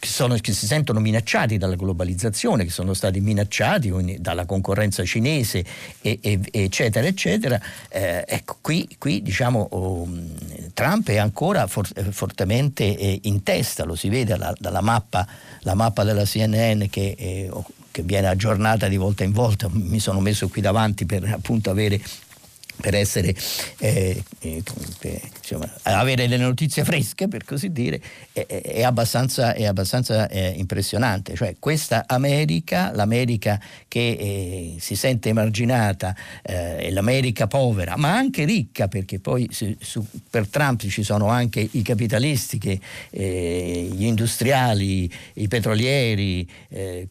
sono, 0.00 0.36
che 0.36 0.52
si 0.52 0.66
sentono 0.66 1.00
minacciati 1.00 1.58
dalla 1.58 1.76
globalizzazione, 1.76 2.64
che 2.64 2.70
sono 2.70 2.94
stati 2.94 3.20
minacciati 3.20 4.18
dalla 4.18 4.46
concorrenza 4.46 5.04
cinese, 5.04 5.64
e, 6.00 6.18
e, 6.20 6.40
eccetera, 6.50 7.06
eccetera. 7.06 7.60
Eh, 7.88 8.24
ecco, 8.26 8.58
qui, 8.60 8.88
qui 8.98 9.22
diciamo, 9.22 9.60
oh, 9.70 10.08
Trump 10.72 11.08
è 11.08 11.16
ancora 11.16 11.66
for, 11.66 11.86
fortemente 12.10 12.96
eh, 12.96 13.20
in 13.22 13.42
testa, 13.42 13.84
lo 13.84 13.94
si 13.94 14.08
vede 14.08 14.36
la, 14.36 14.54
dalla 14.58 14.80
mappa, 14.80 15.26
la 15.60 15.74
mappa 15.74 16.04
della 16.04 16.24
CNN 16.24 16.84
che, 16.90 17.14
eh, 17.18 17.50
che 17.90 18.02
viene 18.02 18.28
aggiornata 18.28 18.88
di 18.88 18.96
volta 18.96 19.24
in 19.24 19.32
volta, 19.32 19.68
mi 19.70 20.00
sono 20.00 20.20
messo 20.20 20.48
qui 20.48 20.60
davanti 20.60 21.06
per 21.06 21.24
appunto 21.24 21.70
avere 21.70 22.00
per 22.80 22.94
essere, 22.94 23.34
eh, 23.78 24.22
eh, 24.40 24.62
insomma, 25.38 25.72
avere 25.82 26.26
le 26.26 26.36
notizie 26.36 26.84
fresche, 26.84 27.28
per 27.28 27.44
così 27.44 27.72
dire, 27.72 28.00
è, 28.32 28.44
è 28.46 28.82
abbastanza, 28.82 29.54
è 29.54 29.64
abbastanza 29.64 30.28
eh, 30.28 30.54
impressionante. 30.56 31.34
Cioè, 31.34 31.56
questa 31.58 32.04
America, 32.06 32.92
l'America 32.94 33.60
che 33.88 34.16
eh, 34.18 34.76
si 34.78 34.96
sente 34.96 35.30
emarginata, 35.30 36.14
eh, 36.42 36.76
è 36.76 36.90
l'America 36.90 37.46
povera, 37.46 37.96
ma 37.96 38.14
anche 38.14 38.44
ricca, 38.44 38.88
perché 38.88 39.20
poi 39.20 39.48
su, 39.50 39.74
su, 39.80 40.04
per 40.28 40.48
Trump 40.48 40.86
ci 40.86 41.02
sono 41.02 41.28
anche 41.28 41.66
i 41.70 41.82
capitalisti, 41.82 42.58
che, 42.58 42.80
eh, 43.10 43.88
gli 43.92 44.04
industriali, 44.04 45.10
i 45.34 45.48
petrolieri, 45.48 46.46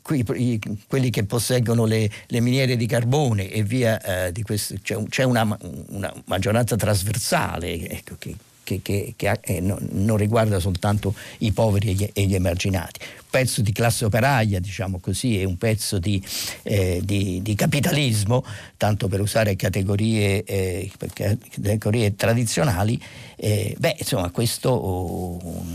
qui, 0.02 0.26
i, 0.36 0.60
quelli 0.88 1.10
che 1.10 1.24
posseggono 1.24 1.86
le, 1.86 2.10
le, 2.28 2.42
miniere 2.42 2.76
di 2.76 2.86
carbone 2.86 3.50
e 3.50 3.64
via 3.64 4.30
di 4.32 4.42
questo. 4.44 4.76
C'è, 4.82 5.02
c'è 5.08 5.24
una 5.24 5.53
una 5.62 6.14
maggioranza 6.26 6.76
trasversale 6.76 7.90
ecco, 7.90 8.16
che, 8.18 8.36
che, 8.64 8.82
che, 8.82 9.14
che 9.16 9.40
eh, 9.42 9.60
no, 9.60 9.78
non 9.92 10.18
riguarda 10.18 10.60
soltanto 10.60 11.14
i 11.40 11.52
poveri 11.52 11.90
e 11.90 11.94
gli, 11.94 12.10
e 12.14 12.26
gli, 12.26 12.36
emarginati. 12.36 13.00
Un 13.02 13.24
pezzo 13.30 13.62
di 13.62 13.72
classe 13.72 14.06
operaia, 14.06 14.60
diciamo 14.60 15.00
così, 15.00 15.40
è 15.40 15.44
un 15.44 15.58
pezzo 15.58 16.00
di, 16.00 16.24
eh, 16.64 17.02
di, 17.04 17.42
di 17.42 17.56
capitalismo, 17.56 18.44
tanto 18.78 19.08
per 19.08 19.22
usare 19.22 19.56
categorie, 19.56 20.44
eh, 20.44 20.92
categorie 21.14 22.16
tradizionali. 22.16 23.02
Eh, 23.36 23.76
beh, 23.78 23.96
insomma, 24.00 24.30
questo 24.30 24.70
oh, 24.70 25.66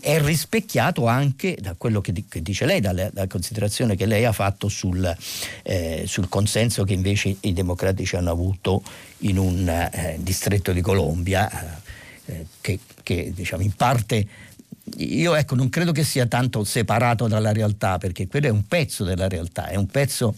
è 0.00 0.20
rispecchiato 0.22 1.06
anche 1.06 1.56
da 1.60 1.74
quello 1.76 2.00
che, 2.00 2.12
dice 2.40 2.64
lei, 2.64 2.80
dalla, 2.80 3.10
dalla, 3.12 3.26
considerazione 3.26 3.96
che 3.96 4.06
lei 4.06 4.24
ha 4.24 4.32
fatto 4.32 4.68
sul, 4.68 5.16
eh, 5.62 6.04
sul 6.06 6.28
consenso 6.28 6.84
che 6.84 6.94
invece 6.94 7.36
i 7.40 7.52
democratici 7.52 8.16
hanno 8.16 8.30
avuto 8.30 8.82
in 9.18 9.36
un 9.36 9.88
distretto 10.22 10.72
di 10.72 10.80
Colombia 10.80 11.80
eh, 12.30 12.46
che, 12.60 12.78
che 13.02 13.32
diciamo, 13.34 13.62
in 13.62 13.72
parte 13.72 14.26
io 14.96 15.34
ecco, 15.34 15.54
non 15.54 15.68
credo 15.68 15.92
che 15.92 16.02
sia 16.02 16.26
tanto 16.26 16.64
separato 16.64 17.28
dalla 17.28 17.52
realtà, 17.52 17.98
perché 17.98 18.26
quello 18.26 18.46
è 18.46 18.50
un 18.50 18.66
pezzo 18.66 19.04
della 19.04 19.28
realtà, 19.28 19.68
è 19.68 19.76
un 19.76 19.86
pezzo 19.86 20.34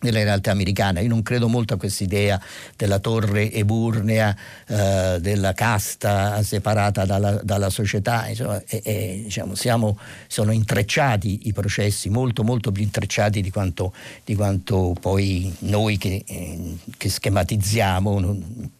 nella 0.00 0.22
realtà 0.22 0.50
americana. 0.50 1.00
Io 1.00 1.08
non 1.08 1.22
credo 1.22 1.48
molto 1.48 1.74
a 1.74 1.76
questa 1.76 2.04
idea 2.04 2.40
della 2.76 2.98
torre 2.98 3.52
eburnea, 3.52 4.34
eh, 4.66 5.18
della 5.20 5.52
casta 5.52 6.42
separata 6.42 7.04
dalla, 7.04 7.40
dalla 7.42 7.70
società. 7.70 8.28
Insomma, 8.28 8.62
e, 8.66 8.80
e, 8.84 9.20
diciamo, 9.24 9.54
siamo, 9.54 9.98
sono 10.26 10.52
intrecciati 10.52 11.48
i 11.48 11.52
processi, 11.52 12.08
molto 12.08 12.42
molto 12.42 12.72
più 12.72 12.82
intrecciati 12.82 13.40
di 13.40 13.50
quanto, 13.50 13.92
di 14.24 14.34
quanto 14.34 14.94
poi 15.00 15.54
noi 15.60 15.98
che, 15.98 16.24
eh, 16.26 16.76
che 16.96 17.08
schematizziamo, 17.08 18.18
in 18.20 18.70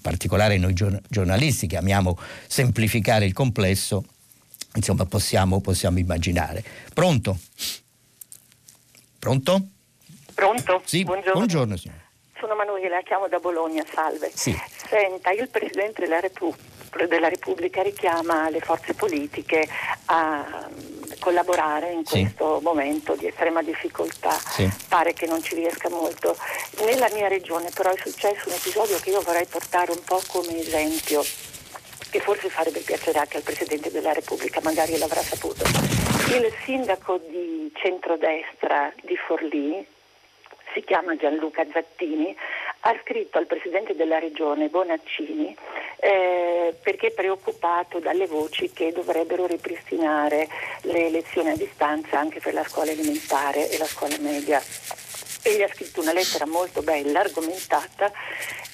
particolare 0.00 0.58
noi 0.58 0.74
giornalisti 0.74 1.66
che 1.66 1.76
amiamo 1.76 2.18
semplificare 2.46 3.24
il 3.24 3.32
complesso, 3.32 4.04
insomma 4.74 5.04
possiamo, 5.06 5.60
possiamo 5.60 5.98
immaginare. 5.98 6.64
Pronto? 6.92 7.38
Pronto? 9.18 9.68
Pronto? 10.38 10.82
Sì, 10.84 11.02
buongiorno. 11.02 11.32
buongiorno 11.32 11.76
Sono 12.38 12.54
Manuela, 12.54 13.00
chiamo 13.02 13.26
da 13.26 13.40
Bologna, 13.40 13.84
salve. 13.92 14.30
Sì. 14.32 14.56
Senta, 14.88 15.32
il 15.32 15.48
Presidente 15.48 16.02
della, 16.02 16.20
Repu- 16.20 16.54
della 17.08 17.28
Repubblica 17.28 17.82
richiama 17.82 18.48
le 18.48 18.60
forze 18.60 18.94
politiche 18.94 19.66
a 20.04 20.68
mm, 20.70 21.18
collaborare 21.18 21.90
in 21.90 22.04
questo 22.04 22.58
sì. 22.58 22.64
momento 22.64 23.16
di 23.16 23.26
estrema 23.26 23.62
difficoltà. 23.62 24.30
Sì. 24.30 24.70
Pare 24.86 25.12
che 25.12 25.26
non 25.26 25.42
ci 25.42 25.56
riesca 25.56 25.90
molto. 25.90 26.36
Nella 26.84 27.08
mia 27.14 27.26
regione 27.26 27.70
però 27.74 27.90
è 27.90 27.98
successo 28.00 28.48
un 28.48 28.54
episodio 28.54 28.96
che 29.00 29.10
io 29.10 29.20
vorrei 29.22 29.46
portare 29.46 29.90
un 29.90 30.04
po' 30.04 30.22
come 30.28 30.56
esempio 30.56 31.20
che 32.10 32.20
forse 32.20 32.48
farebbe 32.48 32.78
piacere 32.78 33.18
anche 33.18 33.38
al 33.38 33.42
Presidente 33.42 33.90
della 33.90 34.12
Repubblica, 34.12 34.60
magari 34.62 34.96
l'avrà 34.98 35.20
saputo. 35.20 35.64
Il 36.32 36.52
sindaco 36.64 37.18
di 37.28 37.72
centrodestra 37.74 38.92
di 39.02 39.16
Forlì, 39.16 39.96
si 40.78 40.84
chiama 40.84 41.16
Gianluca 41.16 41.66
Zattini, 41.72 42.34
ha 42.80 42.96
scritto 43.02 43.38
al 43.38 43.46
Presidente 43.46 43.96
della 43.96 44.20
Regione 44.20 44.68
Bonaccini 44.68 45.54
eh, 45.98 46.72
perché 46.80 47.08
è 47.08 47.12
preoccupato 47.12 47.98
dalle 47.98 48.26
voci 48.26 48.70
che 48.70 48.92
dovrebbero 48.92 49.46
ripristinare 49.46 50.46
le 50.82 51.10
lezioni 51.10 51.50
a 51.50 51.56
distanza 51.56 52.20
anche 52.20 52.38
per 52.38 52.54
la 52.54 52.62
scuola 52.62 52.92
elementare 52.92 53.68
e 53.68 53.78
la 53.78 53.86
scuola 53.86 54.16
media. 54.20 54.62
E 55.48 55.62
ha 55.62 55.68
scritto 55.72 56.02
una 56.02 56.12
lettera 56.12 56.44
molto 56.44 56.82
bella, 56.82 57.20
argomentata, 57.20 58.12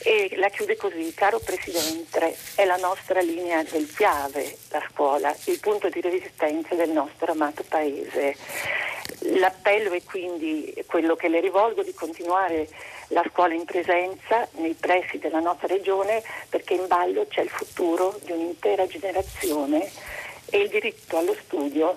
e 0.03 0.35
la 0.35 0.49
chiude 0.49 0.75
così, 0.75 1.15
caro 1.15 1.39
Presidente, 1.39 2.37
è 2.57 2.65
la 2.65 2.75
nostra 2.75 3.21
linea 3.21 3.63
del 3.63 3.89
chiave, 3.95 4.57
la 4.71 4.83
scuola, 4.91 5.33
il 5.45 5.61
punto 5.61 5.89
di 5.89 6.01
resistenza 6.01 6.75
del 6.75 6.91
nostro 6.91 7.31
amato 7.31 7.63
Paese. 7.69 8.35
L'appello 9.21 9.93
è 9.93 10.03
quindi 10.03 10.75
quello 10.87 11.15
che 11.15 11.29
le 11.29 11.39
rivolgo 11.39 11.85
di 11.85 11.95
continuare 11.95 12.69
la 13.09 13.25
scuola 13.31 13.55
in 13.55 13.65
presenza 13.65 14.49
nei 14.55 14.75
pressi 14.75 15.19
della 15.19 15.39
nostra 15.39 15.69
regione 15.69 16.25
perché 16.49 16.75
in 16.75 16.89
ballo 16.89 17.25
c'è 17.29 17.43
il 17.43 17.51
futuro 17.51 18.19
di 18.25 18.33
un'intera 18.33 18.85
generazione 18.89 19.89
e 20.47 20.59
il 20.59 20.69
diritto 20.69 21.19
allo 21.19 21.37
studio 21.45 21.97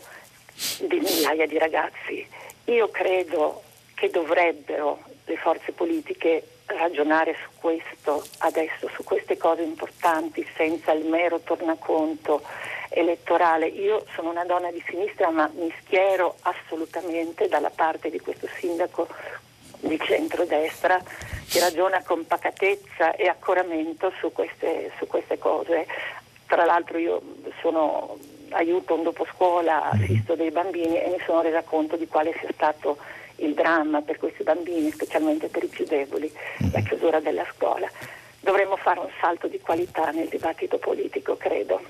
di 0.82 1.00
migliaia 1.00 1.48
di 1.48 1.58
ragazzi. 1.58 2.28
Io 2.66 2.90
credo 2.90 3.64
che 3.98 4.12
dovrebbero 4.12 5.00
le 5.26 5.38
forze 5.38 5.72
politiche 5.72 6.44
ragionare 6.68 7.36
su 7.42 7.60
questo 7.60 8.24
adesso, 8.40 8.88
su 8.94 9.04
queste 9.04 9.38
cose 9.38 9.64
importanti, 9.64 10.46
senza 10.56 10.92
il 10.92 11.06
mero 11.06 11.40
tornaconto 11.40 12.44
elettorale. 12.90 13.66
Io 13.68 14.06
sono 14.14 14.30
una 14.30 14.46
donna 14.46 14.70
di 14.70 14.84
sinistra 14.88 15.32
ma 15.32 15.50
mi 15.56 15.74
schiero 15.82 16.36
assolutamente 16.42 17.48
dalla 17.48 17.72
parte 17.72 18.12
di 18.12 18.20
questo 18.20 18.48
sindaco 18.60 19.08
di 19.80 20.00
centrodestra 20.00 21.02
che 21.50 21.60
ragiona 21.60 22.04
con 22.04 22.28
pacatezza 22.28 23.16
e 23.16 23.28
accoramento 23.28 24.12
su 24.20 24.32
queste, 24.32 24.92
su 25.00 25.08
queste 25.08 25.40
cose. 25.40 25.88
Tra 26.46 26.66
l'altro 26.66 27.00
io 27.00 27.20
sono, 27.62 28.18
aiuto 28.52 28.94
un 28.94 29.04
dopo 29.04 29.26
scuola, 29.34 29.90
mhm. 29.94 30.02
assisto 30.02 30.36
dei 30.36 30.52
bambini 30.52 31.02
e 31.02 31.10
mi 31.10 31.20
sono 31.26 31.42
resa 31.42 31.64
conto 31.64 31.96
di 31.96 32.08
quale 32.08 32.36
sia 32.40 32.50
stato 32.54 32.98
il 33.38 33.54
dramma 33.54 34.02
per 34.02 34.18
questi 34.18 34.44
bambini, 34.44 34.92
specialmente 34.92 35.48
per 35.48 35.64
i 35.64 35.68
più 35.68 35.86
deboli, 35.86 36.32
la 36.72 36.82
chiusura 36.82 37.20
della 37.20 37.46
scuola. 37.54 37.90
Dovremmo 38.48 38.78
fare 38.78 39.02
un 39.02 39.10
salto 39.20 39.50
di 39.50 39.60
qualità 39.60 40.10
nel 40.12 40.30
dibattito 40.30 40.78
politico, 40.78 41.36
credo. 41.36 41.82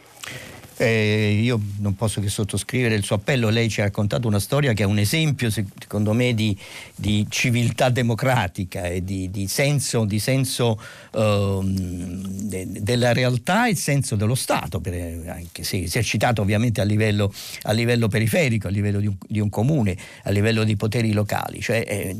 Eh, 0.77 1.39
io 1.39 1.59
non 1.81 1.95
posso 1.95 2.19
che 2.19 2.29
sottoscrivere 2.29 2.95
il 2.95 3.03
suo 3.03 3.17
appello, 3.17 3.49
lei 3.49 3.69
ci 3.69 3.81
ha 3.81 3.83
raccontato 3.83 4.27
una 4.27 4.39
storia 4.39 4.73
che 4.73 4.81
è 4.81 4.85
un 4.87 4.97
esempio 4.97 5.51
secondo 5.51 6.13
me 6.13 6.33
di, 6.33 6.57
di 6.95 7.27
civiltà 7.29 7.89
democratica 7.89 8.85
e 8.85 9.03
di, 9.03 9.29
di 9.29 9.47
senso, 9.47 10.03
di 10.05 10.17
senso 10.17 10.81
uh, 11.11 11.61
de, 11.63 12.65
della 12.81 13.13
realtà 13.13 13.67
e 13.67 13.75
senso 13.75 14.15
dello 14.15 14.35
Stato, 14.35 14.79
per, 14.79 14.93
anche 15.27 15.63
se 15.63 15.83
esercitato 15.83 16.41
ovviamente 16.41 16.81
a 16.81 16.85
livello, 16.85 17.31
a 17.63 17.71
livello 17.71 18.07
periferico, 18.07 18.67
a 18.67 18.71
livello 18.71 18.99
di 18.99 19.07
un, 19.07 19.15
di 19.27 19.39
un, 19.39 19.49
comune, 19.49 19.95
a 20.23 20.31
livello 20.31 20.63
di 20.63 20.75
poteri 20.75 21.13
locali, 21.13 21.61
cioè 21.61 21.83
eh, 21.87 22.15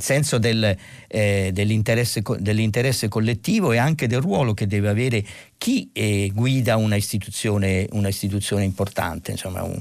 senso 0.00 0.38
del, 0.38 0.76
eh, 1.08 1.50
dell'interesse, 1.52 2.22
dell'interesse 2.38 3.08
collettivo 3.08 3.72
e 3.72 3.78
anche 3.78 4.06
del 4.06 4.20
ruolo 4.20 4.54
che 4.54 4.66
deve 4.66 4.88
avere 4.88 5.24
chi 5.58 5.90
eh, 5.92 6.30
guida 6.34 6.76
una 6.76 6.96
istituzione, 6.96 7.86
una 7.92 8.08
istituzione 8.08 8.64
importante. 8.64 9.30
Insomma, 9.30 9.62
un, 9.62 9.80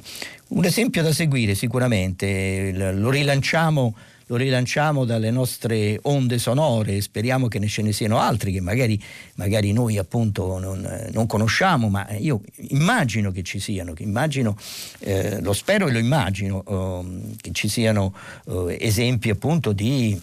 un, 0.49 0.65
esempio 0.65 1.01
da 1.01 1.11
seguire 1.11 1.55
sicuramente, 1.55 2.71
lo 2.73 3.09
rilanciamo, 3.09 3.95
lo 4.29 4.35
rilanciamo 4.35 5.05
dalle 5.05 5.31
nostre 5.31 5.99
onde 6.03 6.37
sonore 6.37 6.97
e 6.97 7.01
speriamo 7.01 7.47
che 7.47 7.65
ce 7.67 7.81
ne 7.81 7.91
siano 7.91 8.19
altri 8.19 8.51
che 8.51 8.61
magari, 8.61 9.01
magari 9.35 9.71
noi 9.73 9.97
appunto 9.97 10.59
non, 10.59 11.09
non, 11.11 11.25
conosciamo, 11.25 11.89
ma 11.89 12.07
io 12.11 12.41
immagino 12.69 13.31
che 13.31 13.41
ci 13.41 13.59
siano, 13.59 13.93
che 13.93 14.03
immagino, 14.03 14.55
eh, 14.99 15.41
lo 15.41 15.53
spero 15.53 15.87
e 15.87 15.91
lo 15.91 15.97
immagino, 15.97 16.63
eh, 16.63 17.35
che 17.41 17.51
ci 17.53 17.67
siano 17.67 18.13
eh, 18.47 18.77
esempi 18.79 19.31
appunto 19.31 19.71
di, 19.71 20.19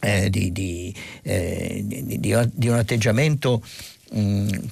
eh, 0.00 0.30
di, 0.30 0.50
di, 0.50 0.94
eh, 1.22 1.82
di 1.84 2.68
un 2.68 2.76
atteggiamento 2.76 3.62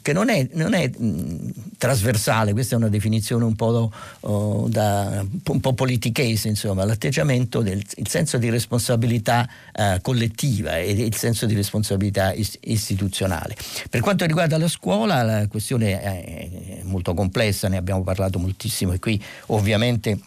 che 0.03 0.13
non 0.13 0.31
è, 0.31 0.49
non 0.53 0.73
è 0.73 0.91
mm, 0.91 1.49
trasversale, 1.77 2.53
questa 2.53 2.75
è 2.75 2.79
una 2.79 2.89
definizione 2.89 3.45
un 3.45 3.55
po', 3.55 3.93
oh, 4.21 4.69
da, 4.69 5.25
un 5.49 5.61
po 5.61 5.75
politichese, 5.75 6.49
insomma, 6.49 6.85
l'atteggiamento 6.85 7.61
del 7.61 7.83
senso 8.05 8.39
di 8.39 8.49
responsabilità 8.49 9.49
uh, 9.75 10.01
collettiva 10.01 10.79
e 10.79 10.91
il 10.91 11.15
senso 11.15 11.47
di 11.47 11.55
responsabilità 11.55 12.33
is, 12.33 12.57
istituzionale. 12.63 13.57
Per 13.91 14.01
quanto 14.01 14.25
riguarda 14.25 14.57
la 14.59 14.69
scuola, 14.69 15.23
la 15.23 15.47
questione 15.49 16.01
è 16.01 16.81
molto 16.85 17.15
complessa, 17.15 17.69
ne 17.69 17.77
abbiamo 17.77 18.03
parlato 18.03 18.39
moltissimo 18.39 18.93
e 18.93 18.99
qui 18.99 19.23
ovviamente 19.47 20.19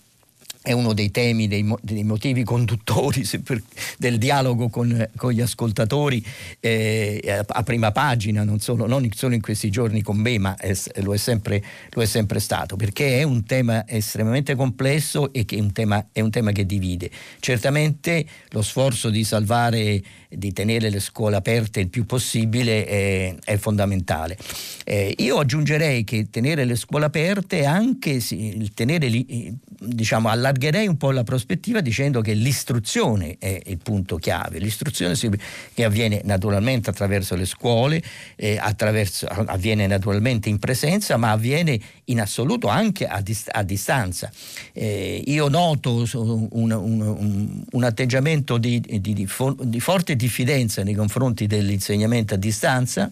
è 0.70 0.72
uno 0.72 0.93
dei 0.93 1.09
temi, 1.09 1.47
dei, 1.47 1.67
dei 1.82 2.03
motivi 2.03 2.43
conduttori 2.43 3.28
per, 3.43 3.59
del 3.97 4.20
dialogo 4.20 4.70
con, 4.70 5.09
con 5.15 5.32
gli 5.32 5.41
ascoltatori 5.41 6.24
eh, 6.59 7.43
a 7.47 7.63
prima 7.63 7.91
pagina, 7.91 8.43
non 8.43 8.59
solo, 8.59 8.86
non 8.86 9.09
solo, 9.15 9.34
in 9.34 9.41
questi 9.41 9.72
giorni 9.72 10.03
con 10.03 10.17
me, 10.17 10.38
ma 10.38 10.55
è, 10.57 10.72
lo, 10.97 11.15
è 11.15 11.17
sempre, 11.17 11.63
lo, 11.89 12.03
è 12.03 12.05
sempre, 12.05 12.39
stato, 12.39 12.76
perché 12.76 13.17
è 13.17 13.24
un 13.24 13.45
tema 13.45 13.88
estremamente 13.88 14.53
complesso 14.53 15.34
e 15.34 15.43
che 15.43 15.57
è 15.57 15.59
un 15.59 15.72
tema, 15.72 16.05
è 16.11 16.22
un 16.22 16.30
tema 16.30 16.51
che 16.51 16.67
divide. 16.67 17.09
Certamente 17.39 18.24
lo 18.49 18.61
sforzo 18.61 19.09
di 19.09 19.24
salvare 19.24 20.03
di 20.30 20.53
tenere 20.53 20.89
le 20.89 20.99
scuole 20.99 21.38
aperte 21.38 21.80
il 21.80 21.89
più 21.89 22.05
possibile 22.05 22.86
è, 22.86 23.36
è 23.43 23.57
fondamentale. 23.57 24.38
Eh, 24.86 25.15
io 25.17 25.39
aggiungerei 25.39 26.03
che 26.03 26.30
tenere 26.30 26.65
le 26.65 26.75
scuole 26.75 27.05
aperte 27.05 27.65
anche 27.65 28.19
sì, 28.19 28.71
tenere 28.75 29.07
eh, 29.07 29.53
diciamo 29.80 30.30
allargherei 30.30 30.88
un 30.88 30.97
po' 30.97 31.11
la 31.11 31.23
prospettiva 31.23 31.82
dicendo 31.82 32.21
che 32.21 32.34
l'istruzione 32.34 33.38
è 33.39 33.59
il 33.65 33.80
punto 33.82 34.17
chiave, 34.17 34.59
l'istruzione 34.59 35.15
si, 35.15 35.30
che 35.73 35.84
avviene 35.84 36.21
naturalmente 36.25 36.89
attraverso 36.89 37.36
le 37.36 37.45
scuole, 37.45 38.01
eh, 38.36 38.57
attraverso, 38.59 39.25
avviene 39.25 39.88
naturalmente 39.88 40.49
in 40.49 40.59
presenza, 40.59 41.17
ma 41.17 41.32
avviene 41.32 41.80
in 42.05 42.21
assoluto 42.21 42.67
anche 42.67 43.07
a, 43.07 43.21
dist- 43.21 43.49
a 43.51 43.63
distanza. 43.63 44.32
Eh, 44.73 45.23
io 45.25 45.47
noto 45.47 46.05
un, 46.13 46.47
un, 46.51 46.71
un, 46.71 47.63
un 47.71 47.84
atteggiamento 47.84 48.57
di, 48.57 48.80
di, 48.80 48.99
di, 49.01 49.27
di 49.63 49.80
forte 49.80 50.15
diffidenza 50.20 50.84
nei 50.84 50.93
confronti 50.93 51.47
dell'insegnamento 51.47 52.34
a 52.34 52.38
distanza 52.38 53.09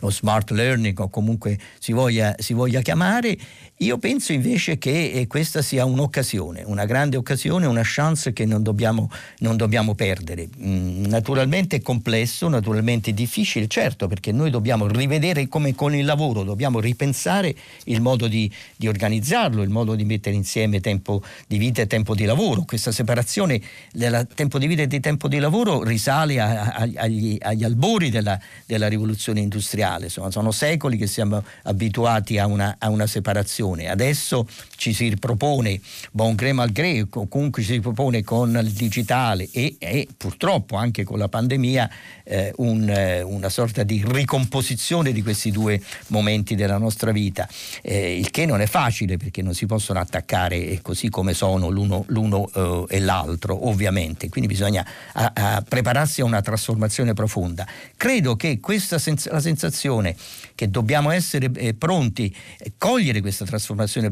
lo 0.00 0.10
smart 0.10 0.50
learning 0.50 0.98
o 0.98 1.08
comunque 1.08 1.56
si 1.78 1.92
voglia, 1.92 2.34
si 2.38 2.52
voglia 2.52 2.80
chiamare, 2.80 3.38
io 3.82 3.98
penso 3.98 4.32
invece 4.32 4.78
che 4.78 5.10
eh, 5.10 5.26
questa 5.26 5.60
sia 5.60 5.84
un'occasione, 5.84 6.62
una 6.64 6.84
grande 6.84 7.16
occasione, 7.16 7.66
una 7.66 7.82
chance 7.84 8.32
che 8.32 8.44
non 8.44 8.62
dobbiamo, 8.62 9.10
non 9.38 9.56
dobbiamo 9.56 9.94
perdere. 9.94 10.48
Mm, 10.62 11.06
naturalmente 11.06 11.76
è 11.76 11.82
complesso, 11.82 12.48
naturalmente 12.48 13.10
è 13.10 13.12
difficile, 13.12 13.66
certo, 13.66 14.06
perché 14.06 14.30
noi 14.30 14.50
dobbiamo 14.50 14.86
rivedere 14.86 15.48
come 15.48 15.74
con 15.74 15.94
il 15.94 16.04
lavoro, 16.04 16.44
dobbiamo 16.44 16.78
ripensare 16.78 17.54
il 17.84 18.00
modo 18.00 18.28
di, 18.28 18.50
di 18.76 18.86
organizzarlo, 18.86 19.62
il 19.62 19.70
modo 19.70 19.94
di 19.94 20.04
mettere 20.04 20.36
insieme 20.36 20.80
tempo 20.80 21.22
di 21.46 21.58
vita 21.58 21.82
e 21.82 21.86
tempo 21.86 22.14
di 22.14 22.24
lavoro. 22.24 22.62
Questa 22.62 22.92
separazione 22.92 23.60
del 23.92 24.28
tempo 24.34 24.58
di 24.58 24.66
vita 24.68 24.82
e 24.82 24.86
di 24.86 25.00
tempo 25.00 25.26
di 25.26 25.38
lavoro 25.38 25.82
risale 25.82 26.38
a, 26.40 26.72
a, 26.72 26.88
agli, 26.96 27.36
agli, 27.40 27.64
albori 27.64 28.10
della, 28.10 28.38
della 28.64 28.86
rivoluzione 28.86 29.40
industriale, 29.40 30.04
Insomma, 30.04 30.30
sono 30.30 30.52
secoli 30.52 30.96
che 30.96 31.06
siamo 31.06 31.42
abituati 31.64 32.38
a 32.38 32.46
una, 32.46 32.76
a 32.78 32.88
una 32.88 33.06
separazione 33.06 33.71
produzione. 33.72 33.88
Adesso 33.88 34.46
ci 34.76 34.92
si 34.92 35.08
ripropone 35.08 35.80
bon 36.12 36.34
gré 36.34 36.52
mal 36.52 36.70
gré, 36.70 37.06
comunque 37.08 37.62
ci 37.62 37.72
si 37.72 37.80
propone 37.80 38.22
con 38.22 38.58
il 38.62 38.70
digitale 38.70 39.48
e, 39.52 39.76
e 39.78 40.08
purtroppo 40.16 40.76
anche 40.76 41.04
con 41.04 41.18
la 41.18 41.28
pandemia 41.28 41.90
eh, 42.24 42.52
un, 42.56 42.88
eh, 42.88 43.22
una 43.22 43.48
sorta 43.48 43.82
di 43.82 44.04
ricomposizione 44.06 45.12
di 45.12 45.22
questi 45.22 45.50
due 45.50 45.80
momenti 46.08 46.54
della 46.54 46.78
nostra 46.78 47.12
vita, 47.12 47.48
eh, 47.82 48.18
il 48.18 48.30
che 48.30 48.46
non 48.46 48.60
è 48.60 48.66
facile 48.66 49.16
perché 49.16 49.42
non 49.42 49.54
si 49.54 49.66
possono 49.66 50.00
attaccare 50.00 50.80
così 50.82 51.08
come 51.08 51.34
sono 51.34 51.68
l'uno, 51.68 52.04
l'uno 52.08 52.50
eh, 52.88 52.96
e 52.96 53.00
l'altro, 53.00 53.68
ovviamente, 53.68 54.28
quindi 54.28 54.48
bisogna 54.48 54.86
a, 55.12 55.32
a 55.34 55.64
prepararsi 55.66 56.20
a 56.20 56.24
una 56.24 56.40
trasformazione 56.40 57.14
profonda. 57.14 57.66
Credo 57.96 58.36
che 58.36 58.60
questa 58.60 58.98
sens- 58.98 59.30
la 59.30 59.40
sensazione 59.40 60.16
che 60.54 60.68
dobbiamo 60.68 61.10
essere 61.10 61.50
eh, 61.54 61.74
pronti 61.74 62.34
a 62.64 62.70
cogliere 62.76 63.20
questa 63.20 63.44
trasformazione 63.44 63.61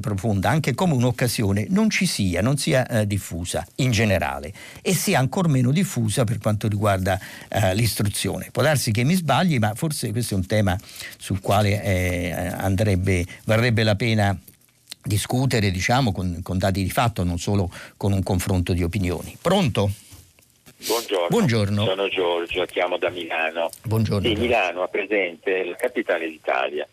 profonda 0.00 0.50
anche 0.50 0.74
come 0.74 0.94
un'occasione 0.94 1.66
non 1.70 1.90
ci 1.90 2.06
sia, 2.06 2.40
non 2.42 2.56
sia 2.56 2.86
eh, 2.86 3.06
diffusa 3.06 3.66
in 3.76 3.90
generale 3.90 4.52
e 4.82 4.94
sia 4.94 5.18
ancora 5.18 5.48
meno 5.48 5.70
diffusa 5.72 6.24
per 6.24 6.38
quanto 6.38 6.68
riguarda 6.68 7.18
eh, 7.48 7.74
l'istruzione. 7.74 8.50
Può 8.50 8.62
darsi 8.62 8.92
che 8.92 9.04
mi 9.04 9.14
sbagli, 9.14 9.58
ma 9.58 9.74
forse 9.74 10.10
questo 10.12 10.34
è 10.34 10.36
un 10.36 10.46
tema 10.46 10.78
sul 11.18 11.40
quale 11.40 11.82
eh, 11.82 12.32
andrebbe, 12.32 13.24
varrebbe 13.44 13.82
la 13.82 13.96
pena 13.96 14.38
discutere 15.02 15.70
diciamo, 15.70 16.12
con, 16.12 16.40
con 16.42 16.58
dati 16.58 16.82
di 16.82 16.90
fatto, 16.90 17.24
non 17.24 17.38
solo 17.38 17.70
con 17.96 18.12
un 18.12 18.22
confronto 18.22 18.72
di 18.72 18.82
opinioni. 18.82 19.36
Pronto? 19.40 19.90
Buongiorno. 20.86 21.26
Buongiorno. 21.28 21.84
Sono 21.84 22.08
Giorgio, 22.08 22.64
chiamo 22.64 22.96
da 22.96 23.10
Milano. 23.10 23.70
Buongiorno. 23.82 24.26
Sì, 24.26 24.34
Milano 24.34 24.82
ha 24.82 24.88
presente 24.88 25.64
la 25.64 25.76
capitale 25.76 26.26
d'Italia. 26.26 26.86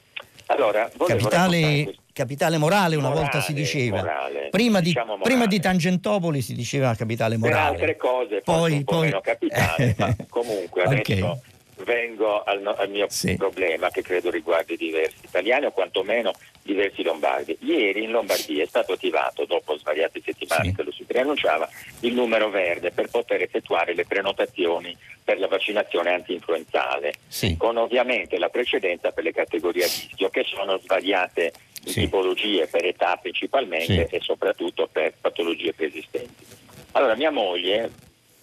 Allora, 0.48 0.90
capitale, 1.06 1.96
capitale, 2.18 2.58
morale 2.58 2.96
una 2.96 3.10
morale, 3.10 3.22
volta 3.22 3.42
si 3.42 3.54
diceva. 3.54 3.98
Morale, 3.98 4.48
prima, 4.50 4.80
diciamo 4.80 5.18
di, 5.18 5.22
prima, 5.22 5.46
di, 5.46 5.60
Tangentopoli 5.60 6.42
si 6.42 6.56
diceva 6.56 6.96
capitale 6.96 7.38
morale. 7.38 7.76
Per 7.76 7.82
altre 7.82 7.98
cose, 7.98 8.42
poi, 8.42 8.84
poi... 8.84 9.02
meno 9.02 9.22
capitale, 9.22 9.96
ma 10.00 10.16
comunque 10.28 10.82
okay. 10.82 11.00
adesso 11.00 11.42
vengo 11.84 12.42
al, 12.44 12.74
al 12.76 12.90
mio 12.90 13.06
sì. 13.08 13.36
problema 13.36 13.90
che 13.90 14.02
credo 14.02 14.32
riguardi 14.32 14.76
diversi 14.78 15.26
italiani 15.26 15.66
o 15.66 15.72
quantomeno 15.72 16.34
diversi 16.64 17.04
lombardi. 17.04 17.56
Ieri 17.62 18.04
in 18.04 18.12
Lombardia 18.12 18.64
è 18.64 18.68
stato 18.68 18.94
attivato, 18.94 19.46
dopo 19.46 19.78
svariate 19.78 20.22
settimane 20.26 20.70
sì. 20.70 20.76
che 20.76 20.84
lo 20.84 20.92
si 20.92 21.04
preannunciava, 21.04 21.70
il 22.02 22.14
numero 22.14 22.50
verde 22.50 22.92
per 22.92 23.10
poter 23.10 23.44
effettuare 23.44 23.94
le 23.94 24.06
prenotazioni 24.06 24.98
per 25.24 25.40
la 25.40 25.48
vaccinazione 25.48 26.14
anti-influenzale, 26.14 27.14
sì. 27.28 27.56
con 27.58 27.78
ovviamente 27.78 28.40
la 28.40 28.50
precedenza 28.50 29.12
per 29.12 29.24
le 29.24 29.32
categorie 29.32 29.84
a 29.84 29.88
rischio 29.88 30.30
che 30.30 30.44
sono 30.44 30.78
svariate 30.80 31.54
in 31.84 31.92
sì. 31.92 32.02
tipologie 32.02 32.68
per 32.68 32.86
età 32.86 33.16
principalmente 33.18 34.08
e 34.10 34.20
soprattutto 34.22 34.88
per 34.92 35.14
patologie 35.20 35.74
preesistenti. 35.74 36.46
Allora 36.92 37.16
mia 37.16 37.32
moglie 37.32 37.92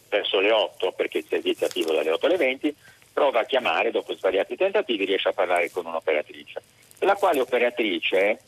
verso 0.08 0.40
le 0.40 0.52
8, 0.52 0.92
perché 0.92 1.18
il 1.18 1.26
servizio 1.28 1.66
è 1.66 1.68
attivo 1.68 1.92
dalle 1.92 2.10
8 2.10 2.26
alle 2.26 2.36
20, 2.36 2.74
prova 3.12 3.40
a 3.40 3.44
chiamare, 3.44 3.90
dopo 3.90 4.14
svariati 4.14 4.56
tentativi, 4.56 5.04
riesce 5.04 5.28
a 5.28 5.32
parlare 5.32 5.70
con 5.70 5.86
un'operatrice, 5.86 6.62
la 7.00 7.14
quale 7.14 7.40
operatrice 7.40 8.38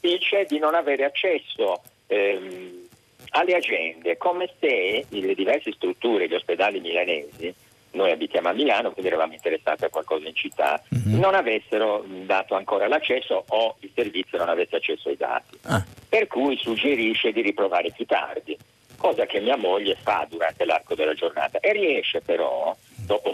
dice 0.00 0.44
di 0.46 0.58
non 0.58 0.74
avere 0.74 1.04
accesso 1.04 1.82
ehm, 2.06 2.86
alle 3.30 3.54
agende, 3.54 4.16
come 4.16 4.50
se 4.58 5.04
le 5.08 5.34
diverse 5.34 5.72
strutture, 5.72 6.28
gli 6.28 6.34
ospedali 6.34 6.80
milanesi, 6.80 7.52
noi 7.92 8.10
abitiamo 8.10 8.48
a 8.48 8.52
Milano, 8.52 8.90
quindi 8.90 9.10
eravamo 9.10 9.32
interessati 9.32 9.84
a 9.84 9.90
qualcosa 9.90 10.26
in 10.28 10.34
città, 10.34 10.82
mm-hmm. 10.94 11.18
non 11.18 11.34
avessero 11.34 12.04
dato 12.24 12.54
ancora 12.54 12.88
l'accesso 12.88 13.44
o 13.48 13.76
il 13.80 13.90
servizio 13.94 14.38
non 14.38 14.48
avesse 14.48 14.76
accesso 14.76 15.08
ai 15.08 15.16
dati. 15.16 15.58
Ah. 15.62 15.84
Per 16.08 16.26
cui 16.26 16.56
suggerisce 16.56 17.32
di 17.32 17.42
riprovare 17.42 17.90
più 17.90 18.06
tardi, 18.06 18.56
cosa 18.98 19.24
che 19.24 19.40
mia 19.40 19.56
moglie 19.56 19.96
fa 20.02 20.26
durante 20.28 20.64
l'arco 20.64 20.94
della 20.94 21.14
giornata 21.14 21.60
e 21.60 21.72
riesce 21.72 22.20
però 22.20 22.76
dopo 23.08 23.32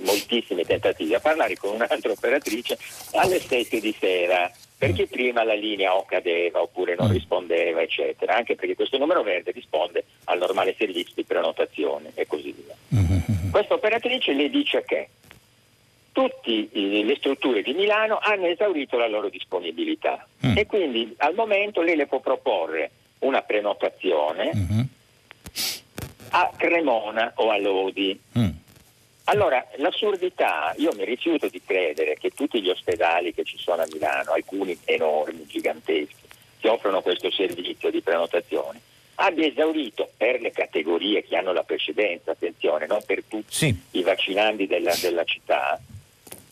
moltissimi 0.00 0.64
tentativi, 0.64 1.14
a 1.14 1.20
parlare 1.20 1.56
con 1.56 1.74
un'altra 1.74 2.12
operatrice 2.12 2.76
alle 3.12 3.40
7 3.40 3.80
di 3.80 3.96
sera, 3.98 4.50
perché 4.76 5.04
mm. 5.04 5.10
prima 5.10 5.42
la 5.42 5.54
linea 5.54 5.94
o 5.94 6.04
cadeva 6.04 6.60
oppure 6.60 6.94
non 6.98 7.08
mm. 7.08 7.12
rispondeva, 7.12 7.80
eccetera, 7.80 8.36
anche 8.36 8.56
perché 8.56 8.74
questo 8.74 8.98
numero 8.98 9.22
verde 9.22 9.52
risponde 9.52 10.04
al 10.24 10.38
normale 10.38 10.74
servizio 10.76 11.14
di 11.14 11.24
prenotazione 11.24 12.10
e 12.14 12.26
così 12.26 12.52
via. 12.52 12.74
Mm-hmm. 12.94 13.50
Questa 13.50 13.72
operatrice 13.72 14.34
le 14.34 14.50
dice 14.50 14.84
che 14.84 15.08
tutte 16.12 16.68
le 16.72 17.16
strutture 17.16 17.62
di 17.62 17.72
Milano 17.72 18.18
hanno 18.20 18.46
esaurito 18.46 18.98
la 18.98 19.08
loro 19.08 19.30
disponibilità 19.30 20.26
mm. 20.46 20.56
e 20.58 20.66
quindi 20.66 21.14
al 21.18 21.34
momento 21.34 21.80
lei 21.80 21.96
le 21.96 22.06
può 22.06 22.20
proporre 22.20 22.90
una 23.20 23.40
prenotazione 23.40 24.50
mm-hmm. 24.54 24.80
A 26.36 26.50
Cremona 26.54 27.32
o 27.36 27.50
a 27.50 27.58
Lodi. 27.58 28.18
Mm. 28.38 28.50
Allora, 29.24 29.66
l'assurdità, 29.76 30.74
io 30.76 30.92
mi 30.94 31.04
rifiuto 31.04 31.48
di 31.48 31.60
credere 31.64 32.16
che 32.18 32.30
tutti 32.30 32.60
gli 32.60 32.68
ospedali 32.68 33.32
che 33.32 33.42
ci 33.42 33.58
sono 33.58 33.82
a 33.82 33.86
Milano, 33.90 34.32
alcuni 34.32 34.78
enormi, 34.84 35.46
giganteschi, 35.46 36.14
che 36.60 36.68
offrono 36.68 37.00
questo 37.00 37.30
servizio 37.30 37.90
di 37.90 38.02
prenotazione, 38.02 38.80
abbia 39.14 39.46
esaurito 39.46 40.10
per 40.16 40.40
le 40.40 40.52
categorie 40.52 41.24
che 41.24 41.36
hanno 41.36 41.52
la 41.52 41.64
precedenza, 41.64 42.32
attenzione, 42.32 42.86
non 42.86 43.00
per 43.04 43.24
tutti 43.26 43.46
sì. 43.48 43.80
i 43.92 44.02
vaccinandi 44.02 44.66
della, 44.66 44.94
della 45.00 45.24
città, 45.24 45.80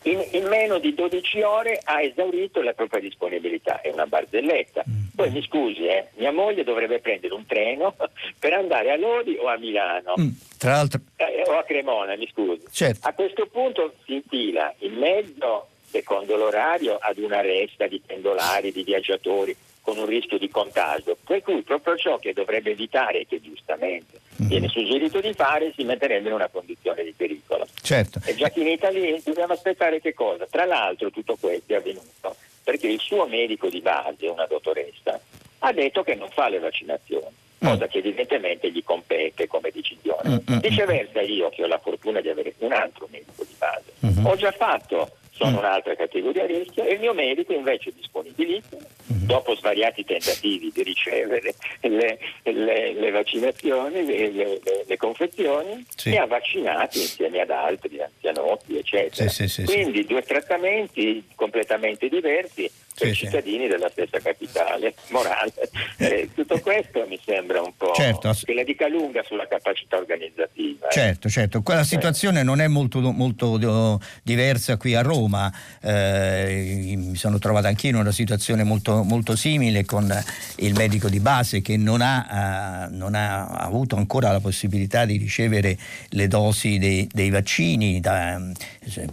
in, 0.05 0.23
in, 0.31 0.45
meno 0.47 0.79
di 0.79 0.93
12 0.93 1.41
ore 1.41 1.79
ha 1.83 2.01
esaurito 2.01 2.61
la 2.61 2.73
propria 2.73 2.99
disponibilità, 2.99 3.81
è 3.81 3.89
una 3.91 4.05
barzelletta. 4.05 4.83
Mm. 4.87 5.03
Poi 5.15 5.29
mi 5.31 5.41
scusi, 5.43 5.85
eh, 5.85 6.07
mia 6.15 6.31
moglie 6.31 6.63
dovrebbe 6.63 6.99
prendere 6.99 7.33
un 7.33 7.45
treno 7.45 7.95
per 8.39 8.53
andare 8.53 8.91
a 8.91 8.97
Lodi 8.97 9.37
o 9.39 9.47
a 9.47 9.57
Milano. 9.57 10.13
Mm. 10.19 10.29
Tra 10.57 10.71
l'altro... 10.71 10.99
Eh, 11.15 11.43
o 11.47 11.57
a 11.57 11.63
Cremona, 11.63 12.15
mi 12.15 12.27
scusi. 12.31 12.63
Certo. 12.71 13.07
A 13.07 13.13
questo 13.13 13.47
punto 13.47 13.93
si 14.05 14.15
infila 14.15 14.73
in 14.79 14.93
mezzo, 14.93 15.67
secondo 15.89 16.35
l'orario, 16.35 16.97
ad 16.99 17.17
una 17.17 17.41
resta 17.41 17.87
di 17.87 18.01
pendolari, 18.05 18.71
di 18.71 18.83
viaggiatori 18.83 19.55
con 19.85 19.99
un 19.99 20.07
rischio 20.07 20.39
di 20.39 20.49
contagio, 20.49 21.15
per 21.23 21.43
cui 21.43 21.61
proprio 21.61 21.95
ciò 21.95 22.17
che 22.17 22.33
dovrebbe 22.33 22.71
evitare 22.71 23.19
e 23.19 23.27
che 23.27 23.39
giustamente 23.39 24.19
mm. 24.41 24.47
viene 24.47 24.67
suggerito 24.67 25.21
di 25.21 25.31
fare 25.33 25.71
si 25.75 25.83
metterebbe 25.83 26.27
in 26.27 26.33
una 26.33 26.47
condizione 26.47 27.03
di 27.03 27.13
pericolo. 27.15 27.67
Certo. 27.83 28.19
È 28.25 28.33
già 28.33 28.49
finita 28.49 28.89
lì, 28.89 29.21
dobbiamo 29.23 29.53
aspettare 29.53 30.01
che 30.01 30.15
cosa? 30.15 30.47
Tra 30.49 30.65
l'altro 30.65 31.11
tutto 31.11 31.37
questo 31.39 31.71
è 31.71 31.75
avvenuto 31.75 32.35
perché 32.63 32.87
il 32.87 32.99
suo 32.99 33.27
medico 33.27 33.69
di 33.69 33.79
base, 33.79 34.25
una 34.25 34.47
dottoressa, 34.47 35.21
ha 35.59 35.71
detto 35.71 36.01
che 36.01 36.15
non 36.15 36.29
fa 36.29 36.49
le 36.49 36.57
vaccinazioni, 36.57 37.27
mm. 37.63 37.67
cosa 37.67 37.85
che 37.85 37.99
evidentemente 37.99 38.71
gli 38.71 38.83
compete 38.83 39.45
come 39.45 39.69
decisione. 39.71 40.41
Mm, 40.49 40.57
Viceversa 40.61 41.21
io 41.21 41.49
che 41.49 41.63
ho 41.63 41.67
la 41.67 41.77
fortuna 41.77 42.21
di 42.21 42.29
avere 42.29 42.55
un 42.57 42.73
altro 42.73 43.07
medico 43.11 43.43
di 43.43 43.53
base, 43.55 43.93
mm-hmm. 44.03 44.25
ho 44.25 44.35
già 44.35 44.51
fatto 44.51 45.11
sono 45.35 45.51
mm. 45.51 45.57
un'altra 45.57 45.95
categoria 45.95 46.43
a 46.43 46.47
rischio 46.47 46.83
e 46.85 46.93
il 46.93 46.99
mio 46.99 47.13
medico 47.13 47.53
invece 47.53 47.91
disponibilissimo, 47.93 48.81
mm-hmm. 48.81 49.25
dopo 49.25 49.53
svariati 49.55 50.05
tentativi 50.05 50.71
di 50.73 50.81
ricevere 50.81 51.55
le, 51.81 52.17
le, 52.43 52.93
le 52.93 53.11
vaccinazioni, 53.11 54.05
le, 54.05 54.61
le 54.85 54.97
confezioni, 54.97 55.85
sì. 55.93 56.11
mi 56.11 56.17
ha 56.17 56.25
vaccinato 56.25 56.97
insieme 56.97 57.41
ad 57.41 57.49
altri 57.49 58.01
anzianotti, 58.01 58.77
eccetera. 58.77 59.29
Sì, 59.29 59.47
sì, 59.47 59.63
Quindi 59.65 60.05
due 60.05 60.21
trattamenti 60.21 61.23
completamente 61.35 62.07
diversi 62.07 62.71
per 62.97 63.09
sì, 63.09 63.25
cittadini 63.25 63.65
sì. 63.65 63.69
della 63.69 63.89
stessa 63.89 64.19
capitale 64.19 64.93
morale. 65.09 65.53
Eh, 65.97 66.29
tutto 66.33 66.59
questo 66.59 67.05
mi 67.07 67.19
sembra 67.23 67.61
un 67.61 67.73
po' 67.75 67.91
certo. 67.93 68.33
che 68.43 68.53
la 68.53 68.63
dica 68.63 68.87
lunga 68.87 69.21
sulla 69.23 69.47
capacità 69.47 69.97
organizzativa. 69.97 70.87
Eh. 70.87 70.91
Certo, 70.91 71.29
certo. 71.29 71.61
Quella 71.61 71.83
situazione 71.83 72.39
eh. 72.39 72.43
non 72.43 72.61
è 72.61 72.67
molto, 72.67 72.99
molto 73.11 73.99
diversa 74.23 74.77
qui 74.77 74.95
a 74.95 75.01
Roma. 75.01 75.51
Eh, 75.81 76.93
mi 76.95 77.15
sono 77.15 77.37
trovato 77.37 77.67
anch'io 77.67 77.89
in 77.89 77.95
una 77.95 78.11
situazione 78.11 78.63
molto, 78.63 79.03
molto 79.03 79.35
simile 79.35 79.83
con 79.85 80.11
il 80.57 80.73
medico 80.73 81.09
di 81.09 81.19
base 81.19 81.61
che 81.61 81.75
non 81.77 82.01
ha, 82.01 82.87
non 82.89 83.13
ha, 83.15 83.47
avuto 83.47 83.95
ancora 83.95 84.31
la 84.31 84.39
possibilità 84.39 85.05
di 85.05 85.17
ricevere 85.17 85.77
le 86.09 86.27
dosi 86.27 86.77
dei, 86.77 87.07
dei 87.11 87.29
vaccini 87.29 87.99
da, 87.99 88.41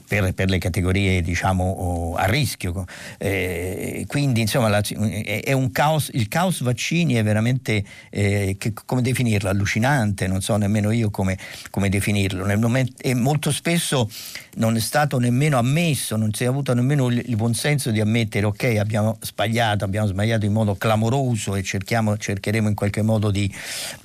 per, 0.06 0.32
per, 0.34 0.48
le 0.48 0.58
categorie 0.58 1.20
diciamo 1.22 2.14
a 2.16 2.26
rischio. 2.26 2.84
Eh, 3.18 3.71
quindi 4.06 4.40
insomma 4.40 4.68
la, 4.68 4.80
è 4.80 5.52
un 5.52 5.70
caos, 5.70 6.10
il 6.12 6.28
caos 6.28 6.62
vaccini 6.62 7.14
è 7.14 7.22
veramente, 7.22 7.84
eh, 8.10 8.56
che, 8.58 8.72
come 8.72 9.02
definirlo, 9.02 9.48
allucinante, 9.48 10.26
non 10.26 10.40
so 10.40 10.56
nemmeno 10.56 10.90
io 10.90 11.10
come, 11.10 11.38
come 11.70 11.88
definirlo. 11.88 12.44
Momento, 12.58 12.94
e 13.00 13.14
molto 13.14 13.50
spesso 13.50 14.08
non 14.56 14.76
è 14.76 14.80
stato 14.80 15.18
nemmeno 15.18 15.58
ammesso, 15.58 16.16
non 16.16 16.32
si 16.32 16.44
è 16.44 16.46
avuto 16.46 16.74
nemmeno 16.74 17.08
il, 17.08 17.22
il 17.26 17.36
buon 17.36 17.54
senso 17.54 17.90
di 17.90 18.00
ammettere 18.00 18.46
ok 18.46 18.76
abbiamo 18.78 19.16
sbagliato, 19.20 19.84
abbiamo 19.84 20.06
sbagliato 20.06 20.44
in 20.44 20.52
modo 20.52 20.74
clamoroso 20.74 21.54
e 21.54 21.62
cercheremo 21.62 22.68
in 22.68 22.74
qualche 22.74 23.02
modo 23.02 23.30
di, 23.30 23.52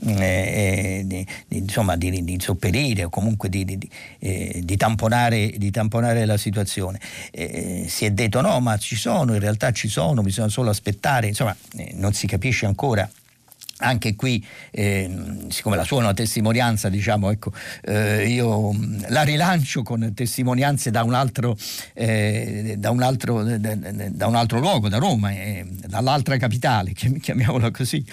eh, 0.06 0.14
eh, 0.14 1.02
di, 1.06 1.26
di, 1.48 1.58
insomma, 1.58 1.96
di, 1.96 2.24
di 2.24 2.38
sopperire 2.40 3.04
o 3.04 3.10
comunque 3.10 3.50
di, 3.50 3.78
eh, 4.20 4.64
tamponare, 4.78 5.58
tamponare, 5.72 6.26
la 6.26 6.38
situazione. 6.38 7.00
Eh, 7.32 7.86
si 7.88 8.06
è 8.06 8.12
detto 8.12 8.42
no 8.42 8.60
ma 8.60 8.78
ci 8.78 8.96
sono, 8.96 9.34
in 9.34 9.40
realtà 9.40 9.57
ci 9.72 9.88
sono, 9.88 10.22
bisogna 10.22 10.50
solo 10.50 10.70
aspettare, 10.70 11.28
insomma 11.28 11.56
eh, 11.76 11.92
non 11.94 12.14
si 12.14 12.28
capisce 12.28 12.66
ancora 12.66 13.10
anche 13.80 14.16
qui, 14.16 14.44
eh, 14.72 15.46
siccome 15.50 15.76
la 15.76 15.84
sua 15.84 15.98
è 15.98 16.02
una 16.02 16.14
testimonianza, 16.14 16.90
diciamo, 16.90 17.30
ecco, 17.30 17.52
eh, 17.84 18.28
io 18.28 18.74
la 19.10 19.22
rilancio 19.22 19.84
con 19.84 20.14
testimonianze 20.16 20.90
da 20.90 21.04
un 21.04 21.14
altro, 21.14 21.56
eh, 21.94 22.76
da 22.78 22.90
un 22.90 23.02
altro, 23.04 23.44
da 23.44 24.28
un 24.28 24.36
altro 24.36 24.60
luogo, 24.60 24.90
da 24.90 24.98
Roma, 24.98 25.32
eh, 25.32 25.66
dall'altra 25.86 26.38
capitale, 26.38 26.94
chiamiamola 27.22 27.70
così. 27.72 28.04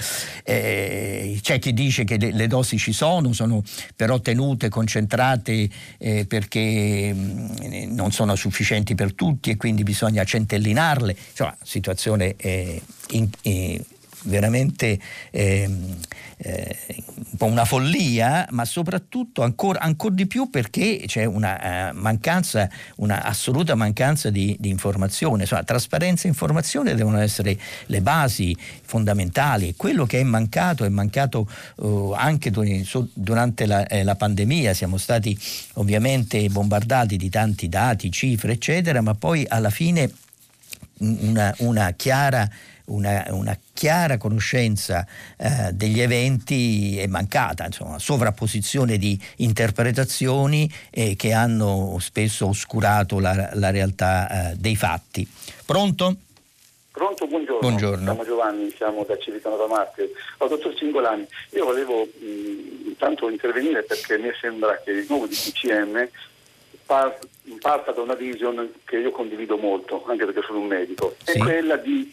Eh, 0.43 1.39
c'è 1.41 1.59
chi 1.59 1.73
dice 1.73 2.05
che 2.05 2.19
le, 2.19 2.33
le, 2.33 2.47
dosi 2.47 2.77
ci 2.77 2.93
sono, 2.93 3.33
sono 3.33 3.62
però 3.97 4.21
tenute, 4.21 4.69
concentrate 4.69 5.69
eh, 5.99 6.27
perché 6.27 7.12
mh, 7.12 7.95
non 7.95 8.12
sono 8.12 8.35
sufficienti 8.35 8.95
per 8.95 9.15
tutti 9.15 9.51
e 9.51 9.57
quindi 9.57 9.83
bisogna 9.83 10.25
centellinarle. 10.25 11.17
Insomma, 11.31 11.57
situazione 11.62 12.37
in, 13.11 13.31
veramente 14.25 14.99
eh, 15.31 15.68
eh, 16.37 16.77
po' 17.37 17.47
una 17.47 17.64
follia, 17.64 18.47
ma 18.51 18.64
soprattutto 18.64 19.43
ancora, 19.43 19.81
ancora 19.81 20.14
di 20.14 20.27
più 20.27 20.51
perché 20.51 21.03
c'è 21.07 21.25
una 21.25 21.91
uh, 21.91 21.97
mancanza, 21.97 22.68
una 22.97 23.22
assoluta 23.22 23.75
mancanza 23.75 24.31
di, 24.31 24.57
di 24.59 24.68
informazione. 24.68 25.43
Insomma, 25.43 25.62
trasparenza 25.62 26.25
e 26.25 26.29
informazione 26.29 26.95
devono 26.95 27.18
essere 27.18 27.59
le 27.87 28.01
basi 28.01 28.57
fondamentali. 28.83 29.75
Quello 29.77 30.07
che 30.07 30.20
è 30.20 30.22
mancato 30.22 30.85
è 30.85 30.89
mancato 30.89 31.49
uh, 31.77 32.12
anche 32.16 32.51
durante 33.12 33.66
la, 33.66 33.87
eh, 33.87 34.03
la 34.03 34.14
pandemia. 34.14 34.75
Siamo 34.75 34.97
stati 34.97 35.39
ovviamente 35.75 36.49
bombardati 36.49 37.16
di 37.16 37.29
tanti 37.29 37.68
dati, 37.68 38.11
cifre, 38.11 38.53
eccetera, 38.53 39.01
ma 39.01 39.14
poi 39.14 39.45
alla 39.49 39.70
fine 39.70 40.11
una, 40.99 41.55
una 41.59 41.91
chiara 41.93 42.49
una, 42.87 43.24
una 43.30 43.59
chiara 43.72 44.18
conoscenza 44.18 45.07
eh, 45.37 45.72
degli 45.72 46.01
eventi 46.01 46.99
è 46.99 47.07
mancata, 47.07 47.64
insomma, 47.66 47.99
sovrapposizione 47.99 48.99
di 48.99 49.18
interpretazioni 49.37 50.70
eh, 50.91 51.16
che 51.16 51.32
hanno 51.32 51.97
spesso 52.01 52.49
oscurato 52.49 53.18
la, 53.18 53.51
la 53.55 53.70
realtà 53.70 54.51
eh, 54.51 54.57
dei 54.57 54.76
fatti. 54.76 55.26
Pronto? 55.64 56.16
Pronto, 56.95 57.26
buongiorno. 57.26 57.59
buongiorno. 57.59 58.05
Siamo 58.05 58.24
Giovanni, 58.24 58.70
siamo 58.76 59.05
da 59.05 59.18
Civitano 59.18 59.57
da 59.57 59.66
Marte. 59.66 60.12
Oh, 60.39 60.47
dottor 60.47 60.74
Cingolani, 60.74 61.26
io 61.51 61.64
volevo 61.64 62.05
mh, 62.05 62.87
intanto 62.87 63.28
intervenire 63.28 63.82
perché 63.82 64.16
mi 64.16 64.30
sembra 64.41 64.80
che 64.85 64.93
il 64.93 65.07
nuovo 65.09 65.26
DPCM 65.26 66.09
par- 66.87 67.18
parta 67.61 67.91
da 67.91 68.01
una 68.01 68.14
vision 68.14 68.72
che 68.85 68.99
io 68.99 69.11
condivido 69.11 69.57
molto, 69.57 70.05
anche 70.07 70.24
perché 70.24 70.43
sono 70.47 70.61
un 70.61 70.66
medico, 70.66 71.16
sì. 71.24 71.32
è 71.32 71.39
quella 71.39 71.76
di 71.76 72.12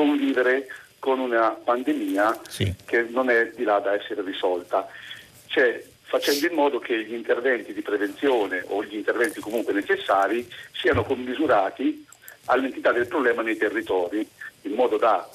convivere 0.00 0.66
con 0.98 1.18
una 1.18 1.50
pandemia 1.50 2.40
sì. 2.48 2.74
che 2.86 3.02
non 3.10 3.28
è 3.28 3.50
di 3.54 3.64
là 3.64 3.78
da 3.80 3.94
essere 3.94 4.22
risolta. 4.22 4.88
Cioè, 5.46 5.84
facendo 6.02 6.46
in 6.46 6.54
modo 6.54 6.78
che 6.78 7.04
gli 7.04 7.12
interventi 7.12 7.74
di 7.74 7.82
prevenzione 7.82 8.64
o 8.68 8.82
gli 8.82 8.94
interventi 8.94 9.40
comunque 9.40 9.74
necessari 9.74 10.48
siano 10.72 11.04
commisurati 11.04 12.06
all'entità 12.46 12.92
del 12.92 13.08
problema 13.08 13.42
nei 13.42 13.58
territori, 13.58 14.26
in 14.62 14.72
modo 14.72 14.96
da 14.96 15.28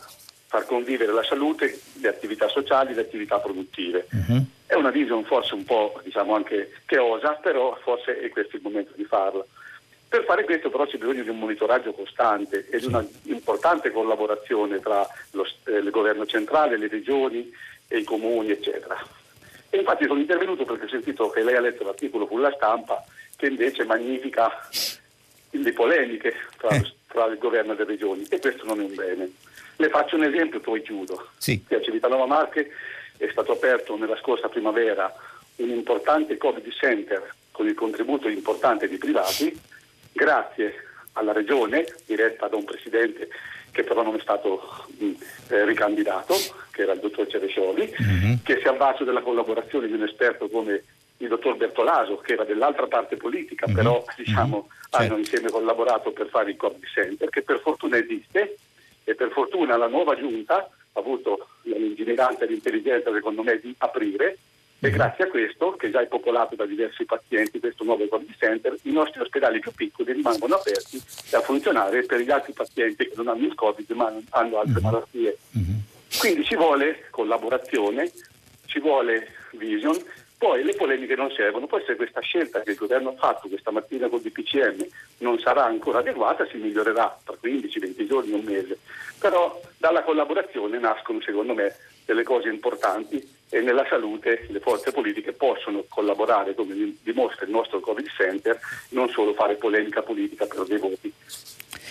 far 0.47 0.65
convivere 0.65 1.11
la 1.11 1.23
salute, 1.23 1.79
le 2.01 2.07
attività 2.07 2.47
sociali, 2.47 2.93
le 2.93 3.01
attività 3.01 3.39
produttive. 3.39 4.07
Uh-huh. 4.11 4.43
È 4.65 4.73
una 4.73 4.89
visione 4.89 5.25
forse 5.25 5.53
un 5.53 5.63
po' 5.63 5.99
diciamo 6.03 6.33
anche 6.33 6.71
che 6.85 6.97
osa, 6.97 7.33
però 7.33 7.77
forse 7.83 8.19
è 8.19 8.29
questo 8.29 8.55
il 8.55 8.63
momento 8.63 8.93
di 8.95 9.03
farla. 9.03 9.45
Per 10.15 10.23
fare 10.23 10.45
questo 10.45 10.69
però 10.69 10.85
c'è 10.85 10.97
bisogno 10.97 11.23
di 11.23 11.29
un 11.29 11.39
monitoraggio 11.39 11.91
costante 11.91 12.67
e 12.69 12.79
di 12.79 12.85
una 12.85 13.05
importante 13.23 13.91
collaborazione 13.91 14.79
tra 14.79 15.05
lo, 15.31 15.45
eh, 15.65 15.73
il 15.73 15.89
governo 15.89 16.25
centrale, 16.25 16.77
le 16.77 16.87
regioni 16.87 17.51
e 17.89 17.97
i 17.97 18.05
comuni, 18.05 18.51
eccetera. 18.51 18.95
E 19.69 19.77
infatti 19.77 20.05
sono 20.05 20.21
intervenuto 20.21 20.63
perché 20.63 20.85
ho 20.85 20.87
sentito 20.87 21.29
che 21.31 21.43
lei 21.43 21.55
ha 21.55 21.59
letto 21.59 21.83
l'articolo 21.83 22.27
sulla 22.27 22.53
stampa 22.55 23.03
che 23.35 23.47
invece 23.47 23.83
magnifica 23.83 24.49
le 25.49 25.73
polemiche 25.73 26.33
tra, 26.59 26.69
eh. 26.69 26.93
tra 27.09 27.25
il 27.25 27.37
governo 27.37 27.73
e 27.73 27.75
le 27.75 27.83
regioni 27.83 28.25
e 28.29 28.39
questo 28.39 28.63
non 28.63 28.79
è 28.79 28.83
un 28.85 28.95
bene. 28.95 29.29
Le 29.75 29.89
faccio 29.89 30.15
un 30.15 30.23
esempio 30.23 30.59
e 30.59 30.61
poi 30.61 30.81
chiudo. 30.81 31.31
Sì. 31.35 31.61
Qui 31.61 31.75
a 31.75 31.81
Civitanova 31.81 32.25
Marche 32.25 32.71
è 33.17 33.27
stato 33.31 33.51
aperto 33.51 33.97
nella 33.97 34.15
scorsa 34.15 34.47
primavera 34.47 35.13
un 35.57 35.69
importante 35.71 36.37
Covid 36.37 36.71
Center 36.71 37.33
con 37.51 37.67
il 37.67 37.73
contributo 37.73 38.29
importante 38.29 38.87
di 38.87 38.97
privati 38.97 39.73
grazie 40.15 40.73
alla 41.13 41.33
Regione, 41.33 41.85
diretta 42.05 42.47
da 42.47 42.55
un 42.55 42.63
presidente 42.63 43.27
che 43.71 43.83
però 43.83 44.03
non 44.03 44.15
è 44.15 44.19
stato 44.21 44.85
mh, 44.97 45.11
eh, 45.49 45.65
ricandidato, 45.65 46.33
che 46.71 46.83
era 46.83 46.93
il 46.93 47.01
dottor 47.01 47.27
Cerescioli, 47.27 47.93
mm-hmm. 48.01 48.35
che 48.41 48.57
si 48.57 48.63
è 48.63 48.69
avvalso 48.69 49.03
della 49.03 49.21
collaborazione 49.21 49.87
di 49.87 49.93
un 49.93 50.03
esperto 50.03 50.47
come 50.47 50.81
il 51.17 51.27
dottor 51.27 51.57
Bertolaso, 51.57 52.15
che 52.17 52.33
era 52.33 52.45
dell'altra 52.45 52.87
parte 52.87 53.17
politica, 53.17 53.67
mm-hmm. 53.67 53.75
però 53.75 54.03
diciamo, 54.15 54.57
mm-hmm. 54.57 54.87
hanno 54.91 55.03
certo. 55.03 55.17
insieme 55.17 55.49
collaborato 55.49 56.11
per 56.11 56.27
fare 56.27 56.51
il 56.51 56.57
Covid 56.57 56.85
Center, 56.85 57.29
che 57.29 57.41
per 57.41 57.59
fortuna 57.59 57.97
esiste 57.97 58.57
e 59.03 59.13
per 59.13 59.31
fortuna 59.31 59.75
la 59.75 59.87
nuova 59.87 60.15
giunta 60.15 60.55
ha 60.55 60.99
avuto 60.99 61.49
la 61.63 61.77
lungimiranza 61.77 62.45
e 62.45 62.47
l'intelligenza, 62.47 63.11
secondo 63.11 63.43
me, 63.43 63.59
di 63.59 63.75
aprire 63.79 64.37
e 64.85 64.91
grazie 64.91 65.23
a 65.23 65.27
questo, 65.27 65.71
che 65.71 65.89
già 65.89 66.01
è 66.01 66.07
popolato 66.07 66.55
da 66.55 66.65
diversi 66.65 67.05
pazienti, 67.05 67.59
questo 67.59 67.83
nuovo 67.83 68.07
Covid 68.07 68.35
Center, 68.37 68.75
i 68.83 68.91
nostri 68.91 69.19
ospedali 69.21 69.59
più 69.59 69.71
piccoli 69.71 70.13
rimangono 70.13 70.55
aperti 70.55 71.01
da 71.29 71.41
funzionare 71.41 72.03
per 72.03 72.19
gli 72.19 72.29
altri 72.29 72.53
pazienti 72.53 73.07
che 73.07 73.13
non 73.15 73.27
hanno 73.27 73.45
il 73.45 73.55
Covid 73.55 73.89
ma 73.91 74.13
hanno 74.29 74.59
altre 74.59 74.75
uh-huh. 74.75 74.81
malattie. 74.81 75.37
Uh-huh. 75.51 76.19
Quindi 76.19 76.43
ci 76.45 76.55
vuole 76.55 77.05
collaborazione, 77.09 78.11
ci 78.67 78.79
vuole 78.79 79.27
vision, 79.51 79.97
poi 80.37 80.63
le 80.63 80.75
polemiche 80.75 81.15
non 81.15 81.31
servono, 81.31 81.65
poi 81.65 81.83
se 81.85 81.95
questa 81.95 82.21
scelta 82.21 82.61
che 82.61 82.71
il 82.71 82.77
governo 82.77 83.09
ha 83.09 83.15
fatto 83.15 83.47
questa 83.47 83.71
mattina 83.71 84.07
con 84.07 84.21
il 84.23 84.29
DPCM 84.29 84.85
non 85.19 85.39
sarà 85.39 85.65
ancora 85.65 85.99
adeguata 85.99 86.45
si 86.45 86.57
migliorerà 86.57 87.17
tra 87.23 87.35
15-20 87.41 88.07
giorni, 88.07 88.33
un 88.33 88.43
mese, 88.43 88.77
però 89.19 89.59
dalla 89.77 90.03
collaborazione 90.03 90.77
nascono 90.77 91.21
secondo 91.21 91.53
me 91.53 91.73
delle 92.05 92.23
cose 92.23 92.49
importanti 92.49 93.43
e 93.49 93.61
nella 93.61 93.85
salute 93.89 94.45
le 94.49 94.59
forze 94.59 94.91
politiche 94.91 95.31
possono 95.33 95.85
collaborare, 95.87 96.55
come 96.55 96.73
dimostra 97.01 97.45
il 97.45 97.51
nostro 97.51 97.79
Covid 97.79 98.07
Center, 98.17 98.59
non 98.89 99.09
solo 99.09 99.33
fare 99.33 99.55
polemica 99.55 100.01
politica 100.01 100.45
per 100.45 100.65
dei 100.65 100.79
voti. 100.79 101.13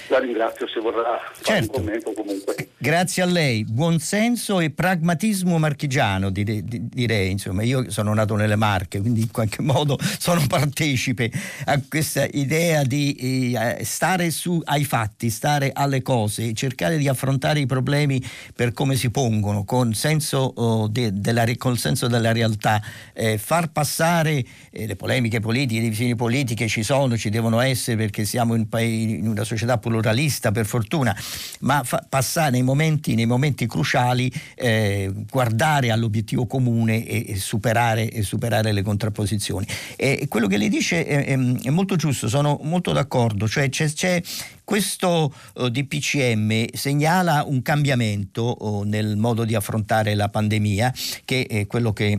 La 0.09 0.19
ringrazio 0.19 0.67
se 0.69 0.81
vorrà 0.81 1.19
fare 1.33 1.61
certo. 1.61 1.79
un 1.79 1.85
commento 1.85 2.13
comunque. 2.13 2.69
Grazie 2.77 3.23
a 3.23 3.27
lei. 3.27 3.65
Buonsenso 3.65 4.61
e 4.61 4.71
pragmatismo 4.71 5.57
marchigiano 5.57 6.29
direi, 6.29 6.63
direi. 6.63 7.31
Insomma, 7.31 7.63
io 7.63 7.91
sono 7.91 8.13
nato 8.13 8.35
nelle 8.37 8.57
Marche, 8.57 9.01
quindi 9.01 9.23
in 9.23 9.31
qualche 9.31 9.63
modo 9.63 9.99
sono 10.19 10.43
partecipe 10.47 11.31
a 11.65 11.81
questa 11.89 12.27
idea 12.31 12.85
di 12.85 13.55
eh, 13.55 13.83
stare 13.85 14.31
su 14.31 14.61
ai 14.65 14.85
fatti, 14.85 15.31
stare 15.31 15.71
alle 15.73 16.03
cose, 16.03 16.53
cercare 16.53 16.99
di 16.99 17.09
affrontare 17.09 17.61
i 17.61 17.67
problemi 17.67 18.23
per 18.55 18.75
come 18.75 18.97
si 18.97 19.11
pongono, 19.11 19.65
con 19.65 19.95
senso, 19.95 20.53
oh, 20.55 20.87
de, 20.87 21.11
della, 21.15 21.44
col 21.57 21.79
senso 21.79 22.09
della 22.09 22.33
realtà, 22.33 22.83
eh, 23.13 23.39
far 23.39 23.71
passare 23.71 24.45
eh, 24.71 24.87
le 24.87 24.97
polemiche 24.97 25.41
politiche, 25.41 25.81
le 25.81 25.85
divisioni 25.85 26.15
politiche 26.15 26.69
ci 26.69 26.83
sono, 26.83 27.17
ci 27.17 27.31
devono 27.31 27.61
essere 27.61 27.97
perché 27.97 28.25
siamo 28.25 28.55
in, 28.55 28.67
in 28.71 29.29
una 29.29 29.45
società 29.45 29.79
pluralista 29.79 30.51
per 30.51 30.67
fortuna, 30.67 31.17
ma 31.61 31.83
fa, 31.85 32.05
passare 32.09 32.51
nei 32.51 32.63
momenti, 32.63 33.15
nei 33.15 33.27
momenti 33.27 33.67
cruciali, 33.67 34.33
eh, 34.55 35.13
guardare 35.31 35.91
all'obiettivo 35.91 36.47
comune 36.47 37.07
e, 37.07 37.25
e, 37.29 37.37
superare, 37.37 38.09
e, 38.09 38.23
superare, 38.23 38.73
le 38.73 38.83
contrapposizioni. 38.83 39.67
E 39.97 40.27
quello 40.29 40.47
che 40.47 40.57
lei 40.57 40.69
dice 40.69 41.05
è, 41.05 41.25
è, 41.25 41.37
è 41.37 41.71
molto 41.71 41.97
giusto, 41.97 42.29
sono 42.29 42.59
molto 42.63 42.93
d'accordo, 42.93 43.47
cioè 43.49 43.69
c'è, 43.69 43.91
c'è 43.93 44.23
questo 44.65 45.33
uh, 45.55 45.69
DPCM 45.69 46.67
segnala 46.73 47.45
un 47.47 47.63
cambiamento 47.63 48.57
uh, 48.59 48.83
nel 48.83 49.17
modo 49.17 49.45
di 49.45 49.55
affrontare 49.55 50.15
la 50.15 50.29
pandemia, 50.29 50.93
che 51.25 51.47
è 51.47 51.67
quello 51.67 51.93
che 51.93 52.19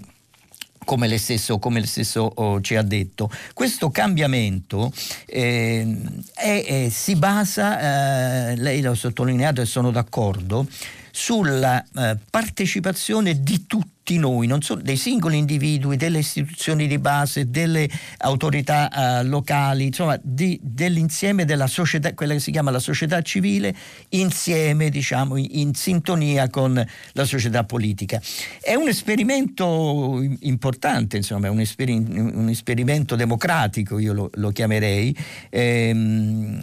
come 0.86 1.08
lei 1.08 1.18
stesso, 1.18 1.58
come 1.58 1.80
lei 1.80 1.88
stesso 1.88 2.22
oh, 2.22 2.62
ci 2.62 2.76
ha 2.76 2.84
detto. 2.84 3.30
Questo 3.54 3.90
cambiamento 3.90 4.94
eh, 5.26 5.98
è, 6.34 6.64
è, 6.66 6.90
si 6.90 7.16
basa, 7.16 8.52
eh, 8.52 8.56
lei 8.56 8.82
l'ha 8.82 8.94
sottolineato 8.94 9.62
e 9.62 9.66
sono 9.66 9.92
d'accordo, 9.92 10.68
sulla 11.12 11.84
eh, 11.84 12.18
partecipazione 12.30 13.42
di 13.42 13.66
tutti 13.66 13.95
tutti 14.06 14.20
noi, 14.20 14.46
non 14.46 14.62
solo 14.62 14.82
dei 14.84 14.98
singoli 14.98 15.36
individui, 15.36 15.98
delle 15.98 16.20
istituzioni 16.20 16.86
di 16.86 17.00
base, 17.00 17.50
delle 17.50 17.90
autorità 18.18 19.20
eh, 19.20 19.24
locali, 19.24 19.86
insomma 19.86 20.16
di, 20.22 20.60
dell'insieme 20.62 21.44
della 21.44 21.66
società, 21.66 22.14
quella 22.14 22.34
che 22.34 22.40
si 22.40 22.52
chiama 22.52 22.70
la 22.70 22.78
società 22.78 23.24
civile, 23.24 23.76
insieme, 24.10 24.92
diciamo, 24.92 25.38
in, 25.38 25.48
in 25.50 25.74
sintonia 25.74 26.48
con 26.52 26.86
la 27.14 27.26
società 27.26 27.64
politica. 27.64 28.22
È 28.62 28.76
un 28.76 28.88
esperimento 28.88 30.22
importante, 30.42 31.18
insomma, 31.18 31.48
è 31.48 31.50
un, 31.50 31.62
esperi- 31.62 31.96
un 31.96 32.48
esperimento 32.48 33.16
democratico, 33.16 33.98
io 33.98 34.14
lo, 34.14 34.30
lo 34.36 34.52
chiamerei, 34.52 35.18
ehm, 35.50 36.62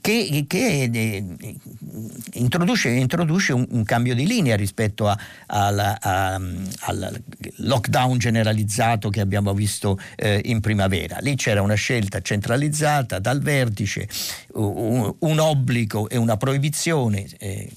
che, 0.00 0.44
che 0.46 0.88
eh, 0.92 1.24
introduce, 2.34 2.90
introduce 2.90 3.52
un, 3.52 3.66
un, 3.70 3.82
cambio 3.82 4.14
di 4.14 4.24
linea 4.24 4.54
rispetto 4.54 5.08
a, 5.08 5.18
a, 5.46 5.98
a, 6.00 6.40
al 6.80 7.22
lockdown 7.58 8.18
generalizzato 8.18 9.10
che 9.10 9.20
abbiamo 9.20 9.54
visto 9.54 9.98
eh, 10.16 10.40
in 10.44 10.60
primavera. 10.60 11.18
Lì 11.20 11.36
c'era 11.36 11.62
una 11.62 11.74
scelta 11.74 12.20
centralizzata 12.20 13.18
dal 13.18 13.40
vertice, 13.40 14.08
un, 14.54 15.14
un 15.18 15.38
obbligo 15.38 16.08
e 16.08 16.16
una 16.16 16.36
proibizione. 16.36 17.26
Eh, 17.38 17.70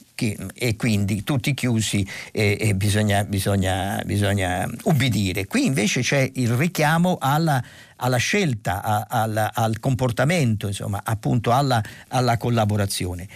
e 0.54 0.76
quindi 0.76 1.24
tutti 1.24 1.54
chiusi 1.54 2.06
e, 2.34 2.58
e 2.60 2.76
bisogna, 2.76 3.24
bisogna, 3.24 4.02
bisogna, 4.06 4.70
ubbidire. 4.84 5.45
Qui 5.45 5.66
invece 5.66 6.02
c'è 6.02 6.30
il 6.36 6.52
richiamo 6.56 7.18
alla, 7.22 7.64
alla 7.95 8.18
scelta, 8.18 8.84
a, 8.84 9.06
alla, 9.08 9.52
al 9.54 9.80
comportamento, 9.80 10.68
insomma, 10.68 11.02
appunto 11.06 11.54
alla, 11.54 11.82
alla 12.10 12.38
collaborazione. 12.38 13.28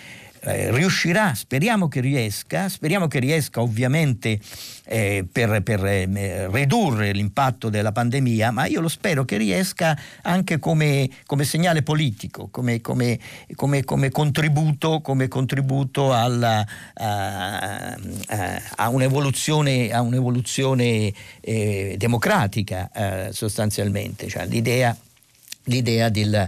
Eh, 0.46 0.72
riuscirà, 0.72 1.34
speriamo 1.36 1.88
che 1.88 2.02
riesca, 2.02 2.68
speriamo 2.68 3.08
che 3.08 3.20
riesca 3.20 3.62
ovviamente 3.62 4.38
eh, 4.84 5.26
per, 5.32 5.64
per 5.64 5.86
eh, 5.86 6.50
ridurre 6.52 7.14
l'impatto 7.14 7.70
della 7.70 7.94
pandemia, 7.94 8.52
ma 8.52 8.66
io 8.66 8.82
lo 8.82 8.90
spero 8.90 9.24
che 9.24 9.38
riesca 9.38 9.98
anche 10.24 10.60
come, 10.60 11.10
come 11.26 11.46
segnale 11.46 11.82
politico, 11.82 12.50
come, 12.52 12.82
come, 12.82 13.18
come 13.56 14.10
contributo, 14.12 15.00
contributo 15.00 16.14
alla, 16.14 16.68
a, 16.96 17.94
a, 18.28 18.62
a, 18.76 18.90
un'evoluzione, 18.90 19.92
a 19.94 20.02
un'evoluzione 20.02 21.14
eh, 21.40 21.96
democratica 21.98 22.92
eh, 22.94 23.30
sostanzialmente, 23.32 24.28
cioè 24.28 24.46
l'idea 24.46 24.94
l'idea 25.66 26.10
della, 26.10 26.48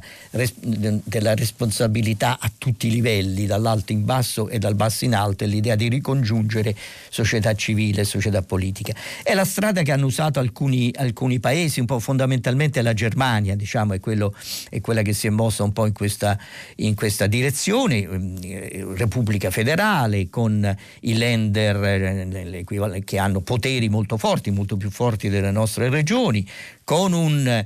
della, 0.60 1.36
responsabilità 1.36 2.38
a 2.40 2.52
tutti 2.58 2.88
i 2.88 2.90
livelli, 2.90 3.46
dall'alto 3.46 3.92
in 3.92 4.04
basso 4.04 4.50
e 4.50 4.60
dal 4.60 4.76
basso 4.76 5.06
in 5.06 5.16
alto, 5.16 5.44
e 5.44 5.48
l'idea 5.48 5.76
di 5.76 5.88
ricongiungere 5.88 6.76
società 7.10 7.54
civile 7.54 8.02
e 8.02 8.04
società 8.04 8.42
politica. 8.42 8.94
È 9.24 9.34
la 9.34 9.46
strada 9.46 9.84
che 9.84 9.92
hanno 9.92 10.08
usato 10.08 10.40
alcuni, 10.40 10.92
alcuni 10.98 11.40
paesi, 11.40 11.80
un 11.80 11.86
po' 11.86 12.00
fondamentalmente 12.00 12.82
la 12.82 12.94
Germania, 12.94 13.56
diciamo, 13.56 13.94
è, 13.94 14.00
quello, 14.00 14.34
è, 14.70 14.82
quella 14.82 15.02
che 15.02 15.14
si 15.14 15.28
è 15.28 15.30
mossa 15.30 15.64
un 15.64 15.72
po' 15.72 15.86
in 15.86 15.94
questa, 15.94 16.38
in 16.78 16.96
questa 16.96 17.28
direzione, 17.28 18.08
eh, 18.42 18.86
Repubblica 18.96 19.50
federale 19.50 20.30
con 20.30 20.76
i 21.02 21.18
lender 21.18 21.84
eh, 21.84 23.02
che 23.04 23.18
hanno 23.18 23.42
poteri 23.42 23.88
molto 23.90 24.18
forti, 24.18 24.52
molto 24.52 24.76
più 24.76 24.90
forti 24.90 25.30
delle 25.30 25.52
nostre 25.52 25.90
regioni, 25.90 26.46
con 26.84 27.14
un 27.14 27.66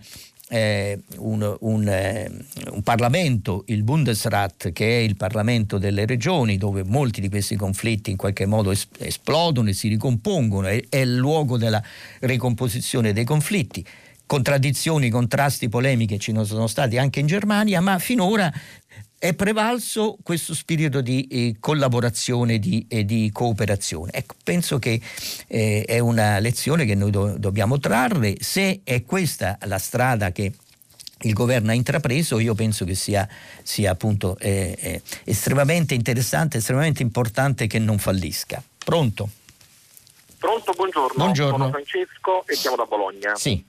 eh, 0.49 0.99
un, 1.17 1.57
un, 1.59 1.87
eh, 1.87 2.29
un, 2.71 2.81
Parlamento, 2.81 3.63
il 3.67 3.83
Bundesrat, 3.83 4.71
che 4.71 4.97
è 4.97 5.01
il 5.01 5.15
Parlamento 5.15 5.77
delle 5.77 6.05
regioni, 6.05 6.57
dove 6.57 6.83
molti 6.83 7.21
di 7.21 7.29
questi 7.29 7.55
conflitti 7.55 8.09
in 8.09 8.17
qualche 8.17 8.45
modo 8.45 8.71
es- 8.71 8.87
esplodono 8.97 9.69
e 9.69 9.73
si 9.73 9.87
ricompongono, 9.87 10.67
è, 10.67 10.83
è 10.89 10.97
il 10.97 11.15
luogo 11.15 11.57
della 11.57 11.81
ricomposizione 12.21 13.13
dei 13.13 13.25
conflitti. 13.25 13.85
Contraddizioni, 14.25 15.09
contrasti, 15.09 15.69
polemiche 15.69 16.19
ci 16.19 16.33
sono 16.43 16.67
stati 16.67 16.97
anche 16.97 17.19
in 17.19 17.25
Germania, 17.25 17.81
ma 17.81 17.97
finora 17.97 18.51
è 19.19 19.33
prevalso 19.33 20.17
questo 20.23 20.55
spirito 20.55 21.01
di 21.01 21.27
eh, 21.27 21.55
collaborazione 21.59 22.53
e 22.53 22.59
di, 22.59 22.85
eh, 22.87 23.03
di, 23.03 23.29
cooperazione. 23.33 24.11
Ecco, 24.13 24.35
penso 24.43 24.79
che 24.79 24.99
eh, 25.47 25.83
è 25.85 25.99
una 25.99 26.39
lezione 26.39 26.85
che 26.85 26.95
noi 26.95 27.11
do, 27.11 27.37
dobbiamo 27.37 27.79
trarre. 27.79 28.37
Se 28.39 28.79
è 28.83 29.03
questa 29.03 29.57
la 29.65 29.77
strada 29.77 30.31
che 30.31 30.53
il 31.23 31.33
governo 31.33 31.71
ha 31.71 31.73
intrapreso, 31.73 32.39
io 32.39 32.55
penso 32.55 32.85
che 32.85 32.95
sia, 32.95 33.27
sia 33.61 33.91
appunto 33.91 34.37
eh, 34.39 34.77
eh, 34.79 35.01
estremamente 35.25 35.93
interessante, 35.93 36.59
estremamente 36.59 37.03
importante 37.03 37.67
che 37.67 37.77
non 37.77 37.97
fallisca. 37.97 38.63
Pronto? 38.77 39.29
Pronto, 40.37 40.71
buongiorno. 40.71 41.13
buongiorno. 41.17 41.57
Sono 41.57 41.69
Francesco 41.69 42.47
e 42.47 42.55
chiamo 42.55 42.77
da 42.77 42.85
Bologna. 42.85 43.35
Sì. 43.35 43.61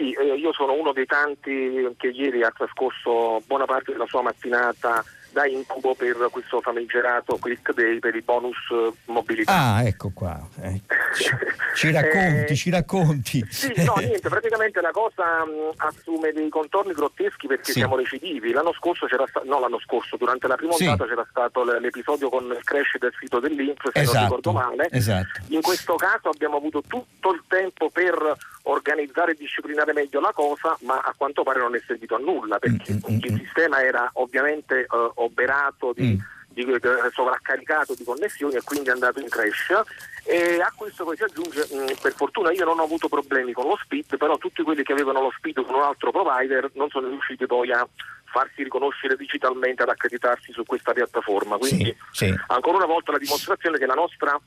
Sì, 0.00 0.12
eh, 0.12 0.34
io 0.34 0.50
sono 0.54 0.72
uno 0.72 0.94
dei 0.94 1.04
tanti 1.04 1.94
che 1.98 2.06
ieri 2.06 2.42
ha 2.42 2.50
trascorso 2.56 3.42
buona 3.46 3.66
parte 3.66 3.92
della 3.92 4.06
sua 4.06 4.22
mattinata 4.22 5.04
da 5.32 5.46
incubo 5.46 5.94
per 5.94 6.16
questo 6.30 6.62
famigerato 6.62 7.36
Quick 7.36 7.74
Day 7.74 7.98
per 7.98 8.14
i 8.14 8.22
bonus 8.22 8.56
eh, 8.72 8.92
mobilità. 9.04 9.52
Ah, 9.52 9.84
ecco 9.84 10.10
qua. 10.14 10.40
Eh, 10.62 10.80
ci, 11.14 11.28
ci, 11.76 11.90
racconti, 11.92 12.52
eh, 12.52 12.56
ci 12.56 12.70
racconti. 12.70 13.46
Sì, 13.50 13.72
no, 13.84 13.94
niente, 13.98 14.26
praticamente 14.30 14.80
la 14.80 14.90
cosa 14.90 15.44
mh, 15.44 15.74
assume 15.76 16.32
dei 16.32 16.48
contorni 16.48 16.92
grotteschi 16.92 17.46
perché 17.46 17.72
sì. 17.72 17.80
siamo 17.80 17.96
recidivi. 17.96 18.52
L'anno 18.52 18.72
scorso 18.72 19.04
c'era 19.06 19.26
stato, 19.26 19.46
no 19.46 19.60
l'anno 19.60 19.78
scorso, 19.80 20.16
durante 20.16 20.46
la 20.48 20.56
prima 20.56 20.72
sì. 20.72 20.86
ondata 20.86 21.06
c'era 21.06 21.26
stato 21.28 21.62
l'episodio 21.62 22.30
con 22.30 22.44
il 22.46 22.64
crash 22.64 22.96
del 22.98 23.12
sito 23.20 23.38
dell'Inps, 23.38 23.90
se 23.92 24.00
esatto, 24.00 24.16
non 24.16 24.24
ricordo 24.24 24.52
male. 24.52 24.88
Esatto. 24.90 25.40
In 25.48 25.60
questo 25.60 25.94
caso 25.96 26.30
abbiamo 26.30 26.56
avuto 26.56 26.82
tutto 26.88 27.32
il 27.32 27.42
tempo 27.46 27.90
per 27.90 28.36
organizzare 28.62 29.32
e 29.32 29.36
disciplinare 29.36 29.92
meglio 29.92 30.20
la 30.20 30.32
cosa, 30.32 30.76
ma 30.82 30.98
a 30.98 31.14
quanto 31.16 31.42
pare 31.42 31.60
non 31.60 31.74
è 31.74 31.82
servito 31.86 32.14
a 32.14 32.18
nulla 32.18 32.58
perché 32.58 32.94
mm, 32.94 32.96
mm, 32.96 33.18
il 33.22 33.32
mm. 33.32 33.36
sistema 33.36 33.82
era 33.82 34.10
ovviamente 34.14 34.86
uh, 34.88 35.12
oberato 35.14 35.92
di, 35.94 36.14
mm. 36.14 36.48
di, 36.48 36.64
di, 36.64 36.80
sovraccaricato 37.12 37.94
di 37.94 38.04
connessioni 38.04 38.56
e 38.56 38.62
quindi 38.62 38.88
è 38.88 38.92
andato 38.92 39.20
in 39.20 39.28
crash. 39.28 39.82
E 40.24 40.60
a 40.60 40.72
questo 40.76 41.04
poi 41.04 41.16
si 41.16 41.24
aggiunge, 41.24 41.66
mh, 41.70 42.00
per 42.00 42.12
fortuna 42.12 42.52
io 42.52 42.64
non 42.64 42.78
ho 42.78 42.84
avuto 42.84 43.08
problemi 43.08 43.52
con 43.52 43.66
lo 43.66 43.78
speed, 43.82 44.16
però 44.16 44.36
tutti 44.36 44.62
quelli 44.62 44.82
che 44.82 44.92
avevano 44.92 45.20
lo 45.22 45.32
speed 45.36 45.64
con 45.64 45.74
un 45.74 45.82
altro 45.82 46.10
provider 46.10 46.70
non 46.74 46.90
sono 46.90 47.08
riusciti 47.08 47.46
poi 47.46 47.72
a 47.72 47.86
farsi 48.30 48.62
riconoscere 48.62 49.16
digitalmente 49.16 49.82
ad 49.82 49.88
accreditarsi 49.88 50.52
su 50.52 50.64
questa 50.64 50.92
piattaforma. 50.92 51.56
Quindi 51.56 51.96
sì, 52.12 52.26
sì. 52.26 52.34
ancora 52.48 52.76
una 52.76 52.86
volta 52.86 53.12
la 53.12 53.18
dimostrazione 53.18 53.78
che 53.78 53.86
la 53.86 53.94
nostra 53.94 54.38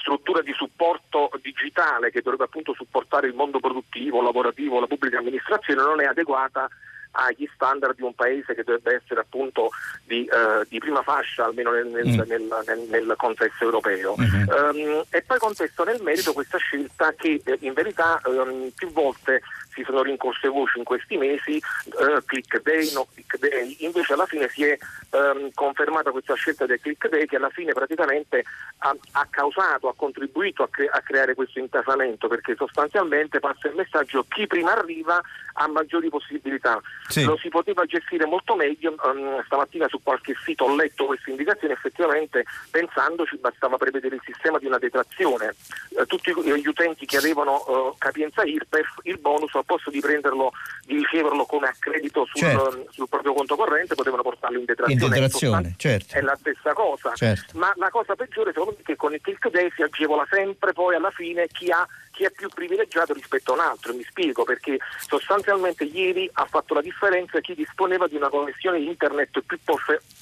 struttura 0.00 0.42
di 0.42 0.52
supporto 0.52 1.30
digitale 1.40 2.10
che 2.10 2.22
dovrebbe 2.22 2.44
appunto 2.44 2.74
supportare 2.74 3.26
il 3.26 3.34
mondo 3.34 3.58
produttivo, 3.58 4.22
lavorativo, 4.22 4.80
la 4.80 4.86
pubblica 4.86 5.18
amministrazione 5.18 5.82
non 5.82 6.00
è 6.00 6.04
adeguata 6.04 6.68
agli 7.12 7.48
standard 7.54 7.96
di 7.96 8.02
un 8.02 8.14
paese 8.14 8.54
che 8.54 8.62
dovrebbe 8.64 8.94
essere 9.02 9.20
appunto 9.20 9.70
di, 10.04 10.28
uh, 10.30 10.64
di 10.68 10.78
prima 10.78 11.02
fascia, 11.02 11.44
almeno 11.44 11.70
nel, 11.72 11.86
nel, 11.86 12.06
mm. 12.06 12.20
nel, 12.26 12.86
nel 12.88 13.14
contesto 13.16 13.64
europeo. 13.64 14.14
Mm-hmm. 14.18 14.48
Um, 14.48 15.04
e 15.10 15.22
poi 15.22 15.38
contesto 15.38 15.84
nel 15.84 16.00
merito 16.02 16.32
questa 16.32 16.58
scelta 16.58 17.12
che 17.14 17.40
eh, 17.44 17.58
in 17.60 17.72
verità 17.74 18.20
um, 18.24 18.70
più 18.74 18.90
volte 18.92 19.42
si 19.74 19.82
sono 19.84 20.02
rincorse 20.02 20.48
voci 20.48 20.78
in 20.78 20.84
questi 20.84 21.16
mesi, 21.16 21.60
uh, 21.84 22.22
click 22.24 22.62
day, 22.62 22.92
no 22.92 23.06
click 23.12 23.38
day, 23.38 23.76
invece 23.80 24.12
alla 24.12 24.26
fine 24.26 24.48
si 24.48 24.64
è 24.64 24.76
um, 25.10 25.50
confermata 25.54 26.10
questa 26.10 26.34
scelta 26.34 26.66
del 26.66 26.80
click 26.80 27.08
day 27.08 27.26
che 27.26 27.36
alla 27.36 27.50
fine 27.50 27.72
praticamente 27.72 28.44
ha, 28.84 28.96
ha 29.12 29.26
causato, 29.30 29.88
ha 29.88 29.94
contribuito 29.94 30.62
a, 30.62 30.68
cre- 30.68 30.88
a, 30.88 31.00
creare 31.00 31.34
questo 31.34 31.58
intasamento 31.60 32.26
perché 32.26 32.54
sostanzialmente 32.56 33.38
passa 33.38 33.68
il 33.68 33.74
messaggio 33.74 34.24
chi 34.28 34.46
prima 34.46 34.72
arriva 34.76 35.20
ha 35.54 35.68
maggiori 35.68 36.08
possibilità. 36.08 36.80
Sì. 37.08 37.24
Lo 37.24 37.36
si 37.36 37.48
poteva 37.48 37.84
gestire 37.84 38.24
molto 38.24 38.56
meglio, 38.56 38.94
um, 39.04 39.42
stamattina 39.44 39.86
su 39.88 40.00
qualche 40.02 40.34
sito 40.44 40.64
ho 40.64 40.74
letto 40.74 41.06
queste 41.06 41.30
indicazioni, 41.30 41.74
effettivamente 41.74 42.44
pensandoci 42.70 43.36
bastava 43.36 43.76
prevedere 43.76 44.16
il 44.16 44.22
sistema 44.24 44.58
di 44.58 44.66
una 44.66 44.78
detrazione. 44.78 45.54
Uh, 45.90 46.06
tutti 46.06 46.32
gli 46.32 46.66
utenti 46.66 47.06
che 47.06 47.18
avevano 47.18 47.56
uh, 47.66 47.94
capienza 47.98 48.42
IRPEF, 48.42 49.00
il 49.02 49.18
bonus 49.18 49.54
al 49.54 49.64
posto 49.64 49.90
di 49.90 50.00
prenderlo, 50.00 50.52
di 50.84 50.96
riceverlo 50.96 51.44
come 51.44 51.68
accredito 51.68 52.26
sul, 52.26 52.40
certo. 52.40 52.86
sul 52.90 53.08
proprio 53.08 53.34
conto 53.34 53.54
corrente 53.54 53.94
potevano 53.94 54.22
portarlo 54.22 54.58
in 54.58 54.64
detrazione. 54.64 55.04
In 55.04 55.10
detrazione 55.10 55.74
certo. 55.76 56.14
È 56.16 56.20
la 56.20 56.36
stessa 56.36 56.72
cosa, 56.72 57.14
certo. 57.14 57.58
ma 57.58 57.72
la 57.76 57.90
cosa 57.90 58.16
peggiore 58.16 58.52
secondo 58.52 58.71
che 58.82 58.96
con 58.96 59.12
il 59.12 59.20
click 59.20 59.50
day 59.50 59.70
si 59.74 59.82
agevola 59.82 60.26
sempre 60.30 60.72
poi 60.72 60.94
alla 60.94 61.10
fine 61.10 61.46
chi 61.48 61.70
ha 61.70 61.86
chi 62.12 62.24
è 62.24 62.30
più 62.30 62.48
privilegiato 62.48 63.12
rispetto 63.12 63.52
a 63.52 63.54
un 63.54 63.60
altro. 63.60 63.94
Mi 63.94 64.04
spiego 64.04 64.44
perché 64.44 64.78
sostanzialmente 65.06 65.84
ieri 65.84 66.28
ha 66.34 66.44
fatto 66.44 66.74
la 66.74 66.80
differenza 66.80 67.40
chi 67.40 67.54
disponeva 67.54 68.06
di 68.06 68.16
una 68.16 68.28
connessione 68.28 68.78
internet 68.78 69.40
più, 69.40 69.58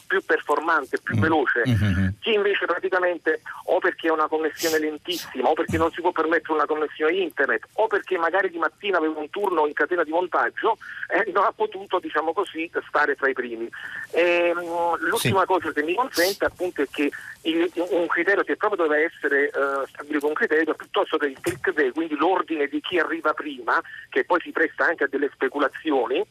più 0.06 0.24
performante, 0.24 0.98
più 1.02 1.16
mm. 1.16 1.20
veloce, 1.20 1.62
mm-hmm. 1.66 2.08
chi 2.20 2.32
invece 2.32 2.66
praticamente 2.66 3.42
o 3.64 3.78
perché 3.78 4.08
ha 4.08 4.12
una 4.12 4.28
connessione 4.28 4.78
lentissima 4.78 5.48
o 5.48 5.54
perché 5.54 5.76
non 5.76 5.90
si 5.90 6.00
può 6.00 6.12
permettere 6.12 6.54
una 6.54 6.66
connessione 6.66 7.12
internet 7.12 7.66
o 7.74 7.86
perché 7.86 8.16
magari 8.16 8.50
di 8.50 8.58
mattina 8.58 8.98
aveva 8.98 9.18
un 9.18 9.30
turno 9.30 9.66
in 9.66 9.72
catena 9.72 10.04
di 10.04 10.10
montaggio 10.10 10.78
eh, 11.08 11.30
non 11.32 11.44
ha 11.44 11.52
potuto 11.52 11.98
diciamo 11.98 12.32
così 12.32 12.70
stare 12.88 13.14
tra 13.16 13.28
i 13.28 13.32
primi. 13.32 13.68
E, 14.12 14.52
ehm, 14.54 14.98
l'ultima 15.00 15.40
sì. 15.40 15.46
cosa 15.46 15.72
che 15.72 15.82
mi 15.82 15.94
consente 15.94 16.44
appunto 16.44 16.82
è 16.82 16.86
che 16.90 17.10
il, 17.42 17.70
un 17.74 18.06
criterio 18.06 18.44
che 18.44 18.56
proprio 18.56 18.86
deve 18.86 19.04
essere 19.04 19.50
uh, 19.54 19.86
stabilito 19.86 20.26
un 20.26 20.34
criterio 20.34 20.74
piuttosto 20.74 21.16
che 21.16 21.26
il 21.26 21.38
click 21.40 21.72
day, 21.72 21.89
quindi 21.92 22.16
l'ordine 22.16 22.66
di 22.66 22.80
chi 22.80 22.98
arriva 22.98 23.32
prima, 23.32 23.80
che 24.08 24.24
poi 24.24 24.40
si 24.40 24.50
presta 24.50 24.86
anche 24.86 25.04
a 25.04 25.08
delle 25.08 25.30
speculazioni, 25.32 26.24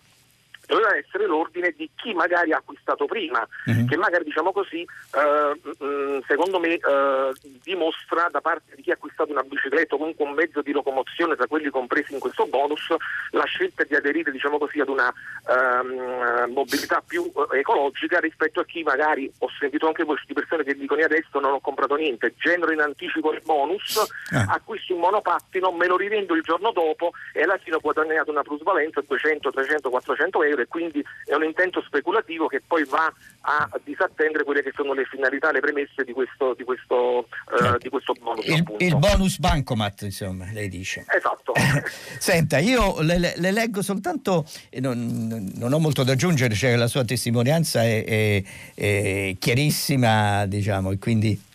doveva 0.70 0.96
essere 0.96 1.26
l'ordine 1.26 1.74
di 1.76 1.90
chi 1.96 2.14
magari 2.14 2.54
ha 2.54 2.58
acquistato 2.58 3.06
prima, 3.06 3.46
uh-huh. 3.66 3.86
che 3.86 3.98
magari 3.98 4.24
diciamo 4.24 4.52
così, 4.52 4.82
eh, 4.82 6.22
secondo 6.28 6.60
me 6.60 6.74
eh, 6.76 7.34
dimostra 7.64 8.28
da 8.30 8.40
parte 8.40 8.76
di 8.76 8.84
chi 8.84 8.92
ha 8.92 8.94
acquistato 8.94 9.32
una 9.32 9.42
bicicletta 9.42 9.96
o 9.96 9.98
comunque 9.98 10.26
un 10.26 10.34
mezzo 10.34 10.62
di 10.62 10.72
locomozione 10.72 11.36
tra 11.36 11.48
quelli 11.48 11.70
compresi 11.70 12.14
in 12.14 12.20
questo 12.20 12.46
bonus 12.46 12.94
la 13.32 13.46
scelta 13.46 13.84
di 13.84 13.96
aderire 13.96 14.32
diciamo 14.32 14.60
così, 14.60 14.80
ad 14.80 14.90
una 14.90 15.12
ehm, 15.48 16.52
mobilità 16.54 17.02
più 17.06 17.32
eh, 17.52 17.60
ecologica 17.60 18.20
rispetto 18.20 18.60
a 18.60 18.66
chi 18.66 18.84
magari 18.84 19.32
ho 19.40 19.50
sentito 19.60 19.88
anche 19.88 20.04
voi 20.04 20.18
di 20.26 20.34
persone 20.34 20.64
che 20.64 20.76
dicono 20.76 21.04
adesso 21.04 21.40
non 21.40 21.54
ho 21.54 21.60
comprato 21.60 21.96
niente, 21.96 22.36
genero 22.38 22.72
in 22.72 22.82
anticipo 22.82 23.32
il 23.34 23.42
bonus, 23.44 23.98
ah. 24.32 24.46
acquisto 24.50 24.94
un 24.94 25.00
monopattino, 25.00 25.72
me 25.72 25.88
lo 25.88 25.98
rivendo 25.98 26.36
il 26.36 26.44
giorno 26.44 26.72
dopo 26.72 27.12
e 27.34 27.42
alla 27.42 27.58
fine 27.58 27.78
ho 27.78 27.80
guadagnato 27.80 28.30
una 28.30 28.44
plusvalenza 28.44 29.02
200, 29.02 29.52
300, 29.52 29.90
400 29.90 30.44
euro 30.44 30.59
e 30.62 30.68
quindi 30.68 31.04
è 31.26 31.34
un 31.34 31.44
intento 31.44 31.82
speculativo 31.82 32.48
che 32.48 32.62
poi 32.66 32.84
va 32.86 33.12
a 33.42 33.70
disattendere 33.84 34.44
quelle 34.44 34.62
che 34.62 34.72
sono 34.76 34.94
le 34.94 35.06
finalità, 35.06 35.52
le 35.52 35.60
premesse 35.60 36.04
di 36.04 36.12
questo, 36.12 36.54
di 36.56 36.64
questo, 36.64 37.28
uh, 37.52 37.78
di 37.80 37.90
questo 37.90 38.14
bonus. 38.14 38.46
Il, 38.46 38.66
il, 38.78 38.98
bonus 38.98 39.40
bancomat, 39.40 40.02
insomma, 40.02 40.46
lei 40.52 40.70
dice. 40.70 41.06
Esatto. 41.08 41.54
Senta, 42.20 42.60
io 42.60 43.02
le, 43.02 43.34
le 43.36 43.52
leggo 43.52 43.82
soltanto, 43.82 44.46
non, 44.80 45.52
non, 45.56 45.74
ho 45.74 45.80
molto 45.80 46.04
da 46.04 46.12
aggiungere, 46.12 46.54
cioè 46.54 46.76
la 46.76 46.88
sua 46.88 47.06
testimonianza 47.06 47.84
è, 47.84 48.04
è, 48.06 48.44
è 48.76 49.36
chiarissima, 49.40 50.46
diciamo, 50.46 50.92
e 50.92 51.00
quindi 51.00 51.48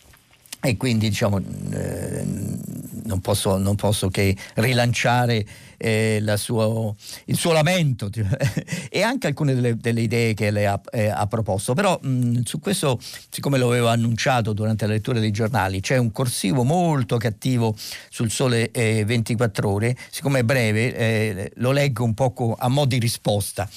e 0.65 0.79
quindi 0.79 1.11
diciamo, 1.11 1.43
eh, 1.73 2.25
non, 3.05 3.21
posso, 3.21 3.57
non, 3.57 3.75
posso, 3.77 4.09
che 4.09 4.37
rilanciare 4.55 5.47
eh, 5.77 6.23
suo, 6.37 6.97
il 7.27 7.37
suo 7.37 7.53
lamento 7.53 8.11
e 8.91 9.03
anche 9.03 9.27
alcune 9.27 9.55
delle, 9.55 9.77
delle 9.77 10.01
idee 10.01 10.35
che 10.35 10.51
lei 10.51 10.67
ha, 10.67 10.81
eh, 10.91 11.09
ha 11.09 11.27
proposto. 11.27 11.75
Però 11.75 11.99
mh, 12.01 12.43
su 12.45 12.61
questo, 12.61 12.99
siccome 13.31 13.59
lo 13.59 13.69
avevo 13.69 13.89
annunciato 13.89 14.53
durante 14.53 14.87
la 14.87 14.93
lettura 14.93 15.21
dei 15.21 15.31
giornali, 15.31 15.81
c'è 15.81 15.97
un 15.97 16.13
corsivo 16.13 16.65
molto 16.65 17.17
cattivo 17.17 17.75
sul 18.09 18.31
Sole 18.31 18.71
24 18.73 19.69
Ore, 19.69 19.97
siccome 20.11 20.41
è 20.41 20.45
breve 20.45 20.95
eh, 20.95 21.53
lo 21.57 21.73
leggo 21.73 22.05
un 22.05 22.15
po' 22.15 22.57
a 22.59 22.69
mo' 22.69 22.85
di 22.85 22.99
risposta. 22.99 23.69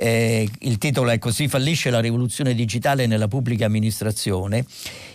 Eh, 0.00 0.48
il 0.60 0.78
titolo 0.78 1.10
è 1.10 1.18
Così 1.18 1.48
fallisce 1.48 1.90
la 1.90 1.98
rivoluzione 1.98 2.54
digitale 2.54 3.06
nella 3.06 3.26
pubblica 3.26 3.66
amministrazione. 3.66 4.64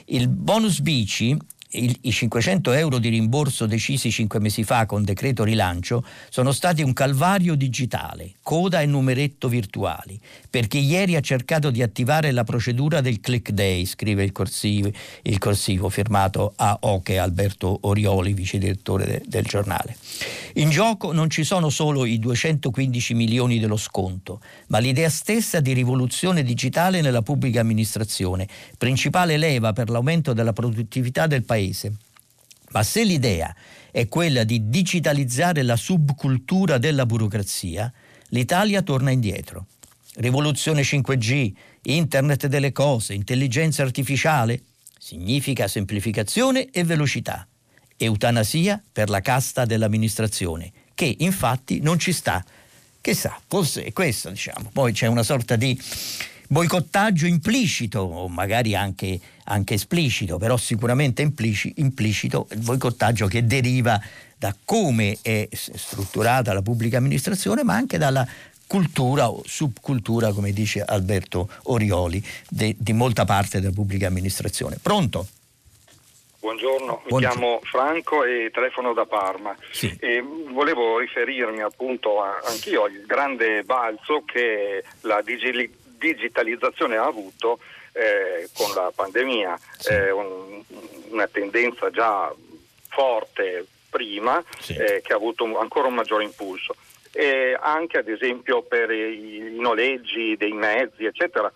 Il 0.08 0.28
bonus 0.28 0.82
bici 0.82 1.38
il, 1.74 1.98
i 2.02 2.12
500 2.12 2.72
euro 2.74 3.00
di 3.00 3.10
rimborso 3.10 3.66
decisi 3.66 4.12
cinque 4.12 4.40
mesi 4.40 4.64
fa 4.64 4.86
con 4.86 5.04
decreto 5.04 5.44
rilancio 5.44 6.04
sono 6.30 6.52
stati 6.52 6.82
un 6.82 6.94
calvario 6.94 7.56
digitale, 7.56 8.34
coda 8.42 8.82
e 8.82 8.86
numeretto 8.86 9.48
virtuali, 9.48 10.20
perché 10.50 10.78
ieri 10.78 11.16
ha 11.16 11.22
cercato 11.22 11.72
di 11.72 11.82
attivare 11.82 12.32
la 12.32 12.44
procedura 12.44 13.02
del 13.02 13.20
click 13.20 13.52
day, 13.52 13.86
scrive 13.86 14.24
il 14.24 14.32
corsivo, 14.32 14.92
il 15.24 15.38
corsivo 15.38 15.90
firmato 15.90 16.54
a 16.56 16.78
Oche 16.82 17.18
Alberto 17.18 17.80
Orioli, 17.82 18.34
vice 18.34 18.58
direttore 18.58 19.06
de, 19.06 19.22
del 19.26 19.44
giornale. 19.44 19.96
In 20.56 20.70
gioco 20.70 21.12
non 21.12 21.30
ci 21.30 21.44
sono 21.44 21.70
solo 21.70 22.06
i 22.06 22.20
215 22.20 23.14
milioni 23.14 23.60
dello 23.60 23.78
sconto, 23.78 24.42
ma 24.68 24.78
l'idea 24.78 25.10
stessa 25.10 25.60
di 25.60 25.74
rivoluzione 25.74 26.44
digitale 26.44 27.02
nella 27.02 27.22
pubblica 27.22 27.62
amministrazione, 27.62 28.48
principale 28.78 29.38
leva 29.38 29.74
per 29.74 29.90
l'aumento 29.90 30.34
della 30.34 30.54
produttività 30.54 31.26
del 31.26 31.44
Paese 31.44 31.63
paese. 31.64 31.94
Ma 32.72 32.84
se 32.84 33.04
l'idea 33.04 33.56
è 33.92 34.08
quella 34.08 34.44
di 34.44 34.70
digitalizzare 34.70 35.62
la 35.64 35.76
subcultura 35.76 36.78
della 36.78 37.06
burocrazia, 37.06 37.92
l'Italia 38.30 38.82
torna 38.82 39.12
indietro. 39.12 39.68
Rivoluzione 40.16 40.82
5G, 40.82 41.52
internet 41.84 42.48
delle 42.48 42.72
cose, 42.72 43.14
intelligenza 43.14 43.84
artificiale, 43.84 44.62
significa 44.98 45.68
semplificazione 45.68 46.70
e 46.72 46.84
velocità. 46.84 47.48
Eutanasia 47.96 48.82
per 48.92 49.10
la 49.10 49.22
casta 49.22 49.66
dell'amministrazione, 49.66 50.72
che 50.96 51.16
infatti 51.20 51.80
non 51.80 52.00
ci 52.00 52.12
sta. 52.12 52.44
Chissà, 53.02 53.40
forse 53.48 53.84
è 53.84 53.94
questo, 53.94 54.30
diciamo. 54.30 54.70
Poi 54.74 54.94
c'è 54.94 55.08
una 55.08 55.24
sorta 55.24 55.56
di 55.56 55.80
boicottaggio 56.48 57.26
implicito 57.26 58.00
o 58.00 58.28
magari 58.30 58.76
anche, 58.76 59.20
anche 59.46 59.74
esplicito, 59.74 60.38
però 60.38 60.58
sicuramente 60.58 61.22
implicito, 61.22 62.48
il 62.52 62.60
boicottaggio 62.60 63.28
che 63.28 63.46
deriva 63.46 64.00
da 64.38 64.56
come 64.66 65.18
è 65.22 65.48
strutturata 65.52 66.54
la 66.54 66.62
pubblica 66.62 66.98
amministrazione, 66.98 67.64
ma 67.64 67.76
anche 67.76 67.98
dalla 67.98 68.28
cultura 68.68 69.30
o 69.30 69.42
subcultura, 69.46 70.34
come 70.34 70.52
dice 70.52 70.82
Alberto 70.82 71.50
Orioli, 71.64 72.24
de, 72.50 72.76
di 72.78 72.94
molta 72.94 73.26
parte 73.26 73.60
della 73.60 73.74
pubblica 73.74 74.08
amministrazione. 74.08 74.78
Pronto? 74.82 75.28
Buongiorno, 76.40 77.04
mi 77.04 77.10
Buongiorno. 77.10 77.40
chiamo 77.40 77.60
Franco 77.64 78.26
e 78.26 78.52
telefono 78.52 78.94
da 78.94 79.06
Parma. 79.06 79.56
Sì. 79.72 79.98
Volevo 80.52 81.00
riferirmi 81.00 81.62
appunto 81.62 82.22
a, 82.22 82.42
anch'io 82.44 82.84
al 82.84 83.04
grande 83.06 83.64
balzo 83.64 84.24
che 84.26 84.84
la 85.02 85.22
digitalizzazione 85.22 85.82
digitalizzazione 86.04 86.98
ha 86.98 87.06
avuto 87.06 87.60
eh, 87.94 88.50
con 88.54 88.74
la 88.74 88.92
pandemia, 88.94 89.58
eh, 89.90 90.12
un, 90.12 90.62
una 91.10 91.28
tendenza 91.28 91.90
già 91.90 92.34
forte 92.90 93.66
prima 93.90 94.44
sì. 94.60 94.74
eh, 94.74 95.02
che 95.04 95.14
ha 95.14 95.16
avuto 95.16 95.58
ancora 95.58 95.88
un 95.88 95.94
maggiore 95.94 96.24
impulso. 96.24 96.76
E 97.12 97.56
anche 97.60 98.00
ad 98.00 98.08
esempio 98.08 98.64
per 98.64 98.90
i, 98.90 99.36
i 99.36 99.60
noleggi 99.60 100.36
dei 100.36 100.52
mezzi, 100.52 101.06
eccetera, 101.06 101.52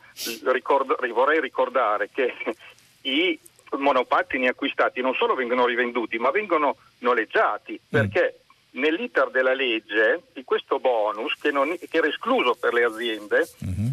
ricord- 0.46 1.12
vorrei 1.12 1.42
ricordare 1.42 2.10
che 2.14 2.32
i 3.02 3.38
monopattini 3.72 4.48
acquistati 4.48 5.02
non 5.02 5.16
solo 5.16 5.34
vengono 5.34 5.66
rivenduti, 5.66 6.20
ma 6.20 6.30
vengono 6.30 6.78
noleggiati 7.00 7.74
mm. 7.74 7.90
perché 7.90 8.40
nell'iter 8.72 9.32
della 9.32 9.56
legge 9.56 10.22
di 10.34 10.44
questo 10.44 10.80
bonus, 10.80 11.34
che, 11.42 11.50
non, 11.50 11.76
che 11.76 11.98
era 11.98 12.08
escluso 12.08 12.54
per 12.54 12.74
le 12.74 12.84
aziende, 12.84 13.50
mm-hmm 13.66 13.88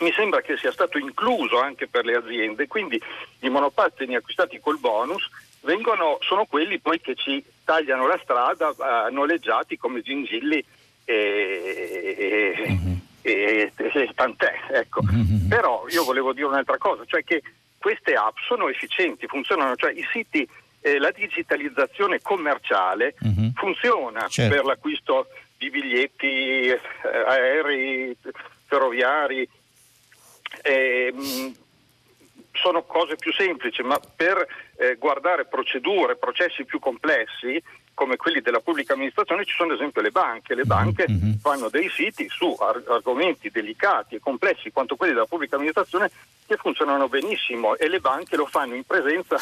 mi 0.00 0.12
sembra 0.12 0.40
che 0.40 0.56
sia 0.56 0.72
stato 0.72 0.98
incluso 0.98 1.60
anche 1.60 1.86
per 1.86 2.04
le 2.04 2.16
aziende, 2.16 2.66
quindi 2.66 3.00
i 3.40 3.48
monopattini 3.48 4.16
acquistati 4.16 4.58
col 4.60 4.78
bonus 4.78 5.28
vengono, 5.60 6.18
sono 6.20 6.44
quelli 6.44 6.78
poi 6.78 7.00
che 7.00 7.14
ci 7.14 7.42
tagliano 7.64 8.06
la 8.06 8.18
strada 8.22 8.68
uh, 8.68 9.12
noleggiati 9.12 9.76
come 9.76 10.02
gingilli 10.02 10.64
e, 11.04 12.54
e, 12.56 12.70
mm-hmm. 12.70 12.94
e, 13.22 13.72
e 13.76 14.10
tant'è. 14.14 14.54
Ecco. 14.70 15.02
Mm-hmm. 15.02 15.48
Però 15.48 15.86
io 15.88 16.04
volevo 16.04 16.32
dire 16.32 16.46
un'altra 16.46 16.78
cosa, 16.78 17.04
cioè 17.06 17.22
che 17.24 17.42
queste 17.78 18.14
app 18.14 18.36
sono 18.46 18.68
efficienti, 18.68 19.26
funzionano, 19.26 19.76
cioè 19.76 19.92
i 19.92 20.06
siti, 20.10 20.48
eh, 20.80 20.98
la 20.98 21.10
digitalizzazione 21.10 22.20
commerciale 22.20 23.14
mm-hmm. 23.24 23.50
funziona 23.54 24.26
certo. 24.28 24.54
per 24.54 24.64
l'acquisto 24.64 25.28
di 25.56 25.70
biglietti 25.70 26.66
eh, 26.66 26.80
aerei, 27.26 28.16
ferroviari, 28.66 29.48
eh, 30.64 31.14
sono 32.52 32.82
cose 32.84 33.16
più 33.16 33.32
semplici, 33.32 33.82
ma 33.82 33.98
per 33.98 34.46
eh, 34.76 34.96
guardare 34.96 35.44
procedure, 35.44 36.16
processi 36.16 36.64
più 36.64 36.78
complessi 36.78 37.62
come 37.92 38.16
quelli 38.16 38.40
della 38.40 38.60
pubblica 38.60 38.94
amministrazione 38.94 39.44
ci 39.44 39.54
sono 39.54 39.72
ad 39.72 39.78
esempio 39.78 40.02
le 40.02 40.10
banche. 40.10 40.54
Le 40.54 40.64
banche 40.64 41.06
mm-hmm. 41.08 41.32
fanno 41.34 41.68
dei 41.68 41.88
siti 41.90 42.28
su 42.28 42.56
ar- 42.58 42.82
argomenti 42.88 43.50
delicati 43.50 44.16
e 44.16 44.20
complessi 44.20 44.72
quanto 44.72 44.96
quelli 44.96 45.12
della 45.12 45.26
pubblica 45.26 45.56
amministrazione 45.56 46.10
che 46.46 46.56
funzionano 46.56 47.08
benissimo 47.08 47.76
e 47.76 47.88
le 47.88 48.00
banche 48.00 48.36
lo 48.36 48.46
fanno 48.46 48.74
in 48.74 48.84
presenza 48.84 49.38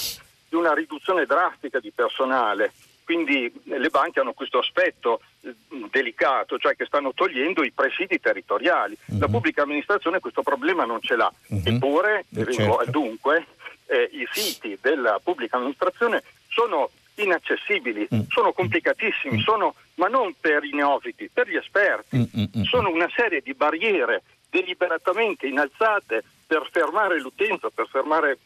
di 0.49 0.55
una 0.57 0.75
riduzione 0.75 1.25
drastica 1.25 1.81
di 1.81 1.91
personale. 1.91 2.73
Quindi 3.13 3.53
le 3.65 3.91
banche 3.91 4.21
hanno 4.21 4.33
questo 4.33 4.59
aspetto 4.59 5.21
eh, 5.43 5.55
delicato, 5.91 6.57
cioè 6.57 6.75
che 6.75 6.87
stanno 6.87 7.13
togliendo 7.13 7.63
i 7.63 7.71
presidi 7.71 8.19
territoriali. 8.19 8.97
Uh-huh. 9.05 9.19
La 9.19 9.29
pubblica 9.29 9.63
amministrazione 9.65 10.19
questo 10.19 10.41
problema 10.41 10.87
non 10.87 11.03
ce 11.03 11.17
l'ha. 11.17 11.31
Uh-huh. 11.49 11.61
Eppure, 11.63 12.25
eh, 12.35 12.51
certo. 12.51 12.91
dunque, 12.91 13.49
eh, 13.85 14.09
i 14.13 14.27
siti 14.33 14.79
della 14.81 15.21
pubblica 15.23 15.59
amministrazione 15.59 16.23
sono 16.49 16.89
inaccessibili, 17.17 18.09
mm. 18.15 18.21
sono 18.31 18.53
complicatissimi, 18.55 19.37
mm. 19.37 19.43
sono, 19.43 19.75
ma 19.97 20.09
non 20.09 20.35
per 20.41 20.65
i 20.65 20.73
neofiti, 20.73 21.29
per 21.31 21.51
gli 21.51 21.57
esperti. 21.57 22.17
Mm, 22.17 22.23
mm, 22.23 22.45
mm, 22.57 22.63
sono 22.63 22.89
una 22.89 23.11
serie 23.15 23.43
di 23.43 23.53
barriere 23.53 24.23
deliberatamente 24.49 25.47
innalzate 25.47 26.25
per 26.47 26.67
fermare 26.73 27.21
l'utenza, 27.21 27.69
per 27.69 27.89
fermare 27.89 28.39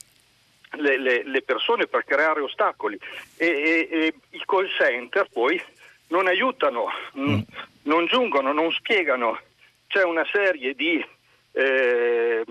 le, 0.72 0.98
le, 0.98 1.22
le 1.24 1.42
persone, 1.42 1.86
per 1.86 2.04
creare 2.04 2.40
ostacoli. 2.40 2.98
E, 3.36 3.46
e, 3.46 3.88
e, 3.90 4.14
i 4.30 4.42
call 4.44 4.68
center 4.76 5.28
poi 5.32 5.60
non 6.08 6.26
aiutano, 6.26 6.86
mm. 7.18 7.40
non 7.82 8.06
giungono, 8.06 8.52
non 8.52 8.70
spiegano. 8.72 9.38
C'è 9.86 10.02
una 10.02 10.26
serie 10.30 10.74
di 10.74 11.04
eh, 11.52 12.44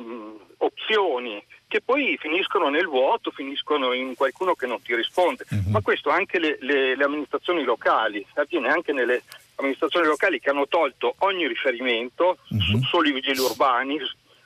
opzioni 0.57 1.43
che 1.67 1.81
poi 1.81 2.17
finiscono 2.19 2.69
nel 2.69 2.87
vuoto, 2.87 3.31
finiscono 3.31 3.93
in 3.93 4.15
qualcuno 4.15 4.55
che 4.55 4.65
non 4.67 4.81
ti 4.81 4.95
risponde. 4.95 5.45
Uh-huh. 5.49 5.71
Ma 5.71 5.81
questo 5.81 6.09
anche 6.09 6.39
le, 6.39 6.57
le, 6.61 6.95
le, 6.95 7.03
amministrazioni 7.03 7.63
locali, 7.63 8.25
avviene 8.35 8.69
anche 8.69 8.93
nelle 8.93 9.23
amministrazioni 9.55 10.05
locali 10.05 10.39
che 10.39 10.49
hanno 10.49 10.67
tolto 10.67 11.15
ogni 11.19 11.47
riferimento, 11.47 12.37
uh-huh. 12.49 12.81
solo 12.83 13.07
i 13.07 13.11
vigili 13.11 13.39
urbani 13.39 13.99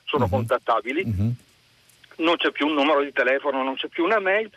sono 0.06 0.24
uh-huh. 0.26 0.30
contattabili, 0.30 1.04
non 2.20 2.38
c'è 2.38 2.52
più 2.52 2.68
un 2.68 2.74
numero 2.74 3.04
di 3.04 3.12
telefono, 3.12 3.64
non 3.64 3.76
c'è 3.76 3.88
più 3.88 4.04
una 4.04 4.20
mail, 4.20 4.50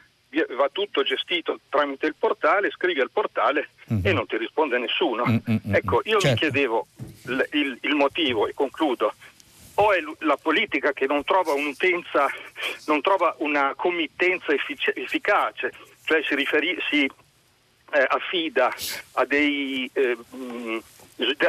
va 0.57 0.69
tutto 0.71 1.03
gestito 1.03 1.61
tramite 1.69 2.07
il 2.07 2.15
portale, 2.19 2.71
scrivi 2.71 3.01
al 3.01 3.11
portale 3.11 3.71
e 4.03 4.13
non 4.13 4.27
ti 4.27 4.37
risponde 4.37 4.79
nessuno. 4.79 5.25
Ecco, 5.71 6.03
io 6.05 6.19
certo. 6.19 6.29
mi 6.29 6.35
chiedevo 6.37 6.87
il, 7.27 7.49
il, 7.53 7.79
il 7.83 7.95
motivo 7.95 8.47
e 8.47 8.55
concludo 8.55 9.13
o 9.75 9.93
è 9.93 10.03
la 10.19 10.37
politica 10.37 10.93
che 10.93 11.07
non 11.07 11.25
trova 11.25 11.53
un'utenza, 11.53 12.27
non 12.87 13.01
trova 13.01 13.35
una 13.39 13.75
committenza 13.75 14.53
effic- 14.53 14.93
efficace, 14.95 15.73
cioè 16.05 16.23
si, 16.23 16.35
riferi- 16.35 16.79
si 16.91 17.05
eh, 17.05 18.07
affida 18.07 18.73
a, 19.13 19.25
dei, 19.25 19.91
eh, 19.93 20.17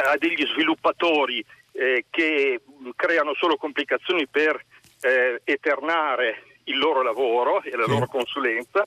a, 0.06 0.16
degli 0.16 0.46
sviluppatori 0.46 1.44
eh, 1.72 2.06
che 2.08 2.60
creano 2.96 3.34
solo 3.34 3.56
complicazioni 3.56 4.26
per 4.26 4.62
eh, 5.04 5.40
eternare 5.44 6.42
il 6.64 6.78
loro 6.78 7.02
lavoro 7.02 7.62
e 7.62 7.76
la 7.76 7.84
sì. 7.84 7.90
loro 7.90 8.06
consulenza, 8.06 8.84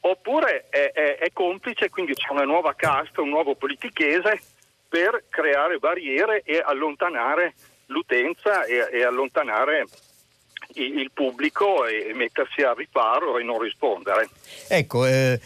oppure 0.00 0.66
è, 0.70 0.92
è, 0.92 1.16
è 1.18 1.32
complice, 1.32 1.90
quindi 1.90 2.14
c'è 2.14 2.30
una 2.30 2.44
nuova 2.44 2.74
casta, 2.74 3.20
un 3.20 3.30
nuovo 3.30 3.56
politichese 3.56 4.40
per 4.88 5.24
creare 5.28 5.78
barriere 5.78 6.42
e 6.44 6.62
allontanare 6.64 7.54
l'utenza 7.86 8.64
e, 8.64 8.88
e 8.92 9.02
allontanare 9.02 9.86
il 10.74 11.10
pubblico 11.12 11.86
e 11.86 12.12
mettersi 12.14 12.62
a 12.62 12.74
riparo 12.76 13.38
e 13.38 13.42
non 13.42 13.60
rispondere. 13.60 14.28
Ecco, 14.68 15.06
eh, 15.06 15.40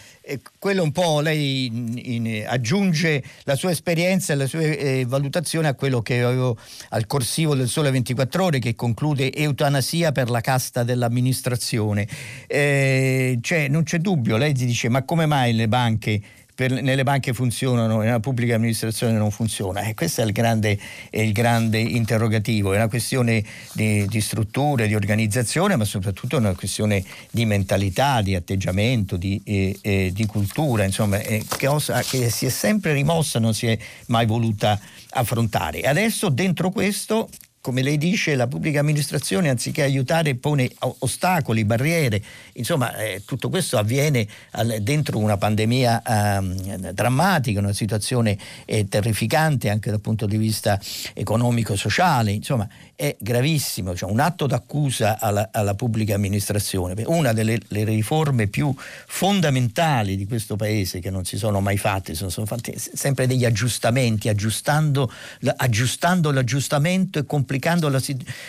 quello 0.59 0.83
un 0.83 0.93
po' 0.93 1.21
lei 1.21 1.67
in, 1.67 2.01
in, 2.03 2.45
aggiunge 2.47 3.23
la 3.45 3.55
sua 3.55 3.71
esperienza 3.71 4.33
e 4.33 4.37
la 4.37 4.47
sua 4.47 4.61
eh, 4.61 5.05
valutazione 5.07 5.69
a 5.69 5.75
quello 5.75 6.03
che 6.03 6.23
avevo 6.23 6.57
al 6.91 7.07
corsivo 7.07 7.55
del 7.55 7.69
Sole 7.69 7.91
24 7.91 8.45
Ore 8.45 8.59
che 8.59 8.75
conclude 8.75 9.33
eutanasia 9.33 10.13
per 10.13 10.29
la 10.29 10.41
casta 10.41 10.83
dell'amministrazione. 10.83 12.07
Eh, 12.47 13.39
cioè, 13.41 13.69
non 13.69 13.85
c'è 13.85 13.99
dubbio, 13.99 14.37
lei 14.37 14.53
dice 14.53 14.89
ma 14.89 15.05
come 15.05 15.27
mai 15.27 15.55
le 15.55 15.69
banche 15.69 16.21
per, 16.63 16.81
nelle 16.81 17.03
banche 17.03 17.33
funzionano 17.33 17.99
nella 17.99 18.21
pubblica 18.21 18.55
amministrazione 18.55 19.15
non 19.15 19.33
funziona? 19.33 19.81
E 19.81 19.91
eh, 19.91 19.95
questo 19.95 20.21
è 20.21 20.25
il 20.25 20.31
grande, 20.31 20.79
è 21.11 21.21
il 21.21 21.33
grande 21.33 21.81
interrogativo, 21.81 22.73
è 22.73 22.77
una 22.77 22.89
questione 22.89 23.43
di, 23.73 24.07
di, 24.07 24.21
strutture, 24.21 24.87
di 24.87 24.95
organizzazione, 24.95 25.75
ma 25.75 25.85
soprattutto 25.85 26.37
una 26.37 26.55
questione 26.55 27.03
di 27.33 27.45
mentalità, 27.47 28.23
di 28.23 28.37
atteggiamento, 28.37 29.17
di, 29.17 29.41
eh, 29.45 29.77
eh, 29.81 30.11
di 30.15 30.27
cultura, 30.27 30.85
insomma, 30.85 31.19
eh, 31.19 31.45
che, 31.57 31.67
osa, 31.67 32.01
che 32.03 32.31
si 32.31 32.47
è 32.47 32.51
sempre 32.51 32.93
rimossa, 32.93 33.41
non 33.41 33.55
si 33.55 33.67
è 33.67 33.77
mai 34.07 34.27
voluta 34.27 34.79
affrontare. 35.11 35.81
Adesso 35.81 36.29
dentro 36.29 36.71
questo 36.71 37.29
come 37.63 37.81
lei 37.81 37.97
dice, 37.97 38.35
la 38.35 38.49
pubblica 38.49 38.81
amministrazione 38.81 39.49
anziché 39.49 39.83
aiutare 39.83 40.35
pone 40.35 40.69
ostacoli, 40.99 41.65
barriere, 41.65 42.21
insomma 42.55 42.93
eh, 42.97 43.23
tutto 43.25 43.49
questo 43.51 43.79
avviene 43.79 44.27
al, 44.51 44.79
dentro 44.81 45.19
una 45.19 45.37
pandemia 45.37 46.03
eh, 46.03 46.93
drammatica, 46.93 47.61
una 47.61 47.73
situazione 47.73 48.37
eh, 48.65 48.89
terrificante 48.89 49.71
anche 49.71 49.91
dal 49.91 50.01
punto 50.01 50.27
di 50.27 50.37
vista 50.39 50.79
economico-sociale, 51.15 52.33
insomma 52.33 52.69
è 52.97 53.15
gravissimo, 53.17 53.95
cioè 53.95 54.11
un 54.11 54.19
atto 54.19 54.49
d'accusa 54.49 55.21
alla, 55.21 55.51
alla 55.53 55.75
pubblica 55.75 56.17
amministrazione, 56.17 57.01
una 57.07 57.33
delle 57.33 57.61
riforme 57.69 58.49
più 58.49 58.75
fondamentali 59.07 60.17
di 60.17 60.27
questo 60.27 60.57
paese 60.57 60.99
che 60.99 61.11
non 61.11 61.25
si 61.25 61.39
sono 61.39 61.61
mai 61.61 61.79
fatte, 61.79 62.15
sono, 62.15 62.31
sono 62.31 62.47
fatti 62.47 62.75
sempre 62.77 63.29
degli 63.29 63.45
aggiustamenti, 63.45 64.29
aggiustando, 64.29 65.09
aggiustando 65.57 66.33
l'aggiustamento 66.33 67.21
e 67.21 67.25
complicando 67.53 67.89
la, 67.89 68.01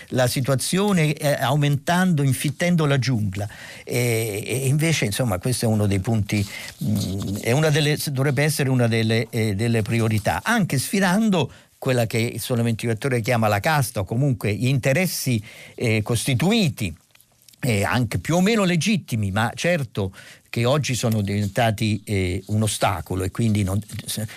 la 0.09 0.27
situazione, 0.27 1.13
eh, 1.13 1.33
aumentando, 1.33 2.23
infittendo 2.23 2.85
la 2.85 2.97
giungla. 2.97 3.47
E, 3.83 4.43
e, 4.45 4.67
invece 4.67 5.05
insomma 5.05 5.39
questo 5.39 5.65
è 5.65 5.67
uno 5.67 5.87
dei 5.87 5.99
punti, 5.99 6.45
mh, 6.77 6.91
mm, 7.49 7.65
delle, 7.67 7.97
dovrebbe 8.11 8.43
essere 8.43 8.69
una 8.69 8.87
delle, 8.87 9.27
eh, 9.29 9.55
delle 9.55 9.81
priorità, 9.81 10.41
anche 10.43 10.77
sfidando 10.77 11.51
quella 11.77 12.05
che 12.05 12.17
il 12.17 12.39
Sole 12.39 12.63
24 12.63 13.19
chiama 13.19 13.49
la 13.49 13.59
casta 13.59 13.99
o 13.99 14.05
comunque 14.05 14.53
gli 14.53 14.67
interessi 14.67 15.43
eh, 15.75 16.01
costituiti 16.01 16.95
eh, 17.59 17.83
anche 17.83 18.19
più 18.19 18.35
o 18.35 18.41
meno 18.41 18.63
legittimi, 18.63 19.31
ma 19.31 19.51
certo 19.53 20.13
che 20.53 20.65
oggi 20.65 20.93
sono 20.93 21.21
diventati 21.21 21.99
eh, 22.05 22.43
un 22.49 22.61
ostacolo 22.61 23.23
e 23.23 23.31
quindi 23.31 23.63
non, 23.63 23.81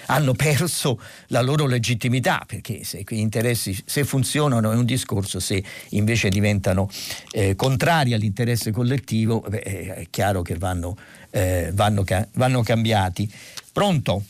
hanno 0.06 0.32
perso 0.32 0.98
la 1.26 1.42
loro 1.42 1.66
legittimità, 1.66 2.42
perché 2.46 2.84
se 2.84 3.04
gli 3.06 3.18
interessi 3.18 3.76
se 3.84 4.02
funzionano 4.02 4.72
è 4.72 4.76
un 4.76 4.86
discorso, 4.86 5.40
se 5.40 5.62
invece 5.90 6.30
diventano 6.30 6.88
eh, 7.32 7.54
contrari 7.54 8.14
all'interesse 8.14 8.70
collettivo 8.72 9.40
beh, 9.46 9.60
è 9.60 10.06
chiaro 10.08 10.40
che 10.40 10.54
vanno, 10.56 10.96
eh, 11.32 11.68
vanno, 11.74 12.02
vanno 12.32 12.62
cambiati. 12.62 13.30
Pronto? 13.70 14.22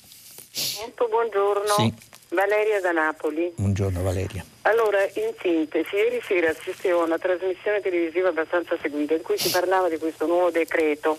Pronto, 0.78 1.06
buongiorno. 1.08 1.72
Sì. 1.76 1.94
Valeria 2.30 2.80
da 2.80 2.90
Napoli. 2.90 3.52
Buongiorno 3.54 4.02
Valeria. 4.02 4.44
Allora, 4.62 5.04
in 5.04 5.32
sintesi, 5.40 5.94
ieri 5.94 6.20
sera 6.26 6.50
assistevo 6.50 7.02
a 7.02 7.04
una 7.04 7.18
trasmissione 7.18 7.80
televisiva 7.80 8.30
abbastanza 8.30 8.76
seguita 8.82 9.14
in 9.14 9.22
cui 9.22 9.38
si 9.38 9.50
parlava 9.50 9.88
di 9.88 9.98
questo 9.98 10.26
nuovo 10.26 10.50
decreto 10.50 11.16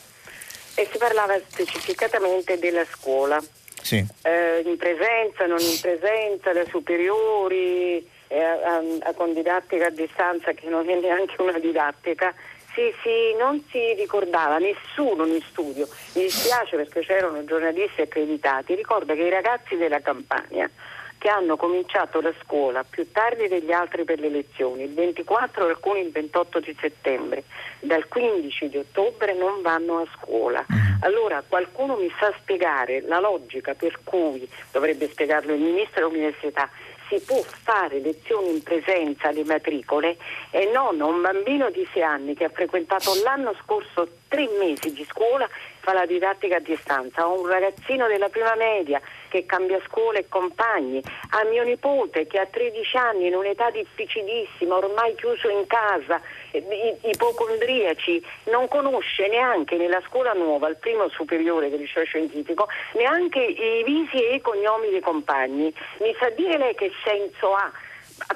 e 0.78 0.88
si 0.92 1.00
parlava 1.00 1.40
specificatamente 1.40 2.60
della 2.60 2.86
scuola. 2.86 3.42
Sì. 3.82 4.06
Eh, 4.22 4.62
in 4.64 4.78
presenza, 4.78 5.48
non 5.48 5.60
in 5.60 5.80
presenza, 5.82 6.52
le 6.52 6.68
superiori, 6.70 8.08
eh, 8.28 8.44
a, 8.44 8.82
a, 9.02 9.14
con 9.14 9.34
didattica 9.34 9.88
a 9.88 9.90
distanza 9.90 10.52
che 10.52 10.68
non 10.70 10.88
è 10.88 10.96
neanche 11.00 11.42
una 11.42 11.58
didattica. 11.58 12.32
Sì, 12.76 12.94
sì, 13.02 13.36
non 13.40 13.64
si 13.72 13.94
ricordava 13.94 14.60
nessuno 14.60 15.26
in 15.26 15.42
studio. 15.42 15.88
Mi 16.14 16.24
dispiace 16.24 16.76
perché 16.76 17.00
c'erano 17.00 17.44
giornalisti 17.44 18.02
accreditati. 18.02 18.76
Ricorda 18.76 19.16
che 19.16 19.24
i 19.24 19.30
ragazzi 19.30 19.76
della 19.78 20.00
Campania 20.00 20.70
che 21.18 21.30
hanno 21.30 21.58
cominciato 21.58 22.22
la 22.22 22.34
scuola 22.44 22.84
più 22.84 23.12
tardi 23.12 23.48
degli 23.48 23.72
altri 23.72 24.04
per 24.04 24.20
le 24.20 24.30
lezioni, 24.30 24.84
il 24.84 24.94
24 24.94 25.66
e 25.66 25.70
alcuni 25.70 26.02
il 26.02 26.12
28 26.12 26.60
di 26.60 26.76
settembre, 26.80 27.44
dal 27.80 28.08
15 28.08 28.70
di 28.70 28.78
ottobre 28.78 29.34
non 29.34 29.62
vanno 29.62 30.00
a 30.00 30.08
scuola. 30.16 30.66
Mm. 30.72 31.02
Allora 31.02 31.44
qualcuno 31.48 31.96
mi 31.96 32.12
sa 32.20 32.34
spiegare 32.40 33.02
la 33.02 33.20
logica 33.20 33.74
per 33.74 34.00
cui, 34.04 34.48
dovrebbe 34.72 35.10
spiegarlo 35.10 35.54
il 35.54 35.62
Ministro 35.62 36.08
dell'Università, 36.08 36.70
si 37.10 37.22
può 37.22 37.42
fare 37.42 38.00
lezioni 38.00 38.50
in 38.50 38.64
presenza 38.64 39.30
alle 39.30 39.46
matricole 39.46 40.18
e 40.52 40.70
non 40.74 41.00
un 41.00 41.22
bambino 41.22 41.70
di 41.70 41.88
6 41.94 42.04
anni 42.04 42.34
che 42.36 42.44
ha 42.44 42.50
frequentato 42.50 43.14
l'anno 43.24 43.56
scorso 43.64 44.08
tre 44.28 44.48
mesi 44.60 44.92
di 44.92 45.06
scuola 45.06 45.48
fa 45.80 45.94
la 45.94 46.06
didattica 46.06 46.58
a 46.58 46.60
distanza, 46.60 47.28
o 47.28 47.40
un 47.40 47.48
ragazzino 47.48 48.08
della 48.08 48.28
prima 48.28 48.56
media 48.56 49.02
che 49.30 49.46
cambia 49.46 49.80
scuola 49.88 50.20
e 50.20 50.28
compagni, 50.28 51.02
a 51.32 51.44
mio 51.46 51.64
nipote 51.64 52.28
che 52.28 52.40
ha 52.40 52.46
13 52.46 52.98
anni 52.98 53.28
in 53.28 53.36
un'età 53.36 53.70
difficilissima, 53.72 54.76
ormai 54.76 55.16
chiuso 55.16 55.50
in 55.50 55.66
casa, 55.68 56.22
ipocondriaci, 56.52 58.24
non 58.46 58.68
conosce 58.68 59.28
neanche 59.28 59.76
nella 59.78 60.02
scuola 60.08 60.34
nuova, 60.34 60.68
al 60.68 60.78
primo 60.78 61.10
superiore 61.10 61.70
del 61.70 61.80
liceo 61.80 62.06
scientifico, 62.06 62.68
neanche 62.94 63.40
i 63.40 63.84
visi 63.84 64.24
e 64.24 64.36
i 64.36 64.42
cognomi 64.42 64.90
dei 64.90 65.02
compagni. 65.02 65.74
Mi 66.00 66.16
sa 66.20 66.30
dire 66.30 66.58
lei 66.58 66.76
che 66.76 66.92
senso 67.04 67.54
ha 67.54 67.72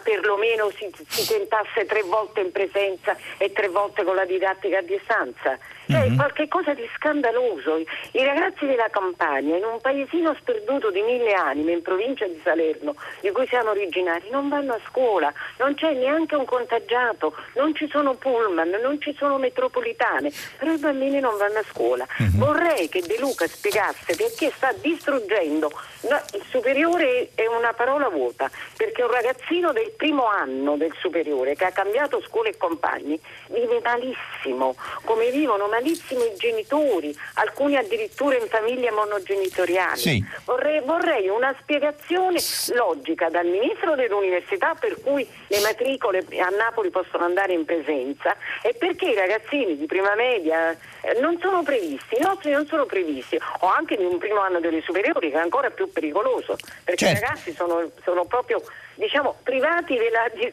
perlomeno 0.04 0.70
si, 0.70 0.90
si, 1.08 1.28
tentasse 1.28 1.86
tre 1.86 2.04
volte 2.04 2.42
in 2.42 2.52
presenza 2.52 3.18
e 3.38 3.52
tre 3.52 3.68
volte 3.68 4.04
con 4.04 4.16
la 4.16 4.26
didattica 4.26 4.80
a 4.80 4.82
distanza. 4.82 5.58
Cioè, 5.92 6.08
mm-hmm. 6.08 6.16
qualche 6.16 6.48
cosa 6.48 6.74
di 6.74 6.88
scandaloso. 6.96 7.78
I 7.78 8.24
ragazzi 8.24 8.66
della 8.66 8.88
Campania, 8.90 9.58
in 9.58 9.64
un 9.64 9.80
paesino 9.82 10.34
sperduto 10.40 10.90
di 10.90 11.02
mille 11.02 11.34
anime, 11.34 11.74
in 11.74 11.82
provincia 11.82 12.26
di 12.26 12.40
Salerno, 12.44 12.96
di 13.20 13.30
cui 13.32 13.46
siamo 13.48 13.72
originari, 13.72 14.30
non 14.30 14.48
vanno 14.48 14.74
a 14.74 14.80
scuola, 14.88 15.34
non 15.58 15.76
c'è 15.76 15.94
neanche 15.94 16.36
un 16.36 16.46
contagiato, 16.46 17.36
non 17.56 17.76
ci 17.76 17.90
sono 17.90 18.14
pullman, 18.16 18.70
non 18.82 19.02
ci 19.02 19.14
sono 19.18 19.38
metropolitane, 19.38 20.32
però 20.58 20.72
i 20.72 20.78
bambini 20.78 21.20
non 21.20 21.36
vanno 21.38 21.60
a 21.60 21.64
scuola. 21.64 22.08
Mm-hmm. 22.22 22.40
Vorrei 22.40 22.88
che 22.88 23.02
De 23.02 23.20
Luca 23.20 23.46
spiegasse 23.46 24.16
perché 24.16 24.52
sta 24.56 24.72
distruggendo. 24.80 25.70
No, 26.10 26.20
il 26.34 26.44
superiore 26.50 27.30
è 27.36 27.46
una 27.48 27.74
parola 27.74 28.10
vuota, 28.10 28.50
perché 28.78 29.04
un 29.04 29.12
ragazzino 29.12 29.72
del 29.72 29.92
primo 29.96 30.26
anno 30.26 30.78
del 30.78 30.94
superiore 31.00 31.56
che 31.56 31.66
ha 31.66 31.72
cambiato 31.72 32.22
scuola 32.22 32.50
e 32.50 32.58
compagni 32.58 33.20
vive 33.50 33.82
malissimo, 33.84 34.74
come 35.04 35.30
vivono 35.30 35.68
malissimo 35.68 35.80
i 35.90 36.36
genitori, 36.38 37.16
alcuni 37.36 37.76
addirittura 37.76 38.36
in 38.36 38.48
famiglie 38.48 38.92
monogenitoriali. 38.92 39.98
Sì. 39.98 40.26
Vorrei, 40.46 40.82
vorrei, 40.82 41.28
una 41.30 41.56
spiegazione 41.62 42.40
logica 42.76 43.30
dal 43.30 43.46
ministro 43.46 43.96
dell'università 43.96 44.76
per 44.80 45.02
cui 45.02 45.28
le 45.48 45.60
matricole 45.60 46.26
a 46.40 46.50
Napoli 46.50 46.90
possono 46.90 47.26
andare 47.26 47.54
in 47.54 47.66
presenza 47.66 48.36
e 48.62 48.74
perché 48.74 49.10
i 49.10 49.16
ragazzini 49.16 49.78
di 49.78 49.86
prima 49.86 50.16
media 50.16 50.72
eh, 50.72 51.20
non 51.20 51.38
sono 51.40 51.64
previsti, 51.64 52.16
i 52.16 52.22
nostri 52.22 52.52
non 52.52 52.66
sono 52.66 52.86
previsti, 52.86 53.40
o 53.60 53.68
anche 53.68 53.98
di 53.98 54.06
un 54.06 54.18
primo 54.18 54.40
anno 54.40 54.60
delle 54.60 54.82
superiori 54.82 55.32
che 55.32 55.38
è 55.38 55.42
ancora 55.42 55.70
più 55.70 55.92
pericoloso, 55.92 56.56
perché 56.84 57.06
certo. 57.06 57.18
i 57.18 57.22
ragazzi 57.22 57.54
sono, 57.54 57.90
sono 58.04 58.26
proprio 58.26 58.62
diciamo, 58.96 59.36
privati 59.44 59.96
della, 59.96 60.28
di, 60.34 60.52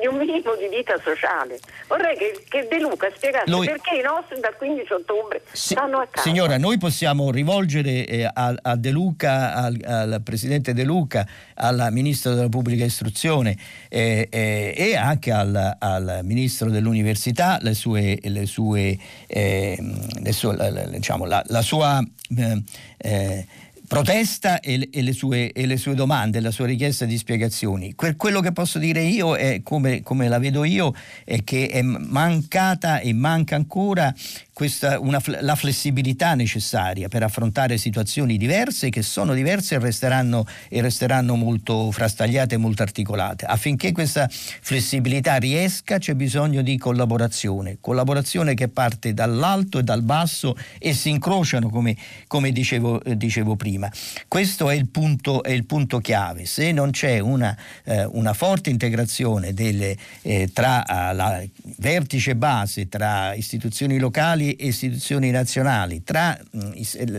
di, 0.00 0.06
un 0.06 0.16
minimo 0.16 0.54
di 0.56 0.68
vita 0.68 0.98
sociale. 1.02 1.58
Vorrei 1.88 2.16
che, 2.16 2.44
che 2.48 2.66
De 2.68 2.80
Luca 2.80 3.10
spiegasse 3.14 3.50
noi... 3.50 3.66
perché 3.66 3.96
i 3.96 4.02
nostri 4.02 4.40
dal 4.40 4.56
15 4.56 4.92
ottobre 4.92 5.42
si, 5.52 5.74
stanno 5.74 5.98
a 5.98 6.06
casa. 6.06 6.26
Signora, 6.26 6.58
noi 6.58 6.78
possiamo 6.78 7.30
rivolgere 7.30 8.06
eh, 8.06 8.24
a, 8.24 8.54
a, 8.60 8.76
De 8.76 8.90
Luca, 8.90 9.54
al, 9.54 9.78
al, 9.84 10.20
Presidente 10.22 10.72
De 10.72 10.84
Luca, 10.84 11.26
al 11.54 11.88
Ministro 11.90 12.34
della 12.34 12.48
Pubblica 12.48 12.84
Istruzione 12.84 13.56
eh, 13.88 14.28
eh, 14.30 14.74
e 14.76 14.96
anche 14.96 15.30
al, 15.30 15.76
al, 15.78 16.20
Ministro 16.22 16.70
dell'Università 16.70 17.58
le 17.60 17.74
sue, 17.74 18.18
le 18.22 18.46
sue, 18.46 18.96
eh, 19.26 19.76
le 20.20 20.32
sue 20.32 20.56
la, 20.56 20.70
diciamo, 20.86 21.24
la, 21.24 21.42
la, 21.46 21.62
sua 21.62 22.02
eh, 22.36 22.62
eh, 22.98 23.46
protesta 23.94 24.60
e, 24.60 24.88
e, 24.92 25.02
le 25.02 25.12
sue, 25.12 25.52
e, 25.52 25.66
le 25.66 25.76
sue, 25.76 25.94
domande, 25.94 26.40
la 26.40 26.50
sua 26.50 26.66
richiesta 26.66 27.04
di 27.04 27.16
spiegazioni. 27.16 27.94
Que, 27.94 28.16
quello 28.16 28.40
che 28.40 28.52
posso 28.52 28.78
dire 28.78 29.02
io, 29.02 29.36
è, 29.36 29.62
come, 29.62 30.02
come, 30.02 30.28
la 30.28 30.38
vedo 30.38 30.64
io, 30.64 30.92
è 31.24 31.44
che 31.44 31.68
è 31.68 31.82
mancata 31.82 32.98
e 32.98 33.12
manca 33.12 33.56
ancora 33.56 34.12
questa, 34.54 35.00
una, 35.00 35.20
la 35.40 35.56
flessibilità 35.56 36.34
necessaria 36.34 37.08
per 37.08 37.24
affrontare 37.24 37.76
situazioni 37.76 38.36
diverse 38.38 38.88
che 38.88 39.02
sono 39.02 39.34
diverse 39.34 39.74
e 39.74 39.78
resteranno, 39.80 40.46
e 40.68 40.80
resteranno 40.80 41.34
molto 41.34 41.90
frastagliate 41.90 42.54
e 42.54 42.58
molto 42.58 42.82
articolate. 42.82 43.46
Affinché 43.46 43.90
questa 43.90 44.28
flessibilità 44.30 45.36
riesca 45.36 45.98
c'è 45.98 46.14
bisogno 46.14 46.62
di 46.62 46.78
collaborazione, 46.78 47.78
collaborazione 47.80 48.54
che 48.54 48.68
parte 48.68 49.12
dall'alto 49.12 49.80
e 49.80 49.82
dal 49.82 50.02
basso 50.02 50.56
e 50.78 50.94
si 50.94 51.10
incrociano 51.10 51.68
come, 51.68 51.96
come 52.28 52.52
dicevo, 52.52 53.02
eh, 53.02 53.16
dicevo, 53.16 53.56
prima. 53.56 53.90
Questo 54.28 54.70
è 54.70 54.74
il 54.76 54.86
punto, 54.86 55.42
è 55.42 55.50
il 55.50 55.64
punto 55.64 55.98
chiave. 55.98 56.46
Se 56.46 56.70
non 56.70 56.92
c'è 56.92 57.18
una, 57.18 57.56
eh, 57.82 58.04
una 58.04 58.32
forte 58.32 58.70
integrazione 58.70 59.52
delle, 59.52 59.96
eh, 60.22 60.48
tra 60.52 60.84
eh, 60.84 61.14
la 61.14 61.42
vertice 61.78 62.36
base, 62.36 62.88
tra 62.88 63.34
istituzioni 63.34 63.98
locali, 63.98 64.43
locali 64.44 64.52
e 64.54 64.66
istituzioni 64.66 65.30
nazionali, 65.30 66.02
tra 66.02 66.38
mm, 66.56 66.72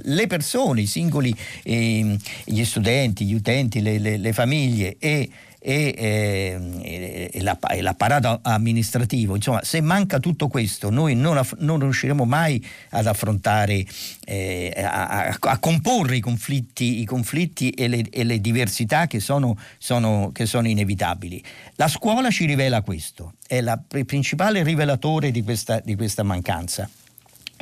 le 0.04 0.28
persone, 0.28 0.82
i 0.82 0.86
singoli, 0.86 1.36
eh, 1.64 2.18
gli 2.44 2.64
studenti, 2.64 3.26
gli 3.26 3.34
utenti, 3.34 3.82
le, 3.82 3.98
le, 3.98 4.18
le 4.18 4.34
famiglie 4.34 4.98
e 5.00 5.30
e, 5.68 5.96
eh, 5.98 7.32
e, 7.34 7.82
l'apparato 7.82 8.40
amministrativo. 8.44 9.36
Insomma, 9.36 9.64
se 9.64 9.82
manca 9.82 10.20
tutto 10.20 10.48
questo, 10.48 10.92
noi 10.92 11.16
non, 11.16 11.42
non 11.58 11.80
riusciremo 11.80 12.24
mai 12.24 12.64
ad 12.92 13.08
affrontare, 13.08 13.84
eh, 14.26 14.72
a, 14.78 15.36
a, 15.40 15.58
comporre 15.58 16.18
i 16.18 16.20
conflitti, 16.20 17.02
i 17.02 17.06
conflitti 17.06 17.72
e, 17.72 17.88
le, 17.88 18.08
e, 18.12 18.24
le, 18.24 18.40
diversità 18.40 19.08
che 19.08 19.20
sono, 19.20 19.58
sono, 19.80 20.30
che 20.32 20.46
sono, 20.46 20.68
inevitabili. 20.68 21.44
La 21.78 21.88
scuola 21.88 22.30
ci 22.30 22.46
rivela 22.46 22.84
questo, 22.84 23.34
è 23.48 23.60
la, 23.60 23.82
il 23.94 24.06
principale 24.06 24.62
rivelatore 24.62 25.32
di 25.32 25.42
questa, 25.42 25.80
di 25.80 25.96
questa 25.96 26.22
mancanza 26.22 26.88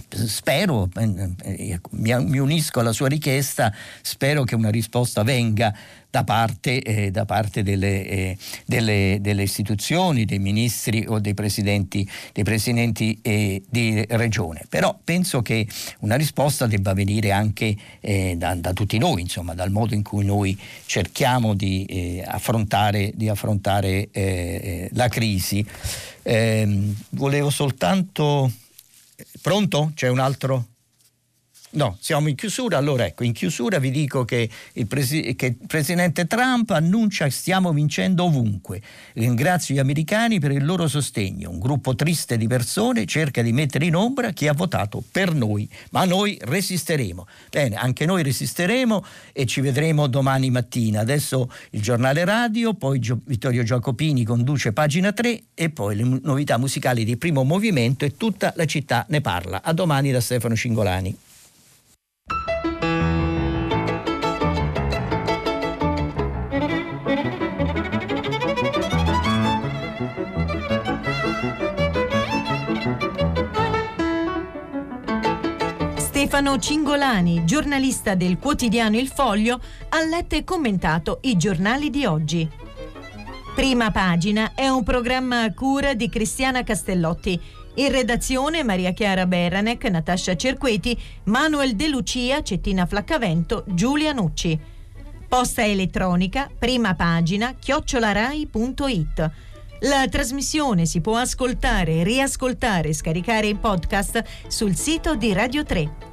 spero, 0.09 0.89
eh, 0.95 1.33
eh, 1.41 1.79
mi 1.91 2.37
unisco 2.37 2.79
alla 2.79 2.91
sua 2.91 3.07
richiesta, 3.07 3.73
spero 4.01 4.43
che 4.43 4.55
una 4.55 4.69
risposta 4.69 5.23
venga 5.23 5.75
da 6.09 6.23
parte, 6.23 6.81
eh, 6.81 7.09
da 7.09 7.25
parte 7.25 7.63
delle, 7.63 8.07
eh, 8.07 8.37
delle, 8.65 9.17
delle, 9.19 9.41
istituzioni, 9.41 10.25
dei 10.25 10.37
ministri 10.37 11.05
o 11.07 11.19
dei 11.19 11.33
presidenti, 11.33 12.07
dei 12.31 12.43
presidenti 12.43 13.17
eh, 13.23 13.63
di 13.67 14.05
regione. 14.09 14.65
Però 14.69 14.97
penso 15.03 15.41
che 15.41 15.67
una 16.01 16.15
risposta 16.15 16.67
debba 16.67 16.93
venire 16.93 17.31
anche 17.31 17.75
eh, 17.99 18.35
da, 18.37 18.53
da, 18.53 18.73
tutti 18.73 18.99
noi, 18.99 19.21
insomma, 19.21 19.55
dal 19.55 19.71
modo 19.71 19.95
in 19.95 20.03
cui 20.03 20.23
noi 20.23 20.57
cerchiamo 20.85 21.55
di 21.55 22.21
affrontare, 22.23 23.11
di 23.15 23.27
affrontare 23.27 24.09
la 24.91 25.07
crisi. 25.07 25.65
Ehm, 26.21 26.95
volevo 27.09 27.49
soltanto 27.49 28.51
Pronto? 29.43 29.91
C'è 29.93 30.07
un 30.07 30.19
altro? 30.19 30.72
No, 31.75 31.97
siamo 31.99 32.27
in 32.27 32.35
chiusura. 32.35 32.77
Allora 32.77 33.05
ecco, 33.05 33.23
in 33.23 33.33
chiusura 33.33 33.79
vi 33.79 33.89
dico 33.89 34.25
che 34.25 34.47
il, 34.73 34.85
presi- 34.85 35.33
che 35.35 35.47
il, 35.47 35.57
presidente 35.65 36.27
Trump 36.27 36.69
annuncia 36.69 37.25
che 37.25 37.31
stiamo 37.31 37.71
vincendo 37.73 38.25
ovunque. 38.25 38.79
Ringrazio 39.13 39.73
gli 39.73 39.79
americani 39.79 40.39
per 40.39 40.51
il 40.51 40.63
loro 40.65 40.87
sostegno. 40.87 41.49
Un 41.49 41.57
gruppo 41.57 41.95
triste 41.95 42.37
di 42.37 42.45
persone 42.45 43.05
cerca 43.05 43.41
di 43.41 43.51
mettere 43.51 43.85
in 43.85 43.95
ombra 43.95 44.29
chi 44.29 44.47
ha 44.47 44.53
votato 44.53 45.03
per 45.11 45.33
noi, 45.33 45.67
ma 45.91 46.05
noi 46.05 46.37
resisteremo. 46.39 47.25
Bene, 47.49 47.75
anche 47.75 48.05
noi 48.05 48.21
resisteremo 48.21 49.03
e 49.31 49.47
ci 49.47 49.59
vedremo 49.61 50.05
domani 50.05 50.51
mattina. 50.51 50.99
Adesso 50.99 51.51
il 51.71 51.81
giornale 51.81 52.23
radio, 52.23 52.75
poi 52.75 52.99
Gio- 52.99 53.21
Vittorio 53.25 53.63
Giacopini 53.63 54.23
conduce 54.23 54.73
pagina 54.73 55.11
3 55.11 55.41
e 55.55 55.71
poi 55.71 55.95
le 55.95 56.19
novità 56.21 56.57
musicali 56.59 57.03
di 57.03 57.17
primo 57.17 57.43
movimento 57.43 58.05
e 58.05 58.15
tutta 58.15 58.53
la 58.55 58.65
città 58.65 59.07
ne 59.09 59.21
parla. 59.21 59.63
A 59.63 59.73
domani 59.73 60.11
da 60.11 60.21
Stefano 60.21 60.55
Cingolani. 60.55 61.17
Stefano 76.33 76.57
Cingolani, 76.57 77.45
giornalista 77.45 78.15
del 78.15 78.39
quotidiano 78.39 78.97
Il 78.97 79.07
Foglio, 79.07 79.61
ha 79.89 80.03
letto 80.03 80.33
e 80.33 80.43
commentato 80.43 81.19
i 81.21 81.37
giornali 81.37 81.91
di 81.91 82.05
oggi. 82.05 82.49
Prima 83.53 83.91
pagina 83.91 84.53
è 84.55 84.67
un 84.67 84.81
programma 84.81 85.43
a 85.43 85.53
cura 85.53 85.93
di 85.93 86.09
Cristiana 86.09 86.63
Castellotti. 86.63 87.39
In 87.75 87.91
redazione 87.91 88.63
Maria 88.63 88.93
Chiara 88.93 89.27
Beranec, 89.27 89.83
Natascia 89.83 90.35
Cerqueti, 90.35 90.99
Manuel 91.25 91.75
De 91.75 91.87
Lucia, 91.87 92.41
Cettina 92.41 92.87
Flaccavento, 92.87 93.63
Giulia 93.67 94.11
Nucci. 94.11 94.59
Posta 95.27 95.63
elettronica, 95.63 96.49
prima 96.57 96.95
pagina, 96.95 97.53
chiocciolarai.it. 97.59 99.31
La 99.81 100.07
trasmissione 100.09 100.87
si 100.87 100.99
può 100.99 101.15
ascoltare, 101.15 102.01
riascoltare 102.01 102.89
e 102.89 102.93
scaricare 102.93 103.45
in 103.45 103.59
podcast 103.59 104.23
sul 104.47 104.75
sito 104.75 105.13
di 105.13 105.31
Radio 105.31 105.63
3 105.63 106.12